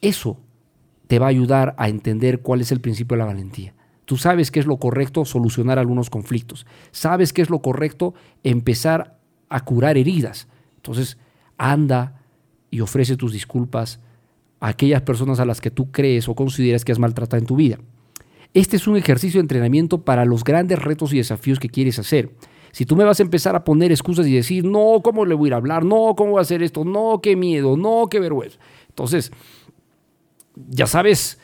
Eso 0.00 0.36
te 1.06 1.20
va 1.20 1.26
a 1.26 1.28
ayudar 1.28 1.74
a 1.78 1.88
entender 1.88 2.40
cuál 2.40 2.60
es 2.60 2.72
el 2.72 2.80
principio 2.80 3.16
de 3.16 3.20
la 3.20 3.26
valentía. 3.26 3.72
Tú 4.04 4.16
sabes 4.16 4.50
que 4.50 4.60
es 4.60 4.66
lo 4.66 4.78
correcto 4.78 5.24
solucionar 5.24 5.78
algunos 5.78 6.10
conflictos. 6.10 6.66
Sabes 6.90 7.32
que 7.32 7.42
es 7.42 7.50
lo 7.50 7.60
correcto 7.60 8.14
empezar 8.42 9.18
a 9.48 9.60
curar 9.60 9.96
heridas. 9.96 10.48
Entonces, 10.76 11.18
anda 11.56 12.20
y 12.70 12.80
ofrece 12.80 13.16
tus 13.16 13.32
disculpas 13.32 14.00
a 14.60 14.68
aquellas 14.68 15.02
personas 15.02 15.40
a 15.40 15.44
las 15.44 15.60
que 15.60 15.70
tú 15.70 15.90
crees 15.90 16.28
o 16.28 16.34
consideras 16.34 16.84
que 16.84 16.92
has 16.92 16.98
maltratado 16.98 17.40
en 17.40 17.46
tu 17.46 17.56
vida. 17.56 17.78
Este 18.54 18.76
es 18.76 18.86
un 18.86 18.96
ejercicio 18.96 19.38
de 19.38 19.42
entrenamiento 19.42 20.02
para 20.02 20.24
los 20.24 20.44
grandes 20.44 20.78
retos 20.78 21.12
y 21.12 21.18
desafíos 21.18 21.58
que 21.58 21.68
quieres 21.68 21.98
hacer. 21.98 22.30
Si 22.70 22.86
tú 22.86 22.96
me 22.96 23.04
vas 23.04 23.20
a 23.20 23.22
empezar 23.22 23.54
a 23.54 23.64
poner 23.64 23.92
excusas 23.92 24.26
y 24.26 24.34
decir, 24.34 24.64
no, 24.64 25.00
¿cómo 25.02 25.24
le 25.24 25.34
voy 25.34 25.46
a 25.46 25.48
ir 25.48 25.54
a 25.54 25.56
hablar? 25.58 25.84
No, 25.84 26.14
¿cómo 26.16 26.32
voy 26.32 26.38
a 26.38 26.42
hacer 26.42 26.62
esto? 26.62 26.84
No, 26.84 27.20
qué 27.22 27.36
miedo, 27.36 27.76
no, 27.76 28.08
qué 28.10 28.18
vergüenza. 28.18 28.58
Entonces, 28.88 29.30
ya 30.68 30.86
sabes 30.86 31.38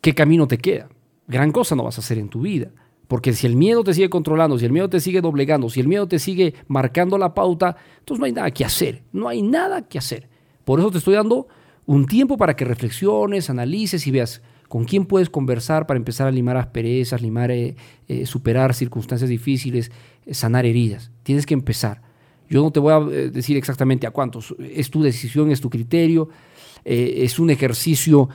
qué 0.00 0.14
camino 0.14 0.46
te 0.46 0.58
queda. 0.58 0.88
Gran 1.32 1.50
cosa 1.50 1.74
no 1.74 1.82
vas 1.84 1.98
a 1.98 2.00
hacer 2.00 2.18
en 2.18 2.28
tu 2.28 2.42
vida. 2.42 2.70
Porque 3.08 3.32
si 3.32 3.46
el 3.46 3.56
miedo 3.56 3.82
te 3.84 3.92
sigue 3.92 4.08
controlando, 4.08 4.58
si 4.58 4.64
el 4.64 4.72
miedo 4.72 4.88
te 4.88 5.00
sigue 5.00 5.20
doblegando, 5.20 5.68
si 5.68 5.80
el 5.80 5.88
miedo 5.88 6.06
te 6.06 6.18
sigue 6.18 6.54
marcando 6.68 7.18
la 7.18 7.34
pauta, 7.34 7.76
entonces 7.98 8.20
no 8.20 8.26
hay 8.26 8.32
nada 8.32 8.50
que 8.50 8.64
hacer. 8.64 9.02
No 9.12 9.28
hay 9.28 9.42
nada 9.42 9.82
que 9.82 9.98
hacer. 9.98 10.28
Por 10.64 10.78
eso 10.78 10.90
te 10.90 10.98
estoy 10.98 11.14
dando 11.14 11.48
un 11.84 12.06
tiempo 12.06 12.36
para 12.36 12.54
que 12.54 12.64
reflexiones, 12.64 13.50
analices 13.50 14.06
y 14.06 14.10
veas 14.10 14.40
con 14.68 14.84
quién 14.86 15.04
puedes 15.04 15.28
conversar 15.28 15.86
para 15.86 15.98
empezar 15.98 16.26
a 16.26 16.30
limar 16.30 16.56
asperezas, 16.56 17.20
limar, 17.20 17.50
eh, 17.50 17.76
eh, 18.08 18.24
superar 18.24 18.72
circunstancias 18.72 19.28
difíciles, 19.28 19.92
eh, 20.24 20.32
sanar 20.32 20.64
heridas. 20.64 21.10
Tienes 21.22 21.44
que 21.44 21.52
empezar. 21.52 22.00
Yo 22.48 22.62
no 22.62 22.70
te 22.70 22.80
voy 22.80 22.94
a 22.94 23.00
decir 23.28 23.58
exactamente 23.58 24.06
a 24.06 24.10
cuántos. 24.10 24.54
Es 24.58 24.90
tu 24.90 25.02
decisión, 25.02 25.50
es 25.50 25.60
tu 25.60 25.68
criterio. 25.68 26.30
es 26.84 27.38
un 27.38 27.50
ejercicio 27.50 28.28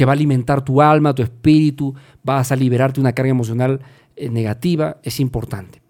que 0.00 0.06
va 0.06 0.12
a 0.12 0.14
alimentar 0.14 0.64
tu 0.64 0.80
alma, 0.80 1.14
tu 1.14 1.20
espíritu, 1.20 1.94
vas 2.22 2.50
a 2.50 2.56
liberarte 2.56 3.00
una 3.00 3.12
carga 3.12 3.32
emocional 3.32 3.82
negativa. 4.30 4.96
Es 5.02 5.20
importante. 5.20 5.82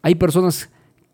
Hay 0.00 0.14
personas 0.14 0.70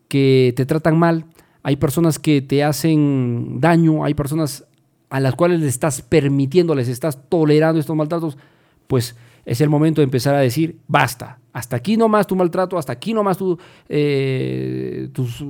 que 0.07 0.53
te 0.55 0.65
tratan 0.65 0.97
mal, 0.97 1.25
hay 1.65 1.75
personas 1.75 2.21
que 2.21 2.43
te 2.43 2.63
hacen 2.63 3.61
daño, 3.61 4.05
hay 4.05 4.15
personas 4.15 4.65
a 5.11 5.19
las 5.19 5.35
cuales 5.35 5.59
le 5.59 5.67
estás 5.67 6.03
permitiendo, 6.03 6.77
les 6.77 6.87
estás 6.87 7.19
tolerando 7.29 7.81
estos 7.81 7.97
maltratos, 7.97 8.39
pues 8.87 9.17
es 9.45 9.61
el 9.61 9.69
momento 9.69 10.01
de 10.01 10.05
empezar 10.05 10.37
a 10.37 10.39
decir, 10.39 10.79
basta, 10.87 11.41
hasta 11.53 11.75
aquí 11.75 11.97
nomás 11.97 12.29
tu 12.29 12.37
maltrato, 12.37 12.79
hasta 12.79 12.93
aquí 12.93 13.13
nomás 13.13 13.39
tu, 13.39 13.59
eh, 13.89 15.09
tus 15.13 15.45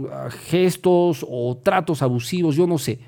gestos 0.49 1.27
o 1.29 1.59
tratos 1.63 2.01
abusivos, 2.01 2.57
yo 2.57 2.67
no 2.67 2.79
sé. 2.79 3.01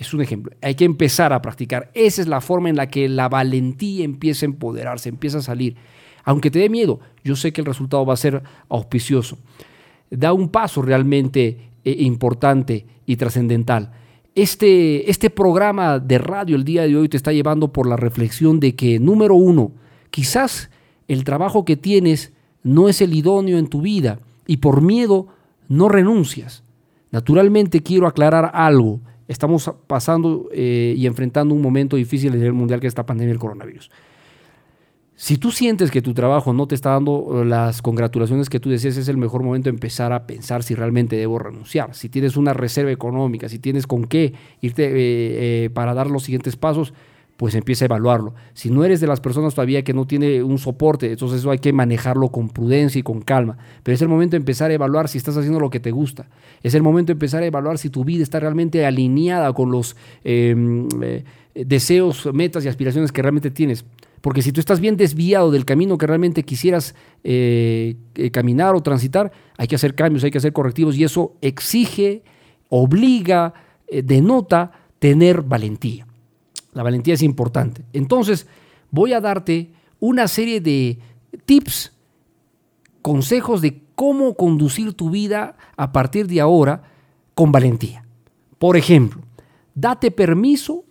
Es 0.00 0.12
un 0.12 0.20
ejemplo. 0.20 0.52
Hay 0.60 0.74
que 0.74 0.84
empezar 0.84 1.32
a 1.32 1.40
practicar. 1.40 1.92
Esa 1.94 2.22
es 2.22 2.26
la 2.26 2.40
forma 2.40 2.68
en 2.68 2.76
la 2.76 2.88
que 2.88 3.08
la 3.08 3.28
valentía 3.28 4.04
empieza 4.04 4.44
a 4.44 4.48
empoderarse, 4.48 5.08
empieza 5.08 5.38
a 5.38 5.42
salir. 5.42 5.76
Aunque 6.24 6.50
te 6.50 6.58
dé 6.58 6.68
miedo, 6.68 6.98
yo 7.22 7.36
sé 7.36 7.52
que 7.52 7.60
el 7.60 7.66
resultado 7.66 8.04
va 8.04 8.14
a 8.14 8.16
ser 8.16 8.42
auspicioso. 8.68 9.38
Da 10.10 10.32
un 10.32 10.48
paso 10.48 10.82
realmente 10.82 11.70
eh, 11.84 11.94
importante 11.98 12.86
y 13.06 13.14
trascendental 13.16 13.92
este, 14.34 15.10
este 15.10 15.30
programa 15.30 15.98
de 15.98 16.18
radio 16.18 16.56
el 16.56 16.64
día 16.64 16.82
de 16.82 16.96
hoy 16.96 17.08
te 17.08 17.16
está 17.16 17.32
llevando 17.32 17.72
por 17.72 17.86
la 17.86 17.96
reflexión 17.96 18.60
de 18.60 18.74
que, 18.74 18.98
número 18.98 19.34
uno, 19.34 19.72
quizás 20.10 20.70
el 21.08 21.24
trabajo 21.24 21.64
que 21.64 21.76
tienes 21.76 22.32
no 22.62 22.88
es 22.88 23.00
el 23.00 23.14
idóneo 23.14 23.58
en 23.58 23.68
tu 23.68 23.82
vida 23.82 24.20
y 24.46 24.58
por 24.58 24.82
miedo 24.82 25.26
no 25.68 25.88
renuncias. 25.88 26.62
Naturalmente 27.10 27.82
quiero 27.82 28.06
aclarar 28.06 28.50
algo. 28.54 29.00
Estamos 29.30 29.70
pasando 29.86 30.48
eh, 30.52 30.92
y 30.96 31.06
enfrentando 31.06 31.54
un 31.54 31.62
momento 31.62 31.94
difícil 31.94 32.32
a 32.32 32.34
nivel 32.34 32.52
mundial 32.52 32.80
que 32.80 32.88
es 32.88 32.90
esta 32.90 33.06
pandemia 33.06 33.30
del 33.30 33.38
coronavirus. 33.38 33.88
Si 35.14 35.38
tú 35.38 35.52
sientes 35.52 35.92
que 35.92 36.02
tu 36.02 36.14
trabajo 36.14 36.52
no 36.52 36.66
te 36.66 36.74
está 36.74 36.90
dando 36.90 37.44
las 37.44 37.80
congratulaciones 37.80 38.50
que 38.50 38.58
tú 38.58 38.70
deseas, 38.70 38.96
es 38.96 39.06
el 39.06 39.18
mejor 39.18 39.44
momento 39.44 39.70
de 39.70 39.74
empezar 39.74 40.12
a 40.12 40.26
pensar 40.26 40.64
si 40.64 40.74
realmente 40.74 41.14
debo 41.14 41.38
renunciar. 41.38 41.94
Si 41.94 42.08
tienes 42.08 42.36
una 42.36 42.54
reserva 42.54 42.90
económica, 42.90 43.48
si 43.48 43.60
tienes 43.60 43.86
con 43.86 44.06
qué 44.06 44.34
irte 44.62 44.86
eh, 44.86 44.94
eh, 45.66 45.70
para 45.70 45.94
dar 45.94 46.10
los 46.10 46.24
siguientes 46.24 46.56
pasos, 46.56 46.92
pues 47.40 47.54
empieza 47.54 47.84
a 47.84 47.86
evaluarlo. 47.86 48.34
Si 48.52 48.68
no 48.68 48.84
eres 48.84 49.00
de 49.00 49.06
las 49.06 49.18
personas 49.18 49.54
todavía 49.54 49.82
que 49.82 49.94
no 49.94 50.06
tiene 50.06 50.42
un 50.42 50.58
soporte, 50.58 51.10
entonces 51.10 51.38
eso 51.38 51.50
hay 51.50 51.58
que 51.58 51.72
manejarlo 51.72 52.28
con 52.28 52.50
prudencia 52.50 52.98
y 52.98 53.02
con 53.02 53.22
calma. 53.22 53.56
Pero 53.82 53.94
es 53.94 54.02
el 54.02 54.08
momento 54.08 54.32
de 54.32 54.40
empezar 54.40 54.70
a 54.70 54.74
evaluar 54.74 55.08
si 55.08 55.16
estás 55.16 55.38
haciendo 55.38 55.58
lo 55.58 55.70
que 55.70 55.80
te 55.80 55.90
gusta. 55.90 56.28
Es 56.62 56.74
el 56.74 56.82
momento 56.82 57.06
de 57.06 57.12
empezar 57.14 57.42
a 57.42 57.46
evaluar 57.46 57.78
si 57.78 57.88
tu 57.88 58.04
vida 58.04 58.22
está 58.22 58.40
realmente 58.40 58.84
alineada 58.84 59.54
con 59.54 59.70
los 59.70 59.96
em, 60.22 60.86
eh, 61.00 61.24
deseos, 61.54 62.28
metas 62.34 62.62
y 62.66 62.68
aspiraciones 62.68 63.10
que 63.10 63.22
realmente 63.22 63.50
tienes. 63.50 63.86
Porque 64.20 64.42
si 64.42 64.52
tú 64.52 64.60
estás 64.60 64.78
bien 64.78 64.98
desviado 64.98 65.50
del 65.50 65.64
camino 65.64 65.96
que 65.96 66.06
realmente 66.06 66.42
quisieras 66.42 66.94
eh, 67.24 67.96
eh, 68.16 68.30
caminar 68.30 68.74
o 68.74 68.82
transitar, 68.82 69.32
hay 69.56 69.66
que 69.66 69.76
hacer 69.76 69.94
cambios, 69.94 70.24
hay 70.24 70.30
que 70.30 70.36
hacer 70.36 70.52
correctivos 70.52 70.94
y 70.98 71.04
eso 71.04 71.36
exige, 71.40 72.22
obliga, 72.68 73.54
denota 73.90 74.72
tener 74.98 75.40
valentía. 75.40 76.09
La 76.72 76.82
valentía 76.82 77.14
es 77.14 77.22
importante. 77.22 77.84
Entonces, 77.92 78.46
voy 78.90 79.12
a 79.12 79.20
darte 79.20 79.72
una 79.98 80.28
serie 80.28 80.60
de 80.60 80.98
tips, 81.44 81.92
consejos 83.02 83.60
de 83.60 83.82
cómo 83.94 84.34
conducir 84.34 84.94
tu 84.94 85.10
vida 85.10 85.56
a 85.76 85.92
partir 85.92 86.26
de 86.26 86.40
ahora 86.40 86.82
con 87.34 87.52
valentía. 87.52 88.06
Por 88.58 88.76
ejemplo, 88.76 89.22
date 89.74 90.10
permiso 90.10 90.84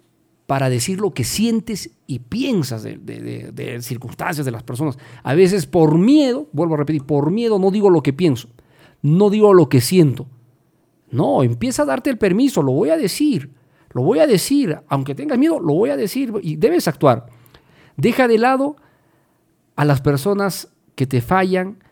para 0.49 0.69
decir 0.69 0.99
lo 0.99 1.13
que 1.13 1.23
sientes 1.23 1.91
y 2.07 2.19
piensas 2.19 2.81
de, 2.81 3.77
circunstancias 3.81 4.43
de 4.43 4.51
las 4.51 4.63
personas. 4.63 4.97
A 5.21 5.35
veces 5.35 5.67
por 5.67 5.99
miedo, 5.99 6.47
vuelvo 6.53 6.73
a 6.73 6.77
repetir, 6.77 7.03
por 7.03 7.29
miedo 7.29 7.59
no 7.59 7.69
digo 7.69 7.91
lo 7.91 8.01
que 8.01 8.13
pienso, 8.13 8.49
no 9.03 9.29
digo 9.29 9.53
lo 9.53 9.69
que 9.69 9.79
siento. 9.79 10.25
No, 11.11 11.43
empieza 11.43 11.83
a 11.83 11.85
darte 11.85 12.09
el 12.09 12.17
permiso, 12.17 12.63
lo 12.63 12.71
voy 12.71 12.89
a 12.89 12.97
decir, 12.97 13.51
lo 13.93 14.03
voy 14.03 14.19
a 14.19 14.27
decir, 14.27 14.79
aunque 14.87 15.15
tengas 15.15 15.37
miedo, 15.37 15.59
lo 15.59 15.73
voy 15.73 15.89
a 15.89 15.97
decir 15.97 16.31
y 16.41 16.55
debes 16.55 16.87
actuar. 16.87 17.27
Deja 17.97 18.27
de 18.27 18.37
lado 18.37 18.75
a 19.75 19.85
las 19.85 20.01
personas 20.01 20.69
que 20.95 21.07
te 21.07 21.21
fallan 21.21 21.83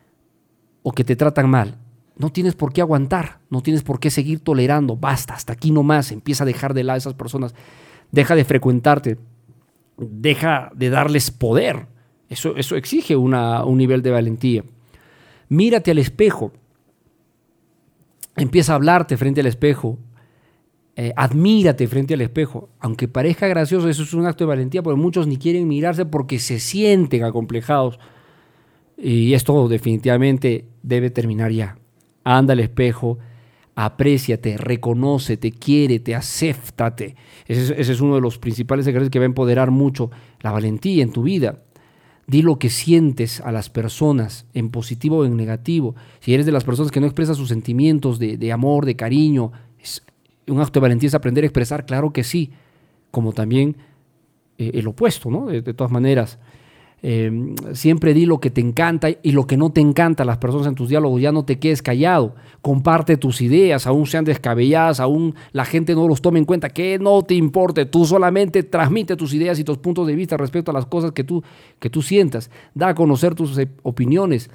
o 0.83 0.91
que 0.91 1.03
te 1.03 1.15
tratan 1.15 1.49
mal. 1.49 1.77
No 2.17 2.31
tienes 2.31 2.55
por 2.55 2.73
qué 2.73 2.81
aguantar, 2.81 3.39
no 3.49 3.61
tienes 3.61 3.83
por 3.83 3.99
qué 3.99 4.09
seguir 4.09 4.39
tolerando, 4.39 4.95
basta, 4.95 5.33
hasta 5.33 5.53
aquí 5.53 5.71
nomás, 5.71 6.11
empieza 6.11 6.43
a 6.43 6.47
dejar 6.47 6.73
de 6.73 6.83
lado 6.83 6.95
a 6.95 6.97
esas 6.97 7.13
personas 7.13 7.53
deja 8.11 8.35
de 8.35 8.45
frecuentarte, 8.45 9.17
deja 9.97 10.71
de 10.75 10.89
darles 10.89 11.31
poder. 11.31 11.87
Eso, 12.29 12.55
eso 12.55 12.75
exige 12.75 13.15
una, 13.15 13.63
un 13.63 13.77
nivel 13.77 14.01
de 14.01 14.11
valentía. 14.11 14.63
Mírate 15.49 15.91
al 15.91 15.97
espejo, 15.97 16.51
empieza 18.35 18.73
a 18.73 18.75
hablarte 18.75 19.17
frente 19.17 19.41
al 19.41 19.47
espejo, 19.47 19.97
eh, 20.99 21.13
admírate 21.15 21.87
frente 21.87 22.15
al 22.15 22.21
espejo. 22.21 22.69
Aunque 22.79 23.07
parezca 23.07 23.47
gracioso, 23.47 23.87
eso 23.87 24.01
es 24.01 24.15
un 24.15 24.25
acto 24.25 24.43
de 24.43 24.49
valentía, 24.49 24.81
porque 24.81 24.99
muchos 24.99 25.27
ni 25.27 25.37
quieren 25.37 25.67
mirarse 25.67 26.07
porque 26.07 26.39
se 26.39 26.59
sienten 26.59 27.23
acomplejados. 27.23 27.99
Y 28.97 29.33
esto 29.33 29.67
definitivamente 29.67 30.65
debe 30.81 31.11
terminar 31.11 31.51
ya. 31.51 31.77
Anda 32.23 32.53
al 32.53 32.61
espejo, 32.61 33.19
apréciate, 33.75 34.57
reconócete, 34.57 35.51
quiérete, 35.51 36.15
acéptate. 36.15 37.15
Ese, 37.45 37.79
ese 37.79 37.93
es 37.93 38.01
uno 38.01 38.15
de 38.15 38.21
los 38.21 38.39
principales 38.39 38.87
ejercicios 38.87 39.11
que 39.11 39.19
va 39.19 39.25
a 39.25 39.27
empoderar 39.27 39.69
mucho 39.69 40.09
la 40.41 40.51
valentía 40.51 41.03
en 41.03 41.11
tu 41.11 41.21
vida. 41.21 41.61
Di 42.25 42.41
lo 42.41 42.57
que 42.57 42.71
sientes 42.71 43.39
a 43.41 43.51
las 43.51 43.69
personas, 43.69 44.47
en 44.55 44.71
positivo 44.71 45.19
o 45.19 45.25
en 45.25 45.37
negativo. 45.37 45.93
Si 46.21 46.33
eres 46.33 46.47
de 46.47 46.51
las 46.51 46.63
personas 46.63 46.91
que 46.91 46.99
no 46.99 47.05
expresan 47.05 47.35
sus 47.35 47.49
sentimientos 47.49 48.17
de, 48.17 48.51
amor, 48.51 48.83
de 48.85 48.95
cariño, 48.95 49.51
es 49.79 50.01
un 50.47 50.59
acto 50.59 50.79
de 50.79 50.81
valentía 50.81 51.07
es 51.07 51.15
aprender 51.15 51.43
a 51.43 51.47
expresar, 51.47 51.85
claro 51.85 52.11
que 52.11 52.23
sí, 52.23 52.51
como 53.11 53.33
también 53.33 53.75
eh, 54.57 54.71
el 54.73 54.87
opuesto, 54.87 55.29
¿no? 55.29 55.47
de 55.47 55.73
todas 55.73 55.91
maneras. 55.91 56.39
Em, 57.03 57.55
siempre 57.73 58.15
di 58.15 58.25
lo 58.25 58.39
que 58.39 58.49
te 58.49 58.59
encanta 58.59 59.09
y 59.21 59.31
lo 59.31 59.45
que 59.45 59.55
no 59.55 59.71
te 59.71 59.79
encanta 59.79 60.23
a 60.23 60.25
las 60.25 60.39
personas 60.39 60.65
en 60.67 60.75
tus 60.75 60.89
diálogos. 60.89 61.21
Ya 61.21 61.31
no 61.31 61.45
te 61.45 61.59
quedes 61.59 61.83
callado. 61.83 62.33
Comparte 62.61 63.17
tus 63.17 63.41
ideas, 63.41 63.85
aún 63.85 64.07
sean 64.07 64.25
descabelladas, 64.25 64.99
aún 64.99 65.35
la 65.51 65.63
gente 65.63 65.93
no 65.93 66.07
los 66.07 66.21
tome 66.21 66.39
en 66.39 66.45
cuenta. 66.45 66.69
Que 66.69 66.97
no 66.97 67.21
te 67.21 67.35
importe. 67.35 67.85
Tú 67.85 68.05
solamente 68.05 68.63
transmite 68.63 69.15
tus 69.15 69.33
ideas 69.33 69.59
y 69.59 69.63
tus 69.63 69.77
puntos 69.77 70.07
de 70.07 70.15
vista 70.15 70.37
respecto 70.37 70.71
a 70.71 70.73
las 70.73 70.87
cosas 70.87 71.11
que 71.11 71.23
tú, 71.23 71.43
que 71.79 71.89
tú 71.89 72.01
sientas. 72.01 72.49
Da 72.73 72.89
a 72.89 72.95
conocer 72.95 73.35
tus 73.35 73.55
eh, 73.59 73.69
opiniones. 73.83 74.49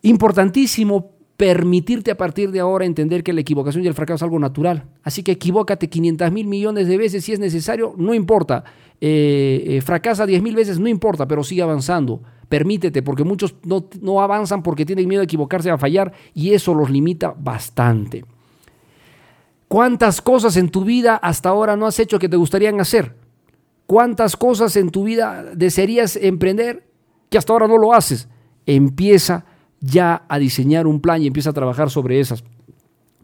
Importantísimo 0.00 1.10
permitirte 1.38 2.10
a 2.10 2.16
partir 2.16 2.50
de 2.50 2.58
ahora 2.58 2.84
entender 2.84 3.22
que 3.22 3.32
la 3.32 3.42
equivocación 3.42 3.84
y 3.84 3.86
el 3.86 3.94
fracaso 3.94 4.16
es 4.16 4.22
algo 4.24 4.40
natural. 4.40 4.86
Así 5.04 5.22
que 5.22 5.30
equivócate 5.30 5.88
500 5.88 6.32
mil 6.32 6.48
millones 6.48 6.88
de 6.88 6.98
veces 6.98 7.24
si 7.24 7.32
es 7.32 7.38
necesario, 7.38 7.94
no 7.96 8.12
importa. 8.12 8.64
Eh, 9.00 9.64
eh, 9.68 9.80
fracasa 9.80 10.26
10 10.26 10.42
mil 10.42 10.56
veces, 10.56 10.80
no 10.80 10.88
importa, 10.88 11.28
pero 11.28 11.44
sigue 11.44 11.62
avanzando. 11.62 12.20
Permítete, 12.48 13.04
porque 13.04 13.22
muchos 13.22 13.54
no, 13.62 13.86
no 14.00 14.20
avanzan 14.20 14.64
porque 14.64 14.84
tienen 14.84 15.06
miedo 15.06 15.20
a 15.20 15.26
equivocarse, 15.26 15.70
a 15.70 15.78
fallar, 15.78 16.12
y 16.34 16.54
eso 16.54 16.74
los 16.74 16.90
limita 16.90 17.32
bastante. 17.38 18.24
¿Cuántas 19.68 20.20
cosas 20.20 20.56
en 20.56 20.70
tu 20.70 20.84
vida 20.84 21.14
hasta 21.14 21.50
ahora 21.50 21.76
no 21.76 21.86
has 21.86 22.00
hecho 22.00 22.18
que 22.18 22.28
te 22.28 22.36
gustarían 22.36 22.80
hacer? 22.80 23.14
¿Cuántas 23.86 24.36
cosas 24.36 24.74
en 24.74 24.90
tu 24.90 25.04
vida 25.04 25.44
desearías 25.54 26.16
emprender 26.16 26.82
que 27.30 27.38
hasta 27.38 27.52
ahora 27.52 27.68
no 27.68 27.78
lo 27.78 27.94
haces? 27.94 28.28
Empieza 28.66 29.44
ya 29.80 30.24
a 30.28 30.38
diseñar 30.38 30.86
un 30.86 31.00
plan 31.00 31.22
y 31.22 31.26
empieza 31.26 31.50
a 31.50 31.54
trabajar 31.54 31.90
sobre 31.90 32.20
esas. 32.20 32.44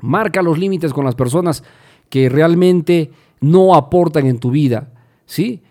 Marca 0.00 0.42
los 0.42 0.59
límites 0.59 0.92
con 0.92 1.05
las 1.05 1.14
personas 1.14 1.64
que 2.09 2.28
realmente 2.28 3.11
no 3.40 3.74
aportan 3.74 4.26
en 4.26 4.38
tu 4.38 4.50
vida, 4.50 4.92
¿sí? 5.26 5.62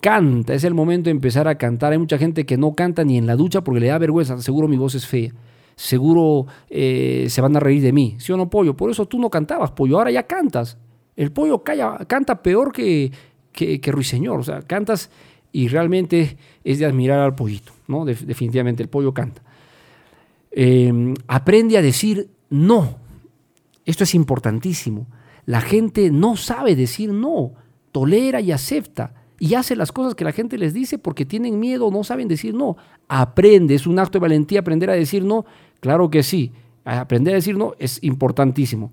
Canta, 0.00 0.52
es 0.54 0.64
el 0.64 0.74
momento 0.74 1.04
de 1.04 1.12
empezar 1.12 1.48
a 1.48 1.56
cantar. 1.56 1.92
Hay 1.92 1.98
mucha 1.98 2.18
gente 2.18 2.44
que 2.44 2.56
no 2.58 2.74
canta 2.74 3.04
ni 3.04 3.16
en 3.16 3.26
la 3.26 3.36
ducha 3.36 3.64
porque 3.64 3.80
le 3.80 3.86
da 3.86 3.96
vergüenza. 3.98 4.38
Seguro 4.42 4.68
mi 4.68 4.76
voz 4.76 4.94
es 4.94 5.06
fea. 5.06 5.32
Seguro 5.76 6.46
eh, 6.68 7.26
se 7.30 7.40
van 7.40 7.56
a 7.56 7.60
reír 7.60 7.82
de 7.82 7.92
mí. 7.92 8.16
¿Sí 8.18 8.30
o 8.32 8.36
no, 8.36 8.50
pollo? 8.50 8.76
Por 8.76 8.90
eso 8.90 9.06
tú 9.06 9.18
no 9.18 9.30
cantabas, 9.30 9.70
pollo. 9.70 9.96
Ahora 9.98 10.10
ya 10.10 10.24
cantas. 10.24 10.76
El 11.16 11.32
pollo 11.32 11.62
canta 11.64 12.42
peor 12.42 12.70
que, 12.72 13.12
que, 13.52 13.80
Ruiseñor. 13.92 14.40
O 14.40 14.42
sea, 14.42 14.60
cantas 14.62 15.10
y 15.52 15.68
realmente 15.68 16.36
es 16.64 16.80
de 16.80 16.84
admirar 16.86 17.20
al 17.20 17.34
pollito, 17.34 17.72
¿no? 17.88 18.04
Def- 18.04 18.24
definitivamente 18.26 18.82
el 18.82 18.90
pollo 18.90 19.14
canta. 19.14 19.42
Eh, 20.56 21.14
aprende 21.26 21.76
a 21.76 21.82
decir 21.82 22.30
no. 22.48 22.98
Esto 23.84 24.04
es 24.04 24.14
importantísimo. 24.14 25.06
La 25.46 25.60
gente 25.60 26.10
no 26.10 26.36
sabe 26.36 26.76
decir 26.76 27.12
no, 27.12 27.52
tolera 27.92 28.40
y 28.40 28.52
acepta 28.52 29.14
y 29.38 29.54
hace 29.54 29.76
las 29.76 29.92
cosas 29.92 30.14
que 30.14 30.24
la 30.24 30.32
gente 30.32 30.56
les 30.56 30.72
dice 30.72 30.96
porque 30.96 31.26
tienen 31.26 31.58
miedo, 31.58 31.90
no 31.90 32.04
saben 32.04 32.28
decir 32.28 32.54
no. 32.54 32.76
Aprende, 33.08 33.74
es 33.74 33.86
un 33.86 33.98
acto 33.98 34.18
de 34.18 34.22
valentía 34.22 34.60
aprender 34.60 34.88
a 34.88 34.94
decir 34.94 35.24
no. 35.24 35.44
Claro 35.80 36.08
que 36.08 36.22
sí, 36.22 36.52
aprender 36.84 37.34
a 37.34 37.36
decir 37.36 37.56
no 37.56 37.74
es 37.78 38.02
importantísimo. 38.02 38.92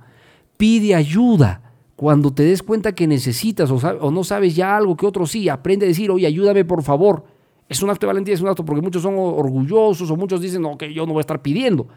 Pide 0.57 0.95
ayuda. 0.95 1.62
Cuando 1.95 2.34
te 2.34 2.43
des 2.43 2.64
cuenta 2.64 2.93
que 2.93 3.05
necesitas 3.05 3.70
o, 3.70 3.76
o 3.76 4.09
no 4.09 4.24
sabes 4.24 4.55
ya 4.55 4.76
algo 4.76 4.97
que 4.97 5.05
otro 5.05 5.28
sí, 5.28 5.47
aprende 5.47 5.86
a 5.86 5.89
decir, 5.89 6.09
oye, 6.09 6.26
ayúdame 6.26 6.66
por 6.66 6.82
favor. 6.82 7.24
Es 7.72 7.82
un 7.82 7.90
acto 7.90 8.06
de 8.06 8.08
valentía, 8.08 8.34
es 8.34 8.42
un 8.42 8.50
acto 8.50 8.66
porque 8.66 8.82
muchos 8.82 9.02
son 9.02 9.16
orgullosos 9.18 10.12
o 10.12 10.18
muchos 10.18 10.42
dicen, 10.42 10.62
no, 10.62 10.78
que 10.78 10.94
yo 10.94 11.06
no 11.06 11.14
voy 11.14 11.20
a 11.20 11.22
estar 11.22 11.42
pidiendo. 11.42 11.88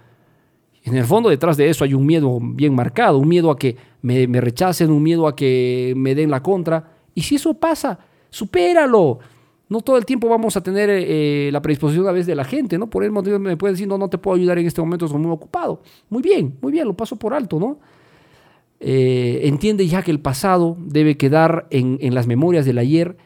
En 0.85 0.95
el 0.95 1.05
fondo, 1.05 1.31
detrás 1.31 1.57
de 1.57 1.68
eso 1.68 1.83
hay 1.83 1.95
un 1.95 2.07
miedo 2.07 2.39
bien 2.41 2.72
marcado, 2.77 3.18
un 3.18 3.27
miedo 3.27 3.51
a 3.51 3.59
que 3.59 3.77
me, 4.01 4.25
rechacen, 4.41 4.93
un 4.93 5.03
miedo 5.03 5.27
a 5.27 5.35
que 5.35 5.93
me 5.97 6.14
den 6.14 6.31
la 6.31 6.45
contra. 6.45 6.93
Y 7.12 7.22
si 7.22 7.35
eso 7.35 7.55
pasa, 7.55 7.99
supéralo. 8.31 9.18
No 9.68 9.81
todo 9.81 9.97
el 9.97 10.07
tiempo 10.07 10.29
vamos 10.29 10.57
a 10.57 10.62
tener 10.62 10.91
eh, 10.93 11.51
la 11.53 11.61
predisposición 11.61 12.07
a 12.07 12.12
veces 12.12 12.29
de 12.29 12.37
la 12.37 12.45
gente, 12.45 12.79
¿no? 12.79 12.89
Por 12.89 13.03
el 13.03 13.11
motivo 13.11 13.41
me 13.41 13.57
puede 13.57 13.72
decir, 13.72 13.89
no, 13.89 13.99
no 13.99 14.09
te 14.09 14.18
puedo 14.18 14.37
ayudar 14.37 14.61
en 14.61 14.66
este 14.66 14.81
momento, 14.81 15.07
estoy 15.07 15.20
muy 15.20 15.33
ocupado. 15.33 15.83
Muy 16.09 16.22
bien, 16.22 16.57
muy 16.62 16.70
bien, 16.70 16.87
lo 16.87 16.95
paso 16.95 17.16
por 17.16 17.35
alto, 17.35 17.59
¿no? 17.59 17.81
Eh, 18.79 19.41
entiende 19.43 19.89
ya 19.89 20.03
que 20.03 20.12
el 20.12 20.20
pasado 20.20 20.77
debe 20.79 21.16
quedar 21.16 21.66
en, 21.70 21.99
en 22.01 22.14
las 22.14 22.29
memorias 22.29 22.64
del 22.64 22.79
ayer 22.79 23.16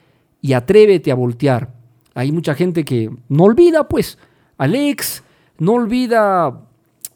y 0.41 0.55
atrévete 0.55 1.13
a 1.13 1.15
voltear. 1.15 1.77
Hay 2.19 2.33
mucha 2.33 2.57
gente 2.57 2.85
que 2.85 3.13
no 3.29 3.45
olvida, 3.45 3.87
pues, 3.87 4.19
Alex, 4.57 5.23
no 5.59 5.75
olvida 5.75 6.63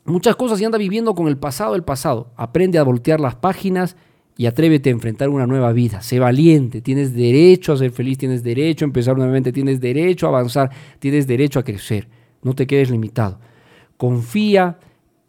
muchas 0.04 0.36
cosas 0.36 0.60
y 0.60 0.64
anda 0.64 0.78
viviendo 0.78 1.16
con 1.16 1.26
el 1.26 1.36
pasado 1.36 1.72
del 1.72 1.82
pasado. 1.82 2.30
Aprende 2.36 2.78
a 2.78 2.84
voltear 2.84 3.18
las 3.18 3.34
páginas 3.34 3.96
y 4.36 4.46
atrévete 4.46 4.90
a 4.90 4.92
enfrentar 4.92 5.28
una 5.28 5.48
nueva 5.48 5.72
vida. 5.72 6.02
Sé 6.02 6.20
valiente, 6.20 6.82
tienes 6.82 7.16
derecho 7.16 7.72
a 7.72 7.78
ser 7.78 7.90
feliz, 7.90 8.16
tienes 8.16 8.44
derecho 8.44 8.84
a 8.84 8.86
empezar 8.86 9.16
nuevamente, 9.16 9.50
tienes 9.50 9.80
derecho 9.80 10.26
a 10.26 10.28
avanzar, 10.28 10.70
tienes 11.00 11.26
derecho 11.26 11.58
a 11.58 11.64
crecer. 11.64 12.06
No 12.44 12.54
te 12.54 12.68
quedes 12.68 12.88
limitado. 12.88 13.40
Confía 13.96 14.78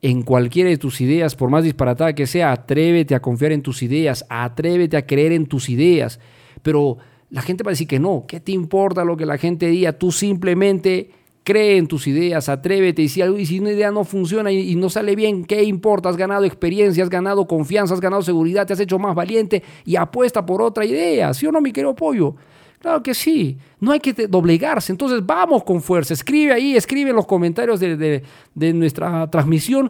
en 0.03 0.21
cualquiera 0.21 0.69
de 0.69 0.77
tus 0.77 1.01
ideas, 1.01 1.35
por 1.35 1.49
más 1.49 1.63
disparatada 1.63 2.13
que 2.13 2.27
sea, 2.27 2.51
atrévete 2.51 3.15
a 3.15 3.23
confiar 3.23 3.51
en 3.51 3.63
tus 3.63 3.81
ideas, 3.81 4.23
atrévete 4.29 4.97
a 4.97 5.07
creer 5.07 5.31
en 5.31 5.47
tus 5.47 5.67
ideas. 5.67 6.19
Pero 6.61 6.99
la 7.33 7.41
gente 7.41 7.63
va 7.63 7.69
a 7.71 7.73
decir 7.73 7.87
que 7.87 7.99
no, 7.99 8.25
¿qué 8.27 8.39
te 8.39 8.51
importa 8.51 9.03
lo 9.03 9.17
que 9.17 9.25
la 9.25 9.39
gente 9.39 9.65
diga? 9.67 9.91
Tú 9.93 10.11
simplemente 10.11 11.09
cree 11.43 11.77
en 11.77 11.87
tus 11.87 12.05
ideas, 12.07 12.47
atrévete 12.47 13.01
y 13.01 13.09
si, 13.09 13.21
algo- 13.21 13.39
y 13.39 13.45
si 13.47 13.59
una 13.59 13.71
idea 13.71 13.89
no 13.89 14.03
funciona 14.03 14.51
y, 14.51 14.75
no 14.75 14.87
sale 14.89 15.15
bien, 15.15 15.43
¿qué 15.43 15.63
importa? 15.63 16.09
Has 16.09 16.15
ganado 16.15 16.45
experiencia, 16.45 17.03
has 17.03 17.09
ganado 17.09 17.47
confianza, 17.47 17.95
has 17.95 17.99
ganado 18.01 18.21
seguridad, 18.21 18.67
te 18.67 18.73
has 18.73 18.79
hecho 18.79 18.99
más 18.99 19.15
valiente 19.15 19.63
y 19.83 19.95
apuesta 19.95 20.45
por 20.45 20.61
otra 20.61 20.85
idea, 20.85 21.33
¿sí 21.33 21.47
o 21.47 21.51
no, 21.51 21.59
mi 21.59 21.71
querido 21.73 21.95
pollo? 21.95 22.35
Claro 22.79 23.01
que 23.01 23.13
sí, 23.15 23.57
no 23.79 23.91
hay 23.93 23.99
que 23.99 24.13
doblegarse, 24.27 24.91
entonces 24.91 25.25
vamos 25.25 25.63
con 25.63 25.81
fuerza, 25.81 26.13
escribe 26.13 26.53
ahí, 26.53 26.75
escribe 26.75 27.09
en 27.09 27.15
los 27.15 27.25
comentarios 27.25 27.79
de- 27.79 28.21
de 28.53 28.73
nuestra 28.73 29.27
transmisión 29.31 29.89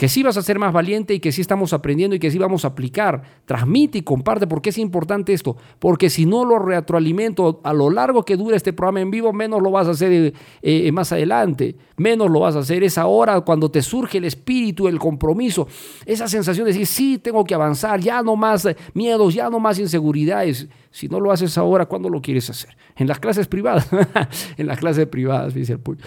que 0.00 0.08
sí 0.08 0.22
vas 0.22 0.38
a 0.38 0.42
ser 0.42 0.58
más 0.58 0.72
valiente 0.72 1.12
y 1.12 1.20
que 1.20 1.30
sí 1.30 1.42
estamos 1.42 1.74
aprendiendo 1.74 2.16
y 2.16 2.18
que 2.18 2.30
sí 2.30 2.38
vamos 2.38 2.64
a 2.64 2.68
aplicar. 2.68 3.20
Transmite 3.44 3.98
y 3.98 4.02
comparte. 4.02 4.46
¿Por 4.46 4.62
qué 4.62 4.70
es 4.70 4.78
importante 4.78 5.34
esto? 5.34 5.58
Porque 5.78 6.08
si 6.08 6.24
no 6.24 6.46
lo 6.46 6.58
retroalimento 6.58 7.60
a 7.64 7.74
lo 7.74 7.90
largo 7.90 8.24
que 8.24 8.38
dure 8.38 8.56
este 8.56 8.72
programa 8.72 9.02
en 9.02 9.10
vivo, 9.10 9.30
menos 9.34 9.60
lo 9.60 9.70
vas 9.70 9.88
a 9.88 9.90
hacer 9.90 10.10
eh, 10.10 10.32
eh, 10.62 10.90
más 10.90 11.12
adelante. 11.12 11.76
Menos 11.98 12.30
lo 12.30 12.40
vas 12.40 12.56
a 12.56 12.60
hacer. 12.60 12.82
Es 12.82 12.96
ahora 12.96 13.42
cuando 13.42 13.70
te 13.70 13.82
surge 13.82 14.16
el 14.16 14.24
espíritu, 14.24 14.88
el 14.88 14.98
compromiso, 14.98 15.68
esa 16.06 16.28
sensación 16.28 16.64
de 16.64 16.72
decir, 16.72 16.86
sí, 16.86 17.18
tengo 17.18 17.44
que 17.44 17.52
avanzar, 17.52 18.00
ya 18.00 18.22
no 18.22 18.36
más 18.36 18.64
eh, 18.64 18.78
miedos, 18.94 19.34
ya 19.34 19.50
no 19.50 19.60
más 19.60 19.78
inseguridades. 19.78 20.66
Si 20.90 21.08
no 21.08 21.20
lo 21.20 21.30
haces 21.30 21.58
ahora, 21.58 21.84
¿cuándo 21.84 22.08
lo 22.08 22.22
quieres 22.22 22.48
hacer? 22.48 22.74
En 22.96 23.06
las 23.06 23.20
clases 23.20 23.48
privadas. 23.48 23.86
en 24.56 24.66
las 24.66 24.78
clases 24.78 25.06
privadas, 25.08 25.52
dice 25.52 25.74
el 25.74 25.80
puño. 25.80 26.00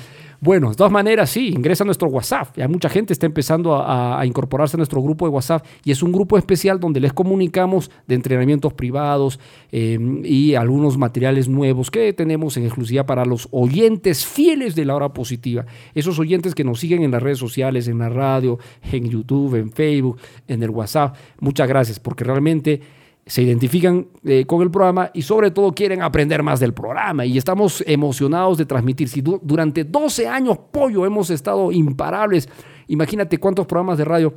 Bueno, 0.43 0.71
de 0.71 0.75
todas 0.75 0.91
maneras, 0.91 1.29
sí, 1.29 1.53
ingresa 1.55 1.85
a 1.85 1.85
nuestro 1.85 2.09
WhatsApp. 2.09 2.57
Ya 2.57 2.67
mucha 2.67 2.89
gente 2.89 3.13
está 3.13 3.25
empezando 3.25 3.81
a, 3.81 4.25
incorporarse 4.25 4.75
a 4.75 4.77
nuestro 4.77 5.01
grupo 5.01 5.25
de 5.25 5.31
WhatsApp 5.31 5.65
y 5.85 5.91
es 5.91 6.03
un 6.03 6.11
grupo 6.11 6.37
especial 6.37 6.81
donde 6.81 6.99
les 6.99 7.13
comunicamos 7.13 7.89
de 8.07 8.15
entrenamientos 8.15 8.73
privados 8.73 9.39
eh, 9.71 9.97
y 10.25 10.55
algunos 10.55 10.97
materiales 10.97 11.47
nuevos 11.47 11.89
que 11.89 12.11
tenemos 12.11 12.57
en 12.57 12.65
exclusiva 12.65 13.05
para 13.05 13.23
los 13.23 13.47
oyentes 13.51 14.25
fieles 14.25 14.75
de 14.75 14.83
la 14.83 14.97
hora 14.97 15.13
positiva. 15.13 15.65
Esos 15.95 16.19
oyentes 16.19 16.53
que 16.53 16.65
nos 16.65 16.77
siguen 16.77 17.03
en 17.03 17.11
las 17.11 17.23
redes 17.23 17.37
sociales, 17.37 17.87
en 17.87 17.99
la 17.99 18.09
radio, 18.09 18.59
en 18.91 19.09
YouTube, 19.09 19.55
en 19.55 19.71
Facebook, 19.71 20.17
en 20.49 20.61
el 20.61 20.71
WhatsApp. 20.71 21.15
Muchas 21.39 21.69
gracias 21.69 22.01
porque 22.01 22.25
realmente 22.25 22.81
se 23.25 23.41
identifican 23.41 24.07
eh, 24.25 24.45
con 24.45 24.61
el 24.61 24.69
programa 24.69 25.09
y 25.13 25.21
sobre 25.21 25.51
todo 25.51 25.71
quieren 25.73 26.01
aprender 26.01 26.43
más 26.43 26.59
del 26.59 26.73
programa 26.73 27.25
y 27.25 27.37
estamos 27.37 27.83
emocionados 27.87 28.57
de 28.57 28.65
transmitir. 28.65 29.07
Si 29.07 29.21
du- 29.21 29.39
durante 29.41 29.83
12 29.85 30.27
años, 30.27 30.57
pollo, 30.71 31.05
hemos 31.05 31.29
estado 31.29 31.71
imparables, 31.71 32.49
imagínate 32.87 33.37
cuántos 33.37 33.65
programas 33.65 33.97
de 33.97 34.05
radio 34.05 34.33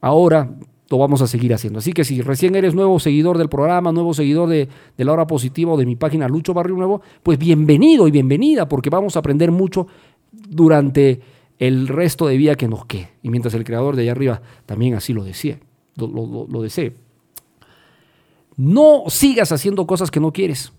ahora 0.00 0.50
lo 0.88 0.98
vamos 0.98 1.20
a 1.20 1.26
seguir 1.26 1.52
haciendo. 1.52 1.80
Así 1.80 1.92
que 1.92 2.04
si 2.04 2.22
recién 2.22 2.54
eres 2.54 2.74
nuevo 2.74 2.98
seguidor 3.00 3.38
del 3.38 3.48
programa, 3.48 3.90
nuevo 3.92 4.14
seguidor 4.14 4.48
de, 4.48 4.68
de 4.96 5.04
la 5.04 5.12
hora 5.12 5.26
positiva 5.26 5.72
o 5.72 5.76
de 5.76 5.84
mi 5.84 5.96
página 5.96 6.28
Lucho 6.28 6.54
Barrio 6.54 6.76
Nuevo, 6.76 7.02
pues 7.22 7.38
bienvenido 7.38 8.06
y 8.08 8.12
bienvenida 8.12 8.68
porque 8.68 8.88
vamos 8.88 9.16
a 9.16 9.18
aprender 9.18 9.50
mucho 9.50 9.88
durante 10.32 11.20
el 11.58 11.88
resto 11.88 12.26
de 12.26 12.36
vida 12.36 12.54
que 12.54 12.68
nos 12.68 12.86
quede. 12.86 13.10
Y 13.22 13.30
mientras 13.30 13.54
el 13.54 13.64
creador 13.64 13.96
de 13.96 14.02
allá 14.02 14.12
arriba 14.12 14.42
también 14.64 14.94
así 14.94 15.12
lo 15.12 15.24
decía, 15.24 15.58
lo- 15.96 16.06
lo- 16.06 16.46
lo 16.48 16.62
desee. 16.62 16.92
No 18.56 19.04
sigas 19.08 19.52
haciendo 19.52 19.86
cosas 19.86 20.10
que 20.10 20.20
no 20.20 20.32
quieres. 20.32 20.72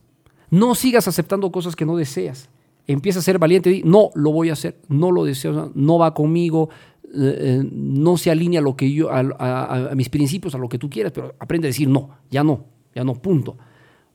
No 0.50 0.76
sigas 0.76 1.08
aceptando 1.08 1.52
cosas 1.52 1.76
que 1.76 1.86
no 1.86 1.96
deseas. 1.96 2.50
Empieza 2.88 3.20
a 3.20 3.22
ser 3.22 3.38
valiente. 3.38 3.70
Di, 3.70 3.84
no 3.84 4.10
lo 4.16 4.32
voy 4.32 4.50
a 4.50 4.54
hacer. 4.54 4.78
No 4.88 5.12
lo 5.12 5.26
deseo. 5.26 5.72
No 5.76 6.00
va 6.00 6.14
conmigo. 6.14 6.70
eh, 7.14 7.38
eh, 7.40 7.70
no 7.72 8.18
se 8.18 8.32
alinea 8.32 8.60
a 8.60 8.64
lo 8.64 8.76
que 8.76 8.92
yo, 8.92 9.10
a, 9.12 9.92
mis 9.96 10.10
principios, 10.10 10.56
a 10.56 10.58
lo 10.58 10.70
que 10.70 10.78
tú 10.78 10.90
quieras. 10.90 11.12
Pero 11.14 11.36
aprende 11.40 11.68
a 11.68 11.70
decir 11.70 11.88
no. 11.88 12.10
Ya 12.32 12.44
no. 12.44 12.66
Ya 12.96 13.04
no. 13.04 13.14
Punto. 13.16 13.58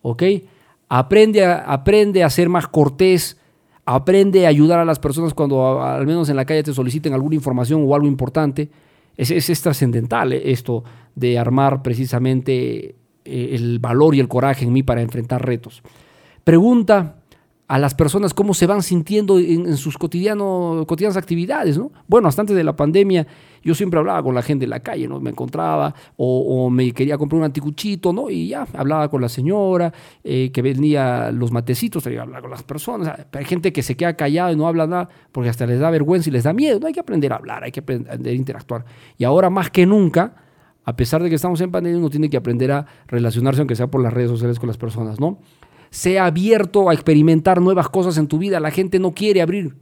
¿Ok? 0.02 0.22
Aprende 0.88 1.44
a, 1.44 1.60
aprende 1.60 2.24
a 2.24 2.30
ser 2.30 2.48
más 2.48 2.66
cortés. 2.66 3.36
Aprende 3.84 4.46
a 4.46 4.48
ayudar 4.48 4.78
a 4.78 4.84
las 4.84 4.98
personas 4.98 5.34
cuando 5.34 5.82
al 5.82 6.06
menos 6.06 6.28
en 6.28 6.36
la 6.36 6.44
calle 6.44 6.62
te 6.62 6.72
soliciten 6.74 7.12
alguna 7.12 7.34
información 7.34 7.84
o 7.86 7.94
algo 7.94 8.06
importante. 8.06 8.70
Es, 9.16 9.30
es, 9.30 9.50
es 9.50 9.60
trascendental 9.60 10.32
eh, 10.32 10.50
esto 10.52 10.84
de 11.14 11.38
armar 11.38 11.82
precisamente 11.82 12.94
eh, 13.24 13.50
el 13.52 13.78
valor 13.78 14.14
y 14.14 14.20
el 14.20 14.28
coraje 14.28 14.64
en 14.64 14.72
mí 14.72 14.82
para 14.82 15.02
enfrentar 15.02 15.44
retos. 15.44 15.82
Pregunta 16.44 17.16
a 17.72 17.78
las 17.78 17.94
personas 17.94 18.34
cómo 18.34 18.52
se 18.52 18.66
van 18.66 18.82
sintiendo 18.82 19.38
en, 19.38 19.78
sus 19.78 19.96
cotidiano, 19.96 20.84
cotidianas 20.86 21.16
actividades, 21.16 21.78
¿no? 21.78 21.90
Bueno, 22.06 22.28
hasta 22.28 22.42
antes 22.42 22.54
de 22.54 22.64
la 22.64 22.76
pandemia 22.76 23.26
yo 23.62 23.74
siempre 23.74 23.98
hablaba 23.98 24.22
con 24.22 24.34
la 24.34 24.42
gente 24.42 24.64
en 24.64 24.70
la 24.70 24.80
calle, 24.80 25.08
¿no? 25.08 25.20
Me 25.20 25.30
encontraba 25.30 25.94
o, 26.18 26.68
me 26.68 26.92
quería 26.92 27.16
comprar 27.16 27.38
un 27.38 27.44
anticuchito, 27.44 28.12
¿no? 28.12 28.28
Y 28.28 28.48
ya, 28.48 28.66
hablaba 28.74 29.08
con 29.08 29.22
la 29.22 29.30
señora 29.30 29.90
eh, 30.22 30.50
que 30.52 30.60
vendía 30.60 31.30
los 31.30 31.50
matecitos, 31.50 32.04
iba 32.08 32.20
a 32.20 32.24
hablar 32.24 32.42
con 32.42 32.50
las 32.50 32.62
personas. 32.62 33.26
Hay 33.32 33.44
gente 33.46 33.72
que 33.72 33.82
se 33.82 33.96
queda 33.96 34.16
callada 34.16 34.52
y 34.52 34.56
no 34.56 34.68
habla 34.68 34.86
nada 34.86 35.08
porque 35.30 35.48
hasta 35.48 35.64
les 35.64 35.80
da 35.80 35.88
vergüenza 35.88 36.28
y 36.28 36.32
les 36.32 36.44
da 36.44 36.52
miedo. 36.52 36.78
No 36.78 36.88
hay 36.88 36.92
que 36.92 37.00
aprender 37.00 37.32
a 37.32 37.36
hablar, 37.36 37.64
hay 37.64 37.72
que 37.72 37.80
aprender 37.80 38.32
a 38.32 38.32
interactuar. 38.32 38.84
Y 39.16 39.24
ahora 39.24 39.48
más 39.48 39.70
que 39.70 39.86
nunca, 39.86 40.34
a 40.84 40.96
pesar 40.96 41.22
de 41.22 41.28
que 41.28 41.36
estamos 41.36 41.60
en 41.60 41.70
pandemia, 41.70 41.98
uno 41.98 42.10
tiene 42.10 42.28
que 42.28 42.36
aprender 42.36 42.72
a 42.72 42.86
relacionarse, 43.06 43.60
aunque 43.60 43.76
sea 43.76 43.88
por 43.88 44.02
las 44.02 44.12
redes 44.12 44.30
sociales, 44.30 44.58
con 44.58 44.66
las 44.66 44.76
personas, 44.76 45.20
¿no? 45.20 45.38
Sea 45.90 46.26
abierto 46.26 46.88
a 46.88 46.94
experimentar 46.94 47.60
nuevas 47.60 47.88
cosas 47.88 48.16
en 48.18 48.26
tu 48.26 48.38
vida. 48.38 48.58
La 48.58 48.70
gente 48.70 48.98
no 48.98 49.12
quiere 49.12 49.42
abrir, 49.42 49.76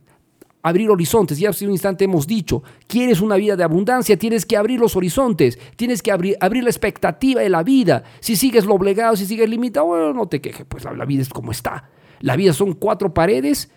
abrir 0.62 0.90
horizontes. 0.90 1.38
Ya 1.38 1.50
hace 1.50 1.64
un 1.64 1.72
instante 1.72 2.04
hemos 2.04 2.26
dicho, 2.26 2.62
quieres 2.86 3.20
una 3.20 3.36
vida 3.36 3.56
de 3.56 3.64
abundancia, 3.64 4.18
tienes 4.18 4.44
que 4.44 4.56
abrir 4.56 4.80
los 4.80 4.96
horizontes, 4.96 5.58
tienes 5.76 6.02
que 6.02 6.12
abrir, 6.12 6.36
abrir 6.40 6.64
la 6.64 6.70
expectativa 6.70 7.40
de 7.40 7.48
la 7.48 7.62
vida. 7.62 8.02
Si 8.20 8.36
sigues 8.36 8.66
lo 8.66 8.74
obligado, 8.74 9.16
si 9.16 9.24
sigues 9.24 9.48
limitado, 9.48 9.86
bueno, 9.86 10.12
no 10.12 10.26
te 10.26 10.40
quejes, 10.40 10.66
pues 10.68 10.84
la, 10.84 10.92
la 10.92 11.04
vida 11.06 11.22
es 11.22 11.30
como 11.30 11.52
está. 11.52 11.88
La 12.20 12.36
vida 12.36 12.52
son 12.52 12.74
cuatro 12.74 13.14
paredes 13.14 13.70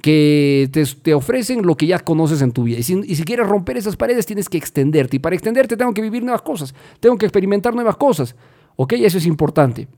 que 0.00 0.68
te, 0.72 0.84
te 0.84 1.14
ofrecen 1.14 1.66
lo 1.66 1.76
que 1.76 1.86
ya 1.86 1.98
conoces 1.98 2.42
en 2.42 2.52
tu 2.52 2.64
vida. 2.64 2.78
Y 2.78 2.82
si, 2.82 3.24
quieres 3.24 3.46
romper 3.46 3.76
esas 3.76 3.96
paredes, 3.96 4.26
tienes 4.26 4.48
que 4.48 4.58
extenderte. 4.58 5.16
Y 5.16 5.18
para 5.18 5.36
extenderte 5.36 5.76
tengo 5.76 5.92
que 5.92 6.02
vivir 6.02 6.22
nuevas 6.22 6.42
cosas, 6.42 6.74
tengo 7.00 7.16
que 7.18 7.26
experimentar 7.26 7.74
nuevas 7.74 7.96
cosas. 7.96 8.34
¿Ok? 8.76 8.94
Eso 8.94 9.18
es 9.18 9.26
importante. 9.26 9.88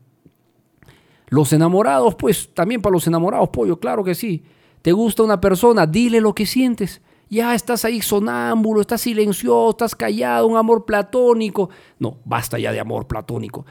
Los 1.28 1.52
enamorados, 1.52 2.14
pues 2.14 2.50
también 2.52 2.82
para 2.82 2.92
los 2.92 3.06
enamorados, 3.06 3.48
pollo, 3.50 3.78
claro 3.78 4.04
que 4.04 4.14
sí. 4.14 4.42
Te 4.82 4.92
gusta 4.92 5.22
una 5.22 5.40
persona, 5.40 5.86
dile 5.86 6.20
lo 6.20 6.34
que 6.34 6.46
sientes. 6.46 7.00
Ya 7.30 7.54
estás 7.54 7.84
ahí 7.84 8.02
sonámbulo, 8.02 8.82
estás 8.82 9.02
silencioso, 9.02 9.70
estás 9.70 9.94
callado, 9.94 10.46
un 10.46 10.56
amor 10.56 10.84
platónico. 10.84 11.70
No, 11.98 12.18
basta 12.24 12.58
ya 12.58 12.72
de 12.72 12.80
amor 12.80 13.06
platónico. 13.06 13.64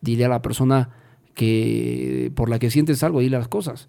Dile 0.00 0.24
a 0.24 0.28
la 0.28 0.42
persona 0.42 0.90
que 1.34 2.32
por 2.34 2.48
la 2.48 2.58
que 2.58 2.70
sientes 2.70 3.02
algo, 3.04 3.20
dile 3.20 3.38
las 3.38 3.48
cosas. 3.48 3.88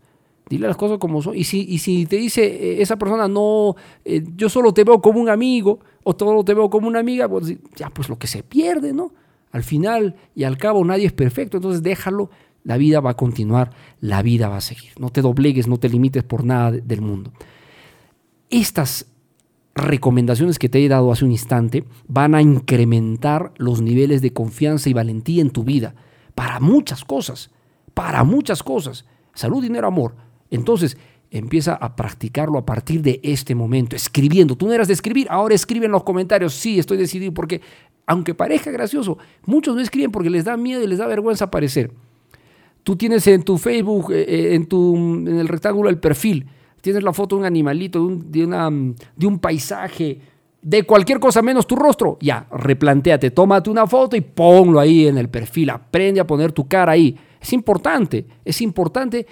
Dile 0.49 0.67
las 0.67 0.77
cosas 0.77 0.97
como 0.97 1.21
son. 1.21 1.35
Y 1.35 1.43
si, 1.43 1.61
y 1.67 1.79
si 1.79 2.05
te 2.05 2.15
dice 2.17 2.45
eh, 2.45 2.81
esa 2.81 2.97
persona, 2.97 3.27
no, 3.27 3.75
eh, 4.05 4.23
yo 4.35 4.47
solo 4.49 4.73
te 4.73 4.83
veo 4.83 5.01
como 5.01 5.19
un 5.19 5.29
amigo 5.29 5.79
o 6.03 6.15
solo 6.17 6.43
te 6.43 6.53
veo 6.53 6.69
como 6.69 6.87
una 6.87 6.99
amiga, 6.99 7.27
pues 7.27 7.53
ya 7.75 7.89
pues 7.89 8.07
lo 8.09 8.17
que 8.17 8.27
se 8.27 8.43
pierde, 8.43 8.93
¿no? 8.93 9.11
Al 9.51 9.63
final 9.63 10.15
y 10.35 10.43
al 10.45 10.57
cabo 10.57 10.83
nadie 10.85 11.05
es 11.07 11.13
perfecto, 11.13 11.57
entonces 11.57 11.81
déjalo, 11.83 12.29
la 12.63 12.77
vida 12.77 12.99
va 12.99 13.11
a 13.11 13.17
continuar, 13.17 13.71
la 14.01 14.21
vida 14.21 14.49
va 14.49 14.57
a 14.57 14.61
seguir. 14.61 14.91
No 14.99 15.09
te 15.09 15.21
doblegues, 15.21 15.67
no 15.67 15.77
te 15.77 15.89
limites 15.89 16.23
por 16.23 16.43
nada 16.43 16.71
de- 16.71 16.81
del 16.81 17.01
mundo. 17.01 17.31
Estas 18.49 19.07
recomendaciones 19.75 20.57
que 20.59 20.69
te 20.69 20.83
he 20.83 20.87
dado 20.89 21.11
hace 21.11 21.25
un 21.25 21.31
instante 21.31 21.83
van 22.07 22.33
a 22.35 22.41
incrementar 22.41 23.53
los 23.57 23.81
niveles 23.81 24.21
de 24.21 24.33
confianza 24.33 24.89
y 24.89 24.93
valentía 24.93 25.41
en 25.41 25.51
tu 25.51 25.63
vida 25.63 25.93
para 26.35 26.59
muchas 26.59 27.03
cosas, 27.05 27.51
para 27.93 28.23
muchas 28.23 28.63
cosas. 28.63 29.05
Salud, 29.33 29.61
dinero, 29.61 29.87
amor. 29.87 30.15
Entonces, 30.49 30.97
empieza 31.31 31.73
a 31.73 31.95
practicarlo 31.95 32.57
a 32.57 32.65
partir 32.65 33.01
de 33.01 33.19
este 33.23 33.55
momento, 33.55 33.95
escribiendo. 33.95 34.55
Tú 34.55 34.67
no 34.67 34.73
eras 34.73 34.87
de 34.87 34.93
escribir, 34.93 35.27
ahora 35.29 35.55
escribe 35.55 35.85
en 35.85 35.91
los 35.91 36.03
comentarios, 36.03 36.53
sí, 36.53 36.79
estoy 36.79 36.97
decidido, 36.97 37.33
porque 37.33 37.61
aunque 38.05 38.33
parezca 38.33 38.71
gracioso, 38.71 39.17
muchos 39.45 39.75
no 39.75 39.81
escriben 39.81 40.11
porque 40.11 40.29
les 40.29 40.45
da 40.45 40.55
miedo 40.55 40.83
y 40.83 40.87
les 40.87 40.99
da 40.99 41.07
vergüenza 41.07 41.45
aparecer. 41.45 41.91
Tú 42.83 42.95
tienes 42.95 43.27
en 43.27 43.43
tu 43.43 43.57
Facebook, 43.57 44.13
eh, 44.13 44.25
eh, 44.27 44.55
en, 44.55 44.65
tu, 44.65 44.95
en 44.95 45.39
el 45.39 45.47
rectángulo 45.47 45.89
el 45.89 45.99
perfil, 45.99 46.47
tienes 46.79 47.03
la 47.03 47.11
foto 47.11 47.35
de 47.35 47.41
un 47.41 47.45
animalito, 47.45 47.99
de 48.07 48.45
un, 48.45 48.51
mm, 48.51 48.95
de 49.17 49.27
un 49.27 49.39
paisaje, 49.39 50.21
de 50.61 50.83
cualquier 50.83 51.19
cosa 51.19 51.41
menos 51.41 51.67
tu 51.67 51.75
rostro. 51.75 52.17
Ya, 52.21 52.47
replantéate, 52.49 53.31
tómate 53.31 53.69
una 53.69 53.87
foto 53.87 54.15
y 54.15 54.21
ponlo 54.21 54.79
ahí 54.79 55.07
en 55.07 55.17
el 55.17 55.29
perfil. 55.29 55.69
Aprende 55.69 56.21
a 56.21 56.27
poner 56.27 56.53
tu 56.53 56.67
cara 56.67 56.93
ahí. 56.93 57.17
Es 57.41 57.51
importante, 57.51 58.25
es 58.45 58.61
importante 58.61 59.27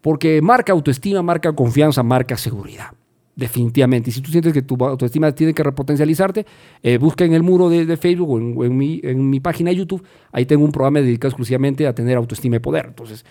porque 0.00 0.40
marca 0.42 0.72
autoestima, 0.72 1.22
marca 1.22 1.52
confianza, 1.52 2.02
marca 2.02 2.36
seguridad. 2.36 2.90
Definitivamente. 3.36 4.10
Y 4.10 4.12
si 4.12 4.20
tú 4.20 4.30
sientes 4.30 4.52
que 4.52 4.60
tu 4.60 4.76
autoestima 4.84 5.32
tiene 5.32 5.54
que 5.54 5.62
repotencializarte, 5.62 6.44
eh, 6.82 6.98
busca 6.98 7.24
en 7.24 7.32
el 7.32 7.42
muro 7.42 7.70
de, 7.70 7.96
Facebook 7.96 8.30
o, 8.30 8.64
en, 8.64 8.76
mi, 8.76 9.40
página 9.40 9.70
de 9.70 9.76
YouTube. 9.76 10.02
Ahí 10.32 10.44
tengo 10.44 10.64
un 10.64 10.72
programa 10.72 11.00
dedicado 11.00 11.30
exclusivamente 11.30 11.86
a 11.86 11.94
tener 11.94 12.16
autoestima 12.18 12.56
y 12.56 12.58
poder. 12.58 12.86
Entonces, 12.88 13.24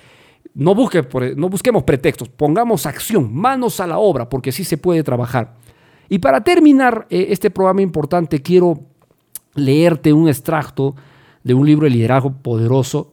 no, 0.56 0.74
no 0.74 1.50
busquemos 1.50 1.84
pretextos, 1.84 2.30
pongamos 2.30 2.86
acción, 2.86 3.32
manos 3.34 3.80
a 3.80 3.88
la 3.88 4.00
obra, 4.00 4.30
porque 4.30 4.52
sí 4.52 4.64
se 4.64 4.78
puede 4.78 5.04
trabajar. 5.04 5.58
Y 6.08 6.18
para 6.18 6.44
terminar 6.44 7.06
eh, 7.10 7.28
este 7.30 7.52
programa 7.52 7.84
importante, 7.84 8.42
quiero 8.42 8.80
leerte 9.54 10.12
un 10.12 10.28
extracto 10.28 10.96
de 11.44 11.54
un 11.54 11.66
libro 11.66 11.86
de 11.86 11.92
liderazgo 11.92 12.32
poderoso 12.42 13.12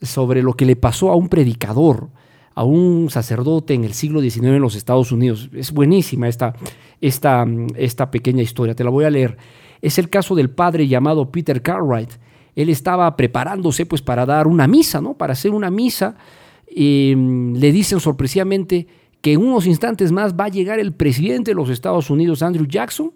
sobre 0.00 0.42
lo 0.42 0.54
que 0.54 0.64
le 0.64 0.76
pasó 0.76 1.10
a 1.10 1.16
un 1.16 1.28
predicador, 1.28 2.08
a 2.56 2.64
un 2.64 3.10
sacerdote 3.10 3.74
en 3.74 3.84
el 3.84 3.92
siglo 3.92 4.22
XIX 4.22 4.44
en 4.46 4.62
los 4.62 4.74
Estados 4.74 5.12
Unidos. 5.12 5.50
Es 5.52 5.72
buenísima 5.72 6.26
esta, 6.26 6.54
esta, 7.02 7.46
esta 7.76 8.10
pequeña 8.10 8.42
historia, 8.42 8.74
te 8.74 8.82
la 8.82 8.88
voy 8.88 9.04
a 9.04 9.10
leer. 9.10 9.36
Es 9.82 9.98
el 9.98 10.08
caso 10.08 10.34
del 10.34 10.48
padre 10.48 10.88
llamado 10.88 11.30
Peter 11.30 11.60
Cartwright. 11.60 12.12
Él 12.56 12.70
estaba 12.70 13.14
preparándose 13.14 13.84
pues 13.84 14.00
para 14.00 14.24
dar 14.24 14.46
una 14.46 14.66
misa, 14.66 15.02
¿no? 15.02 15.12
Para 15.14 15.34
hacer 15.34 15.50
una 15.50 15.70
misa. 15.70 16.16
Mm, 16.74 17.56
le 17.56 17.72
dicen 17.72 18.00
sorpresivamente 18.00 18.86
que 19.20 19.34
en 19.34 19.42
unos 19.42 19.66
instantes 19.66 20.10
más 20.10 20.34
va 20.34 20.46
a 20.46 20.48
llegar 20.48 20.80
el 20.80 20.94
presidente 20.94 21.50
de 21.50 21.56
los 21.56 21.68
Estados 21.68 22.08
Unidos, 22.08 22.42
Andrew 22.42 22.66
Jackson, 22.66 23.12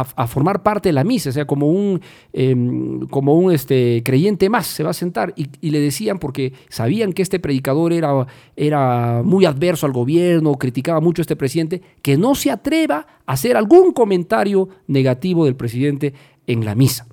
a, 0.00 0.26
formar 0.26 0.62
parte 0.62 0.88
de 0.88 0.92
la 0.94 1.04
misa, 1.04 1.28
o 1.28 1.32
sea, 1.32 1.46
como 1.46 1.68
un, 1.68 2.00
em, 2.32 3.06
como 3.08 3.34
un 3.34 3.52
este, 3.52 4.02
creyente 4.02 4.48
más, 4.48 4.66
se 4.66 4.82
va 4.82 4.90
a 4.90 4.94
sentar. 4.94 5.34
Y, 5.36 5.70
le 5.70 5.80
decían, 5.80 6.18
porque 6.18 6.54
sabían 6.70 7.12
que 7.12 7.20
este 7.20 7.38
predicador 7.38 7.92
era, 7.92 8.26
era 8.56 9.22
muy 9.22 9.44
adverso 9.44 9.84
al 9.84 9.92
gobierno, 9.92 10.54
criticaba 10.54 11.00
mucho 11.00 11.20
a 11.20 11.24
este 11.24 11.36
presidente, 11.36 11.82
que 12.00 12.16
no 12.16 12.34
se 12.34 12.50
atreva 12.50 13.06
a 13.26 13.32
hacer 13.32 13.56
algún 13.56 13.92
comentario 13.92 14.70
negativo 14.86 15.44
del 15.44 15.56
presidente 15.56 16.14
en 16.46 16.64
la 16.64 16.74
misa. 16.74 17.06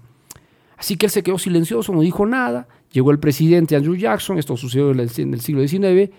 Así 0.78 0.96
que 0.96 1.08
él 1.08 1.12
se 1.12 1.22
quedó 1.22 1.38
silencioso, 1.38 1.92
no 1.92 2.02
dijo 2.02 2.26
nada. 2.26 2.70
Llegó 2.94 3.12
el 3.12 3.20
presidente 3.20 3.76
Andrew 3.76 3.96
Jackson, 3.96 4.40
esto 4.40 4.56
sucedió 4.56 4.92
en 4.92 5.02
el, 5.02 5.12
en 5.18 5.34
el 5.34 5.42
siglo 5.42 5.68
XIX, 5.68 6.12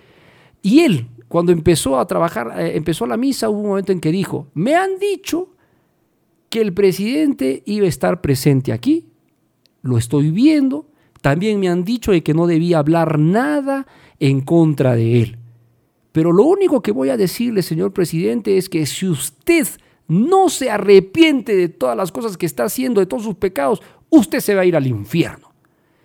y 0.62 0.80
él, 0.80 1.08
cuando 1.26 1.52
empezó 1.52 1.98
a 1.98 2.06
trabajar, 2.06 2.52
eh, 2.58 2.76
empezó 2.76 3.06
la 3.06 3.16
misa, 3.16 3.48
hubo 3.48 3.60
un 3.60 3.68
momento 3.68 3.92
en 3.92 4.00
que 4.00 4.12
dijo, 4.12 4.48
me 4.52 4.74
han 4.74 4.98
dicho 4.98 5.48
que 6.50 6.60
el 6.60 6.74
presidente 6.74 7.62
iba 7.64 7.86
a 7.86 7.88
estar 7.88 8.20
presente 8.20 8.72
aquí, 8.72 9.06
lo 9.82 9.96
estoy 9.96 10.30
viendo, 10.30 10.86
también 11.22 11.60
me 11.60 11.68
han 11.68 11.84
dicho 11.84 12.12
de 12.12 12.22
que 12.22 12.34
no 12.34 12.46
debía 12.46 12.78
hablar 12.78 13.18
nada 13.18 13.86
en 14.18 14.40
contra 14.40 14.94
de 14.94 15.22
él. 15.22 15.38
Pero 16.12 16.32
lo 16.32 16.44
único 16.44 16.82
que 16.82 16.92
voy 16.92 17.08
a 17.10 17.16
decirle, 17.16 17.62
señor 17.62 17.92
presidente, 17.92 18.58
es 18.58 18.68
que 18.68 18.84
si 18.84 19.06
usted 19.06 19.66
no 20.08 20.48
se 20.48 20.70
arrepiente 20.70 21.54
de 21.54 21.68
todas 21.68 21.96
las 21.96 22.10
cosas 22.10 22.36
que 22.36 22.46
está 22.46 22.64
haciendo, 22.64 23.00
de 23.00 23.06
todos 23.06 23.22
sus 23.22 23.36
pecados, 23.36 23.80
usted 24.08 24.40
se 24.40 24.54
va 24.54 24.62
a 24.62 24.64
ir 24.64 24.74
al 24.74 24.86
infierno. 24.86 25.52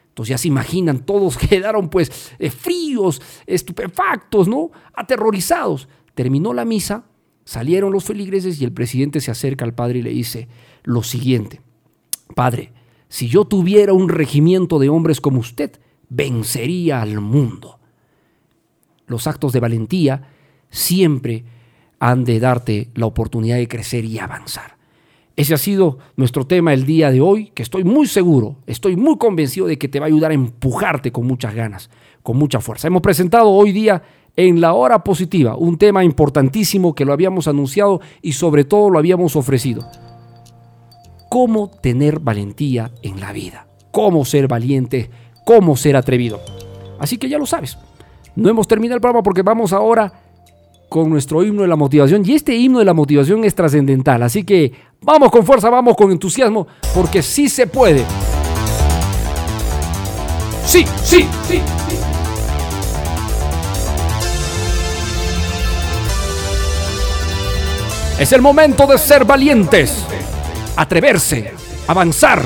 Entonces 0.09 0.29
ya 0.29 0.37
se 0.37 0.47
imaginan, 0.47 0.99
todos 1.05 1.37
quedaron 1.49 1.89
pues 1.89 2.33
eh, 2.37 2.51
fríos, 2.51 3.21
estupefactos, 3.47 4.47
¿no? 4.47 4.71
Aterrorizados. 4.93 5.89
Terminó 6.13 6.53
la 6.53 6.65
misa, 6.65 7.05
salieron 7.45 7.93
los 7.93 8.03
feligreses 8.03 8.59
y 8.59 8.65
el 8.65 8.73
presidente 8.73 9.21
se 9.21 9.31
acerca 9.31 9.63
al 9.63 9.73
padre 9.73 9.99
y 9.99 10.01
le 10.01 10.09
dice 10.09 10.47
lo 10.83 11.01
siguiente, 11.03 11.61
Padre, 12.33 12.71
si 13.07 13.27
yo 13.27 13.45
tuviera 13.45 13.93
un 13.93 14.09
regimiento 14.09 14.79
de 14.79 14.89
hombres 14.89 15.21
como 15.21 15.39
usted, 15.39 15.79
vencería 16.09 17.01
al 17.01 17.21
mundo. 17.21 17.79
Los 19.07 19.27
actos 19.27 19.53
de 19.53 19.59
valentía 19.59 20.29
siempre 20.69 21.45
han 21.99 22.23
de 22.23 22.39
darte 22.39 22.89
la 22.95 23.05
oportunidad 23.05 23.57
de 23.57 23.67
crecer 23.67 24.05
y 24.05 24.19
avanzar. 24.19 24.75
Ese 25.35 25.53
ha 25.53 25.57
sido 25.57 25.99
nuestro 26.15 26.47
tema 26.47 26.73
el 26.73 26.85
día 26.85 27.11
de 27.11 27.21
hoy, 27.21 27.51
que 27.53 27.61
estoy 27.61 27.83
muy 27.83 28.07
seguro, 28.07 28.57
estoy 28.67 28.95
muy 28.95 29.17
convencido 29.17 29.67
de 29.67 29.77
que 29.77 29.89
te 29.89 29.99
va 29.99 30.05
a 30.05 30.07
ayudar 30.07 30.31
a 30.31 30.35
empujarte 30.35 31.11
con 31.11 31.27
muchas 31.27 31.53
ganas, 31.53 31.89
con 32.23 32.37
mucha 32.37 32.61
fuerza. 32.61 32.87
Hemos 32.87 33.01
presentado 33.01 33.49
hoy 33.49 33.71
día 33.71 34.01
en 34.37 34.61
la 34.61 34.73
hora 34.73 35.03
positiva 35.03 35.55
un 35.55 35.77
tema 35.77 36.03
importantísimo 36.03 36.93
que 36.93 37.05
lo 37.05 37.13
habíamos 37.13 37.47
anunciado 37.47 38.01
y 38.21 38.33
sobre 38.33 38.65
todo 38.65 38.89
lo 38.89 38.99
habíamos 38.99 39.35
ofrecido. 39.35 39.87
Cómo 41.29 41.69
tener 41.69 42.19
valentía 42.19 42.91
en 43.01 43.19
la 43.19 43.31
vida, 43.31 43.67
cómo 43.91 44.25
ser 44.25 44.47
valiente, 44.47 45.09
cómo 45.45 45.75
ser 45.75 45.95
atrevido. 45.95 46.39
Así 46.99 47.17
que 47.17 47.29
ya 47.29 47.37
lo 47.37 47.45
sabes. 47.45 47.77
No 48.35 48.49
hemos 48.49 48.67
terminado 48.67 48.95
el 48.95 49.01
programa 49.01 49.23
porque 49.23 49.41
vamos 49.41 49.73
ahora 49.73 50.11
con 50.89 51.09
nuestro 51.09 51.43
himno 51.43 51.61
de 51.63 51.67
la 51.67 51.75
motivación 51.75 52.23
y 52.25 52.33
este 52.33 52.55
himno 52.55 52.79
de 52.79 52.85
la 52.85 52.93
motivación 52.93 53.43
es 53.43 53.55
trascendental. 53.55 54.21
Así 54.23 54.43
que 54.43 54.71
vamos 55.01 55.31
con 55.31 55.45
fuerza, 55.45 55.69
vamos 55.69 55.95
con 55.95 56.11
entusiasmo, 56.11 56.67
porque 56.93 57.21
sí 57.21 57.49
se 57.49 57.67
puede. 57.67 58.03
Sí, 60.65 60.85
sí, 61.03 61.25
sí. 61.47 61.61
sí. 61.89 61.94
Es 68.17 68.31
el 68.31 68.41
momento 68.41 68.87
de 68.87 68.97
ser 68.97 69.25
valientes, 69.25 70.05
atreverse, 70.77 71.51
avanzar, 71.85 72.41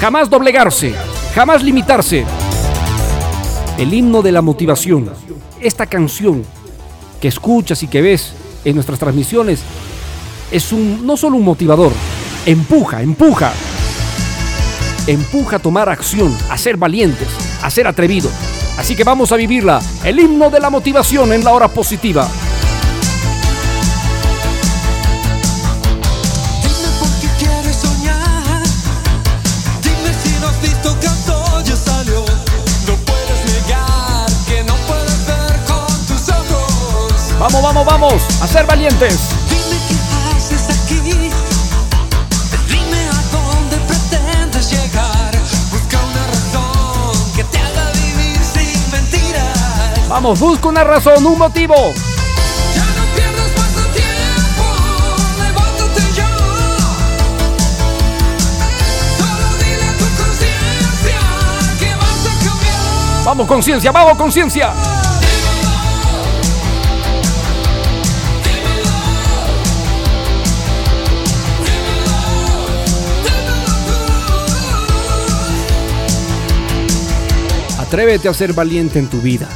jamás 0.00 0.30
doblegarse, 0.30 0.94
jamás 1.34 1.62
limitarse. 1.62 2.24
El 3.76 3.92
himno 3.92 4.22
de 4.22 4.32
la 4.32 4.40
motivación, 4.40 5.10
esta 5.60 5.84
canción 5.84 6.46
que 7.20 7.28
escuchas 7.28 7.82
y 7.82 7.88
que 7.88 8.00
ves 8.00 8.32
en 8.64 8.74
nuestras 8.74 8.98
transmisiones 8.98 9.60
es 10.50 10.72
un 10.72 11.06
no 11.06 11.18
solo 11.18 11.36
un 11.36 11.44
motivador, 11.44 11.92
empuja, 12.46 13.02
empuja. 13.02 13.52
Empuja 15.06 15.56
a 15.56 15.58
tomar 15.58 15.90
acción, 15.90 16.34
a 16.48 16.56
ser 16.56 16.78
valientes, 16.78 17.28
a 17.62 17.68
ser 17.68 17.86
atrevidos. 17.86 18.32
Así 18.78 18.96
que 18.96 19.04
vamos 19.04 19.30
a 19.30 19.36
vivirla, 19.36 19.78
el 20.04 20.20
himno 20.20 20.48
de 20.48 20.60
la 20.60 20.70
motivación 20.70 21.34
en 21.34 21.44
la 21.44 21.52
hora 21.52 21.68
positiva. 21.68 22.26
Vamos, 37.40 37.62
vamos, 37.62 37.86
vamos, 37.86 38.42
a 38.42 38.46
ser 38.46 38.66
valientes. 38.66 39.30
Dime 39.48 39.78
qué 39.88 39.94
haces 40.36 40.68
aquí. 40.68 41.00
Dime 41.00 41.30
a 43.08 43.22
dónde 43.32 43.78
pretendes 43.88 44.70
llegar. 44.70 45.32
Busca 45.70 45.98
una 46.04 46.26
razón 46.26 47.16
que 47.34 47.42
te 47.44 47.56
haga 47.56 47.90
vivir 47.92 48.38
sin 48.44 48.90
mentiras. 48.92 50.06
Vamos, 50.10 50.38
busca 50.38 50.68
una 50.68 50.84
razón, 50.84 51.24
un 51.24 51.38
motivo. 51.38 51.94
Ya 52.74 52.84
no 52.84 53.06
pierdas 53.16 53.56
más 53.56 53.72
tiempo. 53.94 54.66
Levántate 55.42 56.02
ya. 56.14 56.28
Solo 59.16 59.56
dile 59.64 59.88
a 59.88 59.96
tu 59.96 60.04
conciencia 60.22 61.20
que 61.78 61.88
vas 61.94 62.26
a 62.26 62.34
cambiar. 62.44 63.24
Vamos, 63.24 63.46
conciencia, 63.46 63.90
vamos, 63.92 64.18
conciencia. 64.18 64.74
Atrévete 77.90 78.28
a 78.28 78.34
ser 78.34 78.52
valiente 78.52 79.00
en 79.00 79.08
tu 79.08 79.20
vida, 79.20 79.48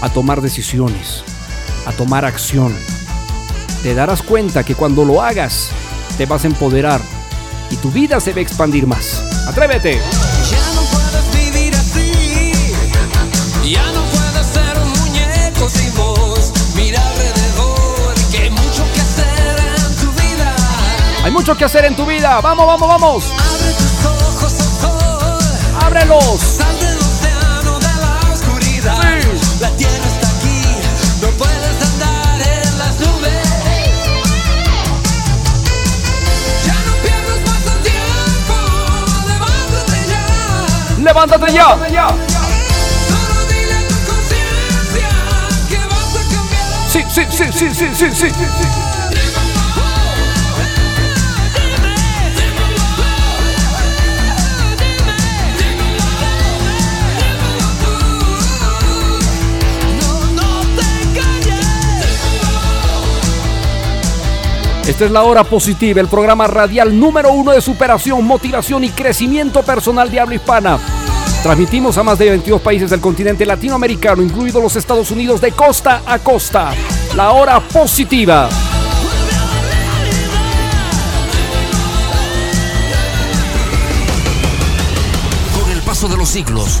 a 0.00 0.08
tomar 0.08 0.40
decisiones, 0.40 1.22
a 1.86 1.92
tomar 1.92 2.24
acción. 2.24 2.76
Te 3.84 3.94
darás 3.94 4.20
cuenta 4.20 4.64
que 4.64 4.74
cuando 4.74 5.04
lo 5.04 5.22
hagas, 5.22 5.68
te 6.18 6.26
vas 6.26 6.42
a 6.42 6.48
empoderar 6.48 7.00
y 7.70 7.76
tu 7.76 7.92
vida 7.92 8.18
se 8.18 8.32
va 8.32 8.38
a 8.38 8.42
expandir 8.42 8.88
más. 8.88 9.22
Atrévete. 9.46 10.00
Ya 10.50 10.74
no 10.74 10.82
puedes 10.90 11.52
vivir 11.52 11.72
así. 11.76 12.52
Ya 13.70 13.92
no 13.92 14.02
puedes 14.06 14.46
ser 14.48 14.78
un 14.82 14.88
muñeco 14.88 15.68
sin 15.68 15.94
voz. 15.94 16.52
Mira 16.74 17.00
alrededor, 17.00 18.14
que 18.32 18.38
hay 18.38 18.50
mucho 18.50 18.84
que 18.92 19.00
hacer 19.00 19.60
en 19.76 19.96
tu 20.04 20.10
vida. 20.20 20.56
Hay 21.22 21.30
mucho 21.30 21.56
que 21.56 21.64
hacer 21.64 21.84
en 21.84 21.94
tu 21.94 22.06
vida. 22.06 22.40
Vamos, 22.40 22.66
vamos, 22.66 22.88
vamos. 22.88 23.24
Abre 23.38 23.72
tus 23.72 24.04
ojos 24.04 24.52
al 24.52 24.80
sol. 24.80 25.80
Ábrelos. 25.80 26.75
A 41.22 41.26
cambiar. 41.26 42.14
Sí, 46.88 47.04
sí, 47.08 47.26
sí, 47.30 47.44
sí, 47.52 47.74
sí, 47.74 47.88
sí, 47.94 48.30
sí. 48.30 48.75
Esta 64.88 65.04
es 65.04 65.10
la 65.10 65.24
hora 65.24 65.42
positiva, 65.42 66.00
el 66.00 66.06
programa 66.06 66.46
radial 66.46 66.98
número 66.98 67.32
uno 67.32 67.50
de 67.50 67.60
superación, 67.60 68.24
motivación 68.24 68.84
y 68.84 68.90
crecimiento 68.90 69.64
personal 69.64 70.08
de 70.08 70.20
habla 70.20 70.36
hispana. 70.36 70.78
Transmitimos 71.42 71.98
a 71.98 72.04
más 72.04 72.16
de 72.18 72.30
22 72.30 72.60
países 72.60 72.90
del 72.90 73.00
continente 73.00 73.44
latinoamericano, 73.44 74.22
incluidos 74.22 74.62
los 74.62 74.76
Estados 74.76 75.10
Unidos, 75.10 75.40
de 75.40 75.50
costa 75.50 76.02
a 76.06 76.20
costa. 76.20 76.72
La 77.16 77.32
hora 77.32 77.58
positiva. 77.58 78.48
Con 85.60 85.72
el 85.72 85.82
paso 85.82 86.06
de 86.06 86.16
los 86.16 86.28
siglos, 86.28 86.80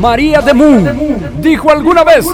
María 0.00 0.40
de 0.40 0.54
Moon 0.54 1.40
dijo 1.40 1.70
alguna 1.70 2.04
vez, 2.04 2.26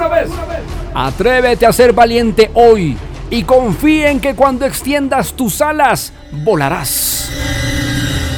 atrévete 0.95 1.65
a 1.67 1.73
ser 1.73 1.93
valiente 1.93 2.51
hoy 2.55 2.97
y 3.31 3.43
confía 3.45 4.11
en 4.11 4.21
que 4.21 4.35
cuando 4.35 4.67
extiendas 4.67 5.33
tus 5.33 5.61
alas, 5.63 6.13
volarás. 6.45 7.31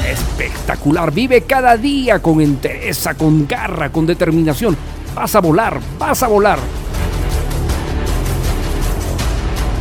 Espectacular, 0.08 1.10
vive 1.12 1.42
cada 1.42 1.76
día 1.76 2.20
con 2.20 2.40
entereza, 2.40 3.14
con 3.14 3.46
garra, 3.48 3.90
con 3.90 4.06
determinación. 4.06 4.76
Vas 5.14 5.34
a 5.34 5.40
volar, 5.40 5.80
vas 5.98 6.22
a 6.22 6.28
volar. 6.28 6.58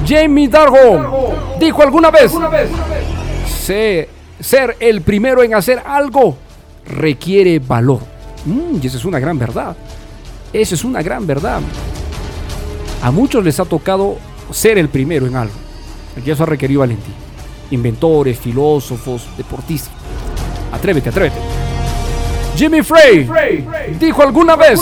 Jamie 0.07 0.47
Dargo 0.47 1.33
dijo 1.59 1.81
alguna 1.83 2.09
vez, 2.11 2.31
"Sé- 3.47 4.09
ser 4.39 4.75
el 4.79 5.01
primero 5.01 5.43
en 5.43 5.53
hacer 5.55 5.81
algo 5.85 6.37
requiere 6.87 7.59
valor. 7.59 8.14
Mm, 8.45 8.79
y 8.81 8.87
esa 8.87 8.97
es 8.97 9.05
una 9.05 9.19
gran 9.19 9.37
verdad. 9.37 9.75
Esa 10.53 10.75
es 10.75 10.83
una 10.83 11.01
gran 11.01 11.25
verdad. 11.27 11.61
A 13.01 13.11
muchos 13.11 13.43
les 13.43 13.59
ha 13.59 13.65
tocado 13.65 14.17
ser 14.51 14.77
el 14.77 14.89
primero 14.89 15.27
en 15.27 15.35
algo. 15.35 15.55
Y 16.23 16.29
eso 16.29 16.43
ha 16.43 16.45
requerido 16.45 16.81
valentía. 16.81 17.13
Inventores, 17.71 18.39
filósofos, 18.39 19.27
deportistas. 19.37 19.91
Atrévete, 20.71 21.09
atrévete. 21.09 21.37
Jimmy 22.55 22.81
Frey 22.83 23.27
dijo 23.99 24.23
alguna 24.23 24.55
vez, 24.55 24.79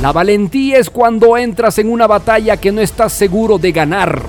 la 0.00 0.12
valentía 0.12 0.78
es 0.78 0.88
cuando 0.88 1.36
entras 1.36 1.78
en 1.78 1.90
una 1.90 2.06
batalla 2.06 2.56
que 2.56 2.72
no 2.72 2.80
estás 2.80 3.12
seguro 3.12 3.58
de 3.58 3.70
ganar. 3.70 4.22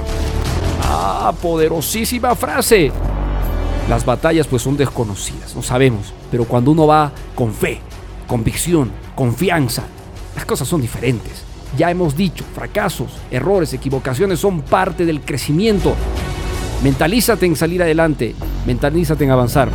Ah, 0.83 1.31
poderosísima 1.41 2.35
frase. 2.35 2.91
Las 3.89 4.03
batallas 4.03 4.47
pues 4.47 4.61
son 4.61 4.75
desconocidas, 4.75 5.55
no 5.55 5.61
sabemos, 5.61 6.13
pero 6.29 6.43
cuando 6.43 6.71
uno 6.71 6.87
va 6.87 7.11
con 7.35 7.53
fe, 7.53 7.79
convicción, 8.31 8.89
confianza, 9.13 9.83
las 10.37 10.45
cosas 10.45 10.65
son 10.65 10.79
diferentes. 10.79 11.43
Ya 11.77 11.91
hemos 11.91 12.15
dicho, 12.15 12.45
fracasos, 12.55 13.11
errores, 13.29 13.73
equivocaciones 13.73 14.39
son 14.39 14.61
parte 14.61 15.05
del 15.05 15.19
crecimiento. 15.19 15.97
Mentalízate 16.81 17.45
en 17.45 17.57
salir 17.57 17.83
adelante, 17.83 18.33
mentalízate 18.65 19.25
en 19.25 19.31
avanzar. 19.31 19.67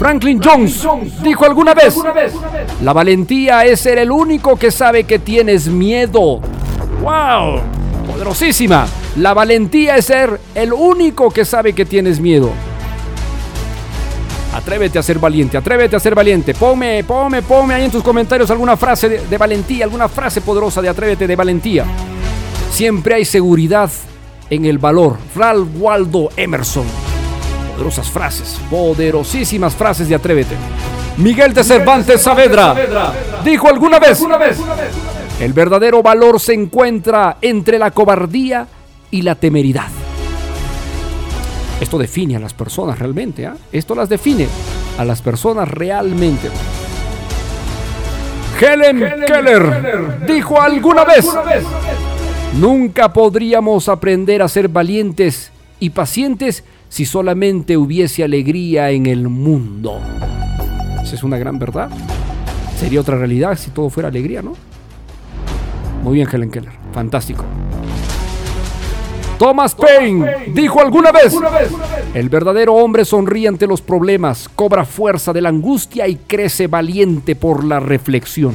Franklin 0.00 0.40
Jones 0.42 0.84
dijo 1.22 1.44
alguna 1.44 1.72
vez, 1.72 1.94
la 2.82 2.92
valentía 2.92 3.64
es 3.64 3.78
ser 3.78 3.98
el 3.98 4.10
único 4.10 4.56
que 4.56 4.72
sabe 4.72 5.04
que 5.04 5.20
tienes 5.20 5.68
miedo. 5.68 6.40
¡Wow! 7.00 7.60
Poderosísima. 8.10 8.88
La 9.16 9.32
valentía 9.32 9.94
es 9.94 10.06
ser 10.06 10.40
el 10.56 10.72
único 10.72 11.30
que 11.30 11.44
sabe 11.44 11.72
que 11.72 11.84
tienes 11.84 12.18
miedo. 12.18 12.50
Atrévete 14.52 14.98
a 14.98 15.02
ser 15.02 15.18
valiente, 15.18 15.56
atrévete 15.56 15.96
a 15.96 16.00
ser 16.00 16.14
valiente. 16.14 16.54
Ponme, 16.54 17.04
ponme, 17.04 17.42
ponme 17.42 17.74
ahí 17.74 17.84
en 17.84 17.90
tus 17.90 18.02
comentarios 18.02 18.50
alguna 18.50 18.76
frase 18.76 19.08
de, 19.08 19.26
de 19.26 19.38
valentía, 19.38 19.84
alguna 19.84 20.08
frase 20.08 20.40
poderosa 20.40 20.82
de 20.82 20.88
atrévete 20.88 21.26
de 21.26 21.36
valentía. 21.36 21.84
Siempre 22.72 23.14
hay 23.14 23.24
seguridad 23.24 23.90
en 24.50 24.64
el 24.64 24.78
valor. 24.78 25.16
Ralph 25.36 25.68
Waldo 25.78 26.30
Emerson. 26.36 26.86
Poderosas 27.72 28.10
frases, 28.10 28.60
poderosísimas 28.68 29.74
frases 29.74 30.08
de 30.08 30.14
atrévete. 30.14 30.54
Miguel 31.16 31.54
de 31.54 31.64
Cervantes 31.64 32.20
Saavedra 32.22 32.74
dijo 33.44 33.68
alguna 33.68 33.98
vez, 33.98 34.22
el 35.40 35.52
verdadero 35.52 36.02
valor 36.02 36.40
se 36.40 36.54
encuentra 36.54 37.36
entre 37.40 37.78
la 37.78 37.90
cobardía 37.90 38.66
y 39.10 39.22
la 39.22 39.34
temeridad. 39.34 39.88
Esto 41.80 41.98
define 41.98 42.36
a 42.36 42.40
las 42.40 42.54
personas 42.54 42.98
realmente. 42.98 43.46
¿ah? 43.46 43.56
Esto 43.72 43.94
las 43.94 44.08
define 44.08 44.46
a 44.98 45.04
las 45.04 45.22
personas 45.22 45.68
realmente. 45.68 46.48
Helen, 48.60 49.02
Keller 49.26 50.26
dijo 50.26 50.60
alguna 50.60 51.04
vez, 51.04 51.26
nunca 52.58 53.10
podríamos 53.10 53.88
aprender 53.88 54.42
a 54.42 54.48
ser 54.48 54.68
valientes 54.68 55.50
y 55.78 55.90
pacientes 55.90 56.62
si 56.90 57.06
solamente 57.06 57.78
hubiese 57.78 58.22
alegría 58.22 58.90
en 58.90 59.06
el 59.06 59.28
mundo. 59.28 59.98
Esa 61.02 61.14
es 61.14 61.22
una 61.22 61.38
gran 61.38 61.58
verdad. 61.58 61.88
Sería 62.78 63.00
otra 63.00 63.16
realidad 63.16 63.56
si 63.56 63.70
todo 63.70 63.88
fuera 63.88 64.10
alegría, 64.10 64.42
¿no? 64.42 64.52
Muy 66.02 66.14
bien, 66.14 66.28
Helen 66.30 66.50
Keller. 66.50 66.72
Fantástico. 66.92 67.44
Thomas 69.40 69.74
Paine 69.74 70.52
dijo 70.52 70.82
alguna 70.82 71.12
vez, 71.12 71.34
el 72.12 72.28
verdadero 72.28 72.74
hombre 72.74 73.06
sonríe 73.06 73.48
ante 73.48 73.66
los 73.66 73.80
problemas, 73.80 74.50
cobra 74.54 74.84
fuerza 74.84 75.32
de 75.32 75.40
la 75.40 75.48
angustia 75.48 76.06
y 76.06 76.16
crece 76.16 76.66
valiente 76.66 77.34
por 77.34 77.64
la 77.64 77.80
reflexión. 77.80 78.54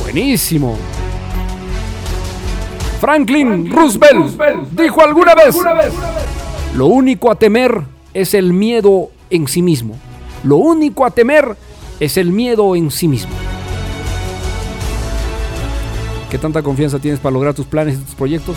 Buenísimo. 0.00 0.78
Franklin 3.02 3.70
Roosevelt 3.70 4.70
dijo 4.70 5.02
alguna 5.02 5.34
vez, 5.34 5.58
lo 6.74 6.86
único 6.86 7.30
a 7.30 7.34
temer 7.34 7.82
es 8.14 8.32
el 8.32 8.54
miedo 8.54 9.10
en 9.28 9.46
sí 9.46 9.60
mismo. 9.60 9.94
Lo 10.42 10.56
único 10.56 11.04
a 11.04 11.10
temer 11.10 11.54
es 12.00 12.16
el 12.16 12.32
miedo 12.32 12.74
en 12.74 12.90
sí 12.90 13.08
mismo. 13.08 13.32
¿Qué 16.30 16.38
tanta 16.38 16.62
confianza 16.62 16.98
tienes 16.98 17.20
para 17.20 17.34
lograr 17.34 17.52
tus 17.52 17.66
planes 17.66 17.96
y 17.96 17.98
tus 17.98 18.14
proyectos? 18.14 18.56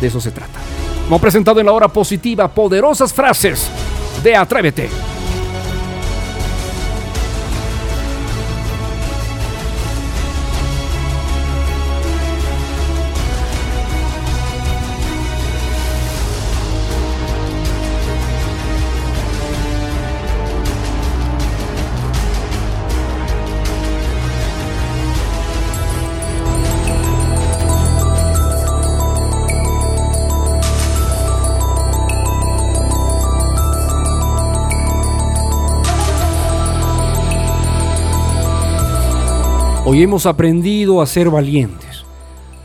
De 0.00 0.06
eso 0.06 0.20
se 0.20 0.30
trata. 0.30 0.60
Hemos 1.06 1.20
presentado 1.20 1.60
en 1.60 1.66
la 1.66 1.72
hora 1.72 1.88
positiva 1.88 2.48
poderosas 2.48 3.12
frases 3.12 3.70
de 4.22 4.36
Atrévete. 4.36 5.15
Hoy 39.96 40.02
hemos 40.02 40.26
aprendido 40.26 41.00
a 41.00 41.06
ser 41.06 41.30
valientes. 41.30 42.04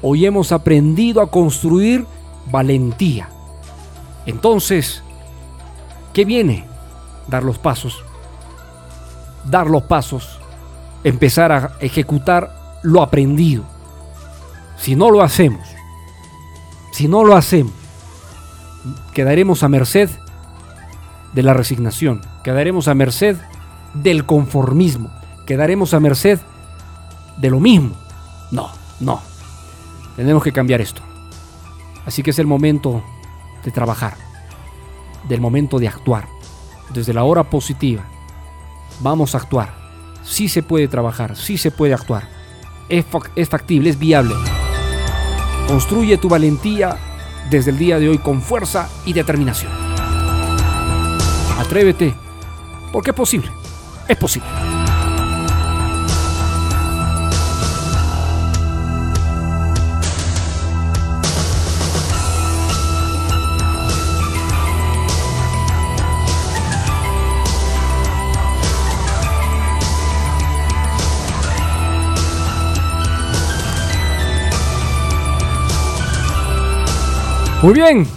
Hoy 0.01 0.25
hemos 0.25 0.51
aprendido 0.51 1.21
a 1.21 1.32
construir 1.32 2.05
valentía. 2.51 3.29
Entonces, 4.25 5.01
¿qué 6.11 6.25
viene? 6.25 6.65
Dar 7.29 7.43
los 7.43 7.57
pasos. 7.57 8.03
Dar 9.45 9.67
los 9.67 9.84
pasos. 9.84 10.41
Empezar 11.05 11.53
a 11.53 11.77
ejecutar 11.79 12.79
lo 12.84 13.01
aprendido. 13.01 13.63
Si 14.75 14.97
no 14.97 15.09
lo 15.09 15.21
hacemos, 15.21 15.65
si 16.91 17.07
no 17.07 17.23
lo 17.23 17.38
hacemos, 17.38 17.71
quedaremos 19.13 19.63
a 19.63 19.69
merced 19.69 20.09
de 21.32 21.43
la 21.43 21.53
resignación, 21.53 22.19
quedaremos 22.43 22.89
a 22.89 22.93
merced 22.93 23.38
del 23.93 24.25
conformismo, 24.25 25.09
quedaremos 25.45 25.93
a 25.93 26.01
merced 26.01 26.41
lo 27.49 27.59
mismo. 27.59 27.95
No, 28.51 28.69
no. 28.99 29.21
Tenemos 30.15 30.43
que 30.43 30.51
cambiar 30.51 30.81
esto. 30.81 31.01
Así 32.05 32.23
que 32.23 32.31
es 32.31 32.39
el 32.39 32.47
momento 32.47 33.03
de 33.63 33.71
trabajar, 33.71 34.15
del 35.27 35.41
momento 35.41 35.79
de 35.79 35.87
actuar. 35.87 36.27
Desde 36.93 37.13
la 37.13 37.23
hora 37.23 37.43
positiva, 37.43 38.03
vamos 38.99 39.33
a 39.33 39.37
actuar. 39.37 39.73
Sí 40.23 40.49
se 40.49 40.63
puede 40.63 40.87
trabajar, 40.87 41.35
sí 41.35 41.57
se 41.57 41.71
puede 41.71 41.93
actuar. 41.93 42.27
Es, 42.89 43.05
es 43.35 43.49
factible, 43.49 43.89
es 43.89 43.97
viable. 43.97 44.35
Construye 45.67 46.17
tu 46.17 46.27
valentía 46.27 46.97
desde 47.49 47.71
el 47.71 47.77
día 47.77 47.99
de 47.99 48.09
hoy 48.09 48.17
con 48.17 48.41
fuerza 48.41 48.89
y 49.05 49.13
determinación. 49.13 49.71
Atrévete, 51.59 52.13
porque 52.91 53.11
es 53.11 53.15
posible. 53.15 53.49
Es 54.07 54.17
posible. 54.17 54.49
Muy 77.62 77.76
bien. 77.76 78.07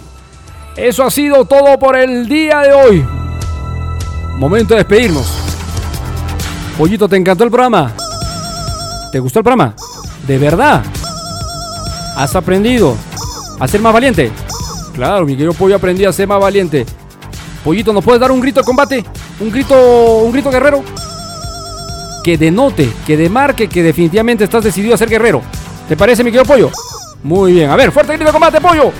Eso 0.75 1.03
ha 1.03 1.11
sido 1.11 1.45
todo 1.45 1.77
por 1.77 1.95
el 1.95 2.27
día 2.27 2.61
de 2.61 2.73
hoy. 2.73 3.05
Momento 4.37 4.73
de 4.73 4.79
despedirnos. 4.79 5.27
Pollito, 6.77 7.07
¿te 7.07 7.15
encantó 7.15 7.43
el 7.43 7.51
programa? 7.51 7.93
¿Te 9.11 9.19
gustó 9.19 9.39
el 9.39 9.43
programa? 9.43 9.75
¿De 10.27 10.39
verdad? 10.39 10.83
¿Has 12.17 12.35
aprendido 12.35 12.95
a 13.59 13.67
ser 13.67 13.81
más 13.81 13.93
valiente? 13.93 14.31
Claro, 14.95 15.25
mi 15.25 15.33
querido 15.33 15.53
pollo 15.53 15.75
aprendí 15.75 16.05
a 16.05 16.11
ser 16.11 16.27
más 16.27 16.41
valiente. 16.41 16.85
Pollito, 17.63 17.93
¿nos 17.93 18.03
puedes 18.03 18.19
dar 18.19 18.31
un 18.31 18.41
grito 18.41 18.61
de 18.61 18.65
combate? 18.65 19.05
¿Un 19.39 19.51
grito, 19.51 20.17
un 20.23 20.31
grito 20.31 20.49
guerrero? 20.49 20.83
Que 22.23 22.35
denote, 22.37 22.91
que 23.05 23.15
demarque 23.15 23.69
que 23.69 23.83
definitivamente 23.83 24.43
estás 24.43 24.63
decidido 24.63 24.95
a 24.95 24.97
ser 24.97 25.09
guerrero. 25.09 25.43
¿Te 25.87 25.95
parece, 25.95 26.23
mi 26.23 26.31
querido 26.31 26.45
pollo? 26.45 26.71
Muy 27.21 27.53
bien. 27.53 27.69
A 27.69 27.75
ver, 27.75 27.91
fuerte 27.91 28.13
grito 28.13 28.25
de 28.25 28.31
combate, 28.31 28.59
pollo. 28.59 28.91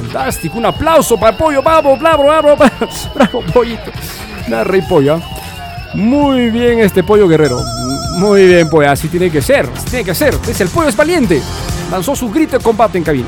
Fantástico, 0.00 0.58
un 0.58 0.66
aplauso 0.66 1.18
para 1.18 1.32
el 1.32 1.36
pollo, 1.36 1.60
bravo, 1.60 1.96
bravo, 1.96 2.24
bravo, 2.24 2.56
bravo, 2.56 2.88
bravo 3.14 3.42
pollito. 3.52 3.90
Una 4.46 4.62
rey 4.62 4.80
pollo. 4.82 5.20
Muy 5.94 6.50
bien 6.50 6.78
este 6.78 7.02
pollo 7.02 7.26
guerrero. 7.26 7.60
Muy 8.18 8.46
bien, 8.46 8.70
pues 8.70 8.88
así 8.88 9.08
tiene 9.08 9.28
que 9.28 9.42
ser, 9.42 9.68
así 9.74 9.90
tiene 9.90 10.04
que 10.04 10.14
ser. 10.14 10.38
Es 10.48 10.60
el 10.60 10.68
pollo 10.68 10.88
es 10.88 10.96
valiente. 10.96 11.42
Lanzó 11.90 12.14
su 12.14 12.30
grito 12.30 12.56
de 12.56 12.62
combate 12.62 12.98
en 12.98 13.04
cabina. 13.04 13.26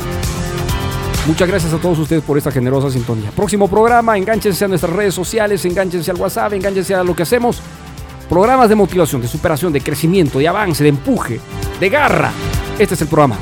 Muchas 1.26 1.48
gracias 1.48 1.72
a 1.72 1.78
todos 1.78 1.98
ustedes 1.98 2.22
por 2.22 2.38
esta 2.38 2.52
generosa 2.52 2.88
sintonía. 2.88 3.32
Próximo 3.32 3.66
programa, 3.66 4.16
enganchense 4.16 4.64
a 4.64 4.68
nuestras 4.68 4.92
redes 4.92 5.14
sociales, 5.14 5.64
enganchense 5.64 6.10
al 6.12 6.18
WhatsApp, 6.18 6.52
enganchense 6.52 6.94
a 6.94 7.02
lo 7.02 7.16
que 7.16 7.24
hacemos. 7.24 7.60
Programas 8.28 8.68
de 8.68 8.76
motivación, 8.76 9.20
de 9.20 9.26
superación, 9.26 9.72
de 9.72 9.80
crecimiento, 9.80 10.38
de 10.38 10.46
avance, 10.46 10.84
de 10.84 10.90
empuje, 10.90 11.40
de 11.80 11.88
garra. 11.88 12.30
Este 12.78 12.94
es 12.94 13.02
el 13.02 13.08
programa. 13.08 13.36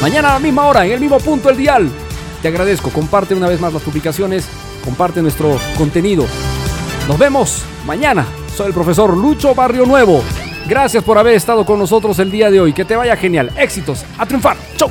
Mañana 0.00 0.30
a 0.30 0.32
la 0.34 0.38
misma 0.38 0.66
hora, 0.66 0.84
en 0.84 0.92
el 0.92 1.00
mismo 1.00 1.18
punto 1.18 1.48
del 1.48 1.56
dial. 1.56 1.90
Te 2.42 2.48
agradezco. 2.48 2.90
Comparte 2.90 3.34
una 3.34 3.48
vez 3.48 3.60
más 3.60 3.72
las 3.72 3.82
publicaciones. 3.82 4.46
Comparte 4.84 5.22
nuestro 5.22 5.58
contenido. 5.76 6.26
Nos 7.08 7.18
vemos 7.18 7.62
mañana. 7.86 8.26
Soy 8.54 8.68
el 8.68 8.74
profesor 8.74 9.16
Lucho 9.16 9.54
Barrio 9.54 9.86
Nuevo. 9.86 10.22
Gracias 10.68 11.02
por 11.02 11.18
haber 11.18 11.34
estado 11.34 11.64
con 11.64 11.78
nosotros 11.78 12.18
el 12.18 12.30
día 12.30 12.50
de 12.50 12.60
hoy. 12.60 12.72
Que 12.72 12.84
te 12.84 12.96
vaya 12.96 13.16
genial. 13.16 13.50
Éxitos. 13.56 14.04
A 14.18 14.26
triunfar. 14.26 14.56
Chau. 14.76 14.90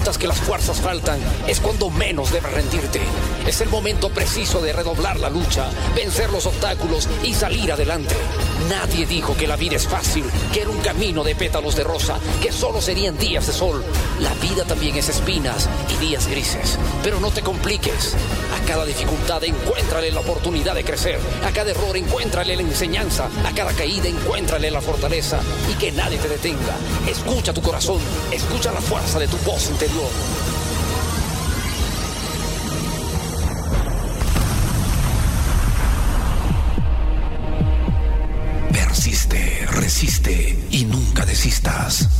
Sientas 0.00 0.16
que 0.16 0.28
las 0.28 0.40
fuerzas 0.40 0.80
faltan, 0.80 1.20
es 1.46 1.60
cuando 1.60 1.90
menos 1.90 2.32
debes 2.32 2.50
rendirte. 2.50 3.02
Es 3.46 3.60
el 3.60 3.68
momento 3.68 4.08
preciso 4.08 4.62
de 4.62 4.72
redoblar 4.72 5.20
la 5.20 5.28
lucha, 5.28 5.68
vencer 5.94 6.30
los 6.30 6.46
obstáculos 6.46 7.06
y 7.22 7.34
salir 7.34 7.70
adelante. 7.70 8.14
Nadie 8.70 9.04
dijo 9.04 9.36
que 9.36 9.46
la 9.46 9.56
vida 9.56 9.76
es 9.76 9.86
fácil, 9.86 10.24
que 10.54 10.62
era 10.62 10.70
un 10.70 10.80
camino 10.80 11.22
de 11.22 11.34
pétalos 11.34 11.76
de 11.76 11.84
rosa, 11.84 12.18
que 12.40 12.50
solo 12.50 12.80
serían 12.80 13.18
días 13.18 13.46
de 13.46 13.52
sol. 13.52 13.84
La 14.20 14.32
vida 14.36 14.64
también 14.64 14.96
es 14.96 15.10
espinas 15.10 15.68
y 15.90 15.96
días 16.02 16.26
grises. 16.28 16.78
Pero 17.02 17.20
no 17.20 17.30
te 17.30 17.42
compliques. 17.42 18.16
A 18.60 18.72
cada 18.72 18.84
dificultad 18.84 19.42
encuéntrale 19.42 20.12
la 20.12 20.20
oportunidad 20.20 20.74
de 20.74 20.84
crecer. 20.84 21.18
A 21.44 21.50
cada 21.50 21.70
error 21.70 21.96
encuéntrale 21.96 22.54
la 22.54 22.62
enseñanza. 22.62 23.28
A 23.44 23.52
cada 23.52 23.72
caída 23.72 24.08
encuéntrale 24.08 24.70
la 24.70 24.80
fortaleza. 24.80 25.40
Y 25.70 25.74
que 25.74 25.90
nadie 25.90 26.18
te 26.18 26.28
detenga. 26.28 26.76
Escucha 27.08 27.52
tu 27.52 27.62
corazón. 27.62 27.98
Escucha 28.30 28.70
la 28.72 28.80
fuerza 28.80 29.18
de 29.18 29.28
tu 29.28 29.36
voz 29.38 29.70
interior. 29.70 30.10
Persiste, 38.72 39.66
resiste 39.70 40.58
y 40.70 40.84
nunca 40.84 41.24
desistas. 41.24 42.19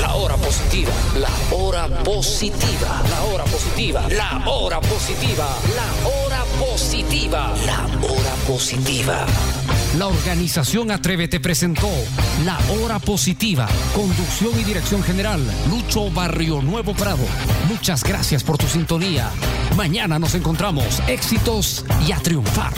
La 0.00 0.14
hora 0.14 0.36
positiva, 0.36 0.92
la 1.16 1.56
hora 1.56 1.86
positiva, 2.02 3.02
la 3.10 3.22
hora 3.24 3.44
positiva, 3.44 4.08
la 4.08 4.48
hora 4.50 4.80
positiva, 4.80 5.46
la 5.76 6.08
hora 6.08 6.44
positiva, 6.58 7.54
la 7.66 8.06
hora 8.06 8.34
positiva. 8.46 9.26
La 9.98 10.06
organización 10.06 10.90
Atrévete 10.90 11.40
presentó 11.40 11.88
La 12.44 12.58
Hora 12.72 12.98
Positiva. 12.98 13.68
Conducción 13.94 14.58
y 14.60 14.64
dirección 14.64 15.02
general, 15.02 15.40
Lucho 15.68 16.10
Barrio 16.10 16.62
Nuevo 16.62 16.94
Prado. 16.94 17.24
Muchas 17.68 18.02
gracias 18.02 18.44
por 18.44 18.56
tu 18.56 18.66
sintonía. 18.66 19.28
Mañana 19.76 20.18
nos 20.18 20.34
encontramos. 20.34 21.02
Éxitos 21.08 21.84
y 22.06 22.12
a 22.12 22.16
triunfar. 22.18 22.72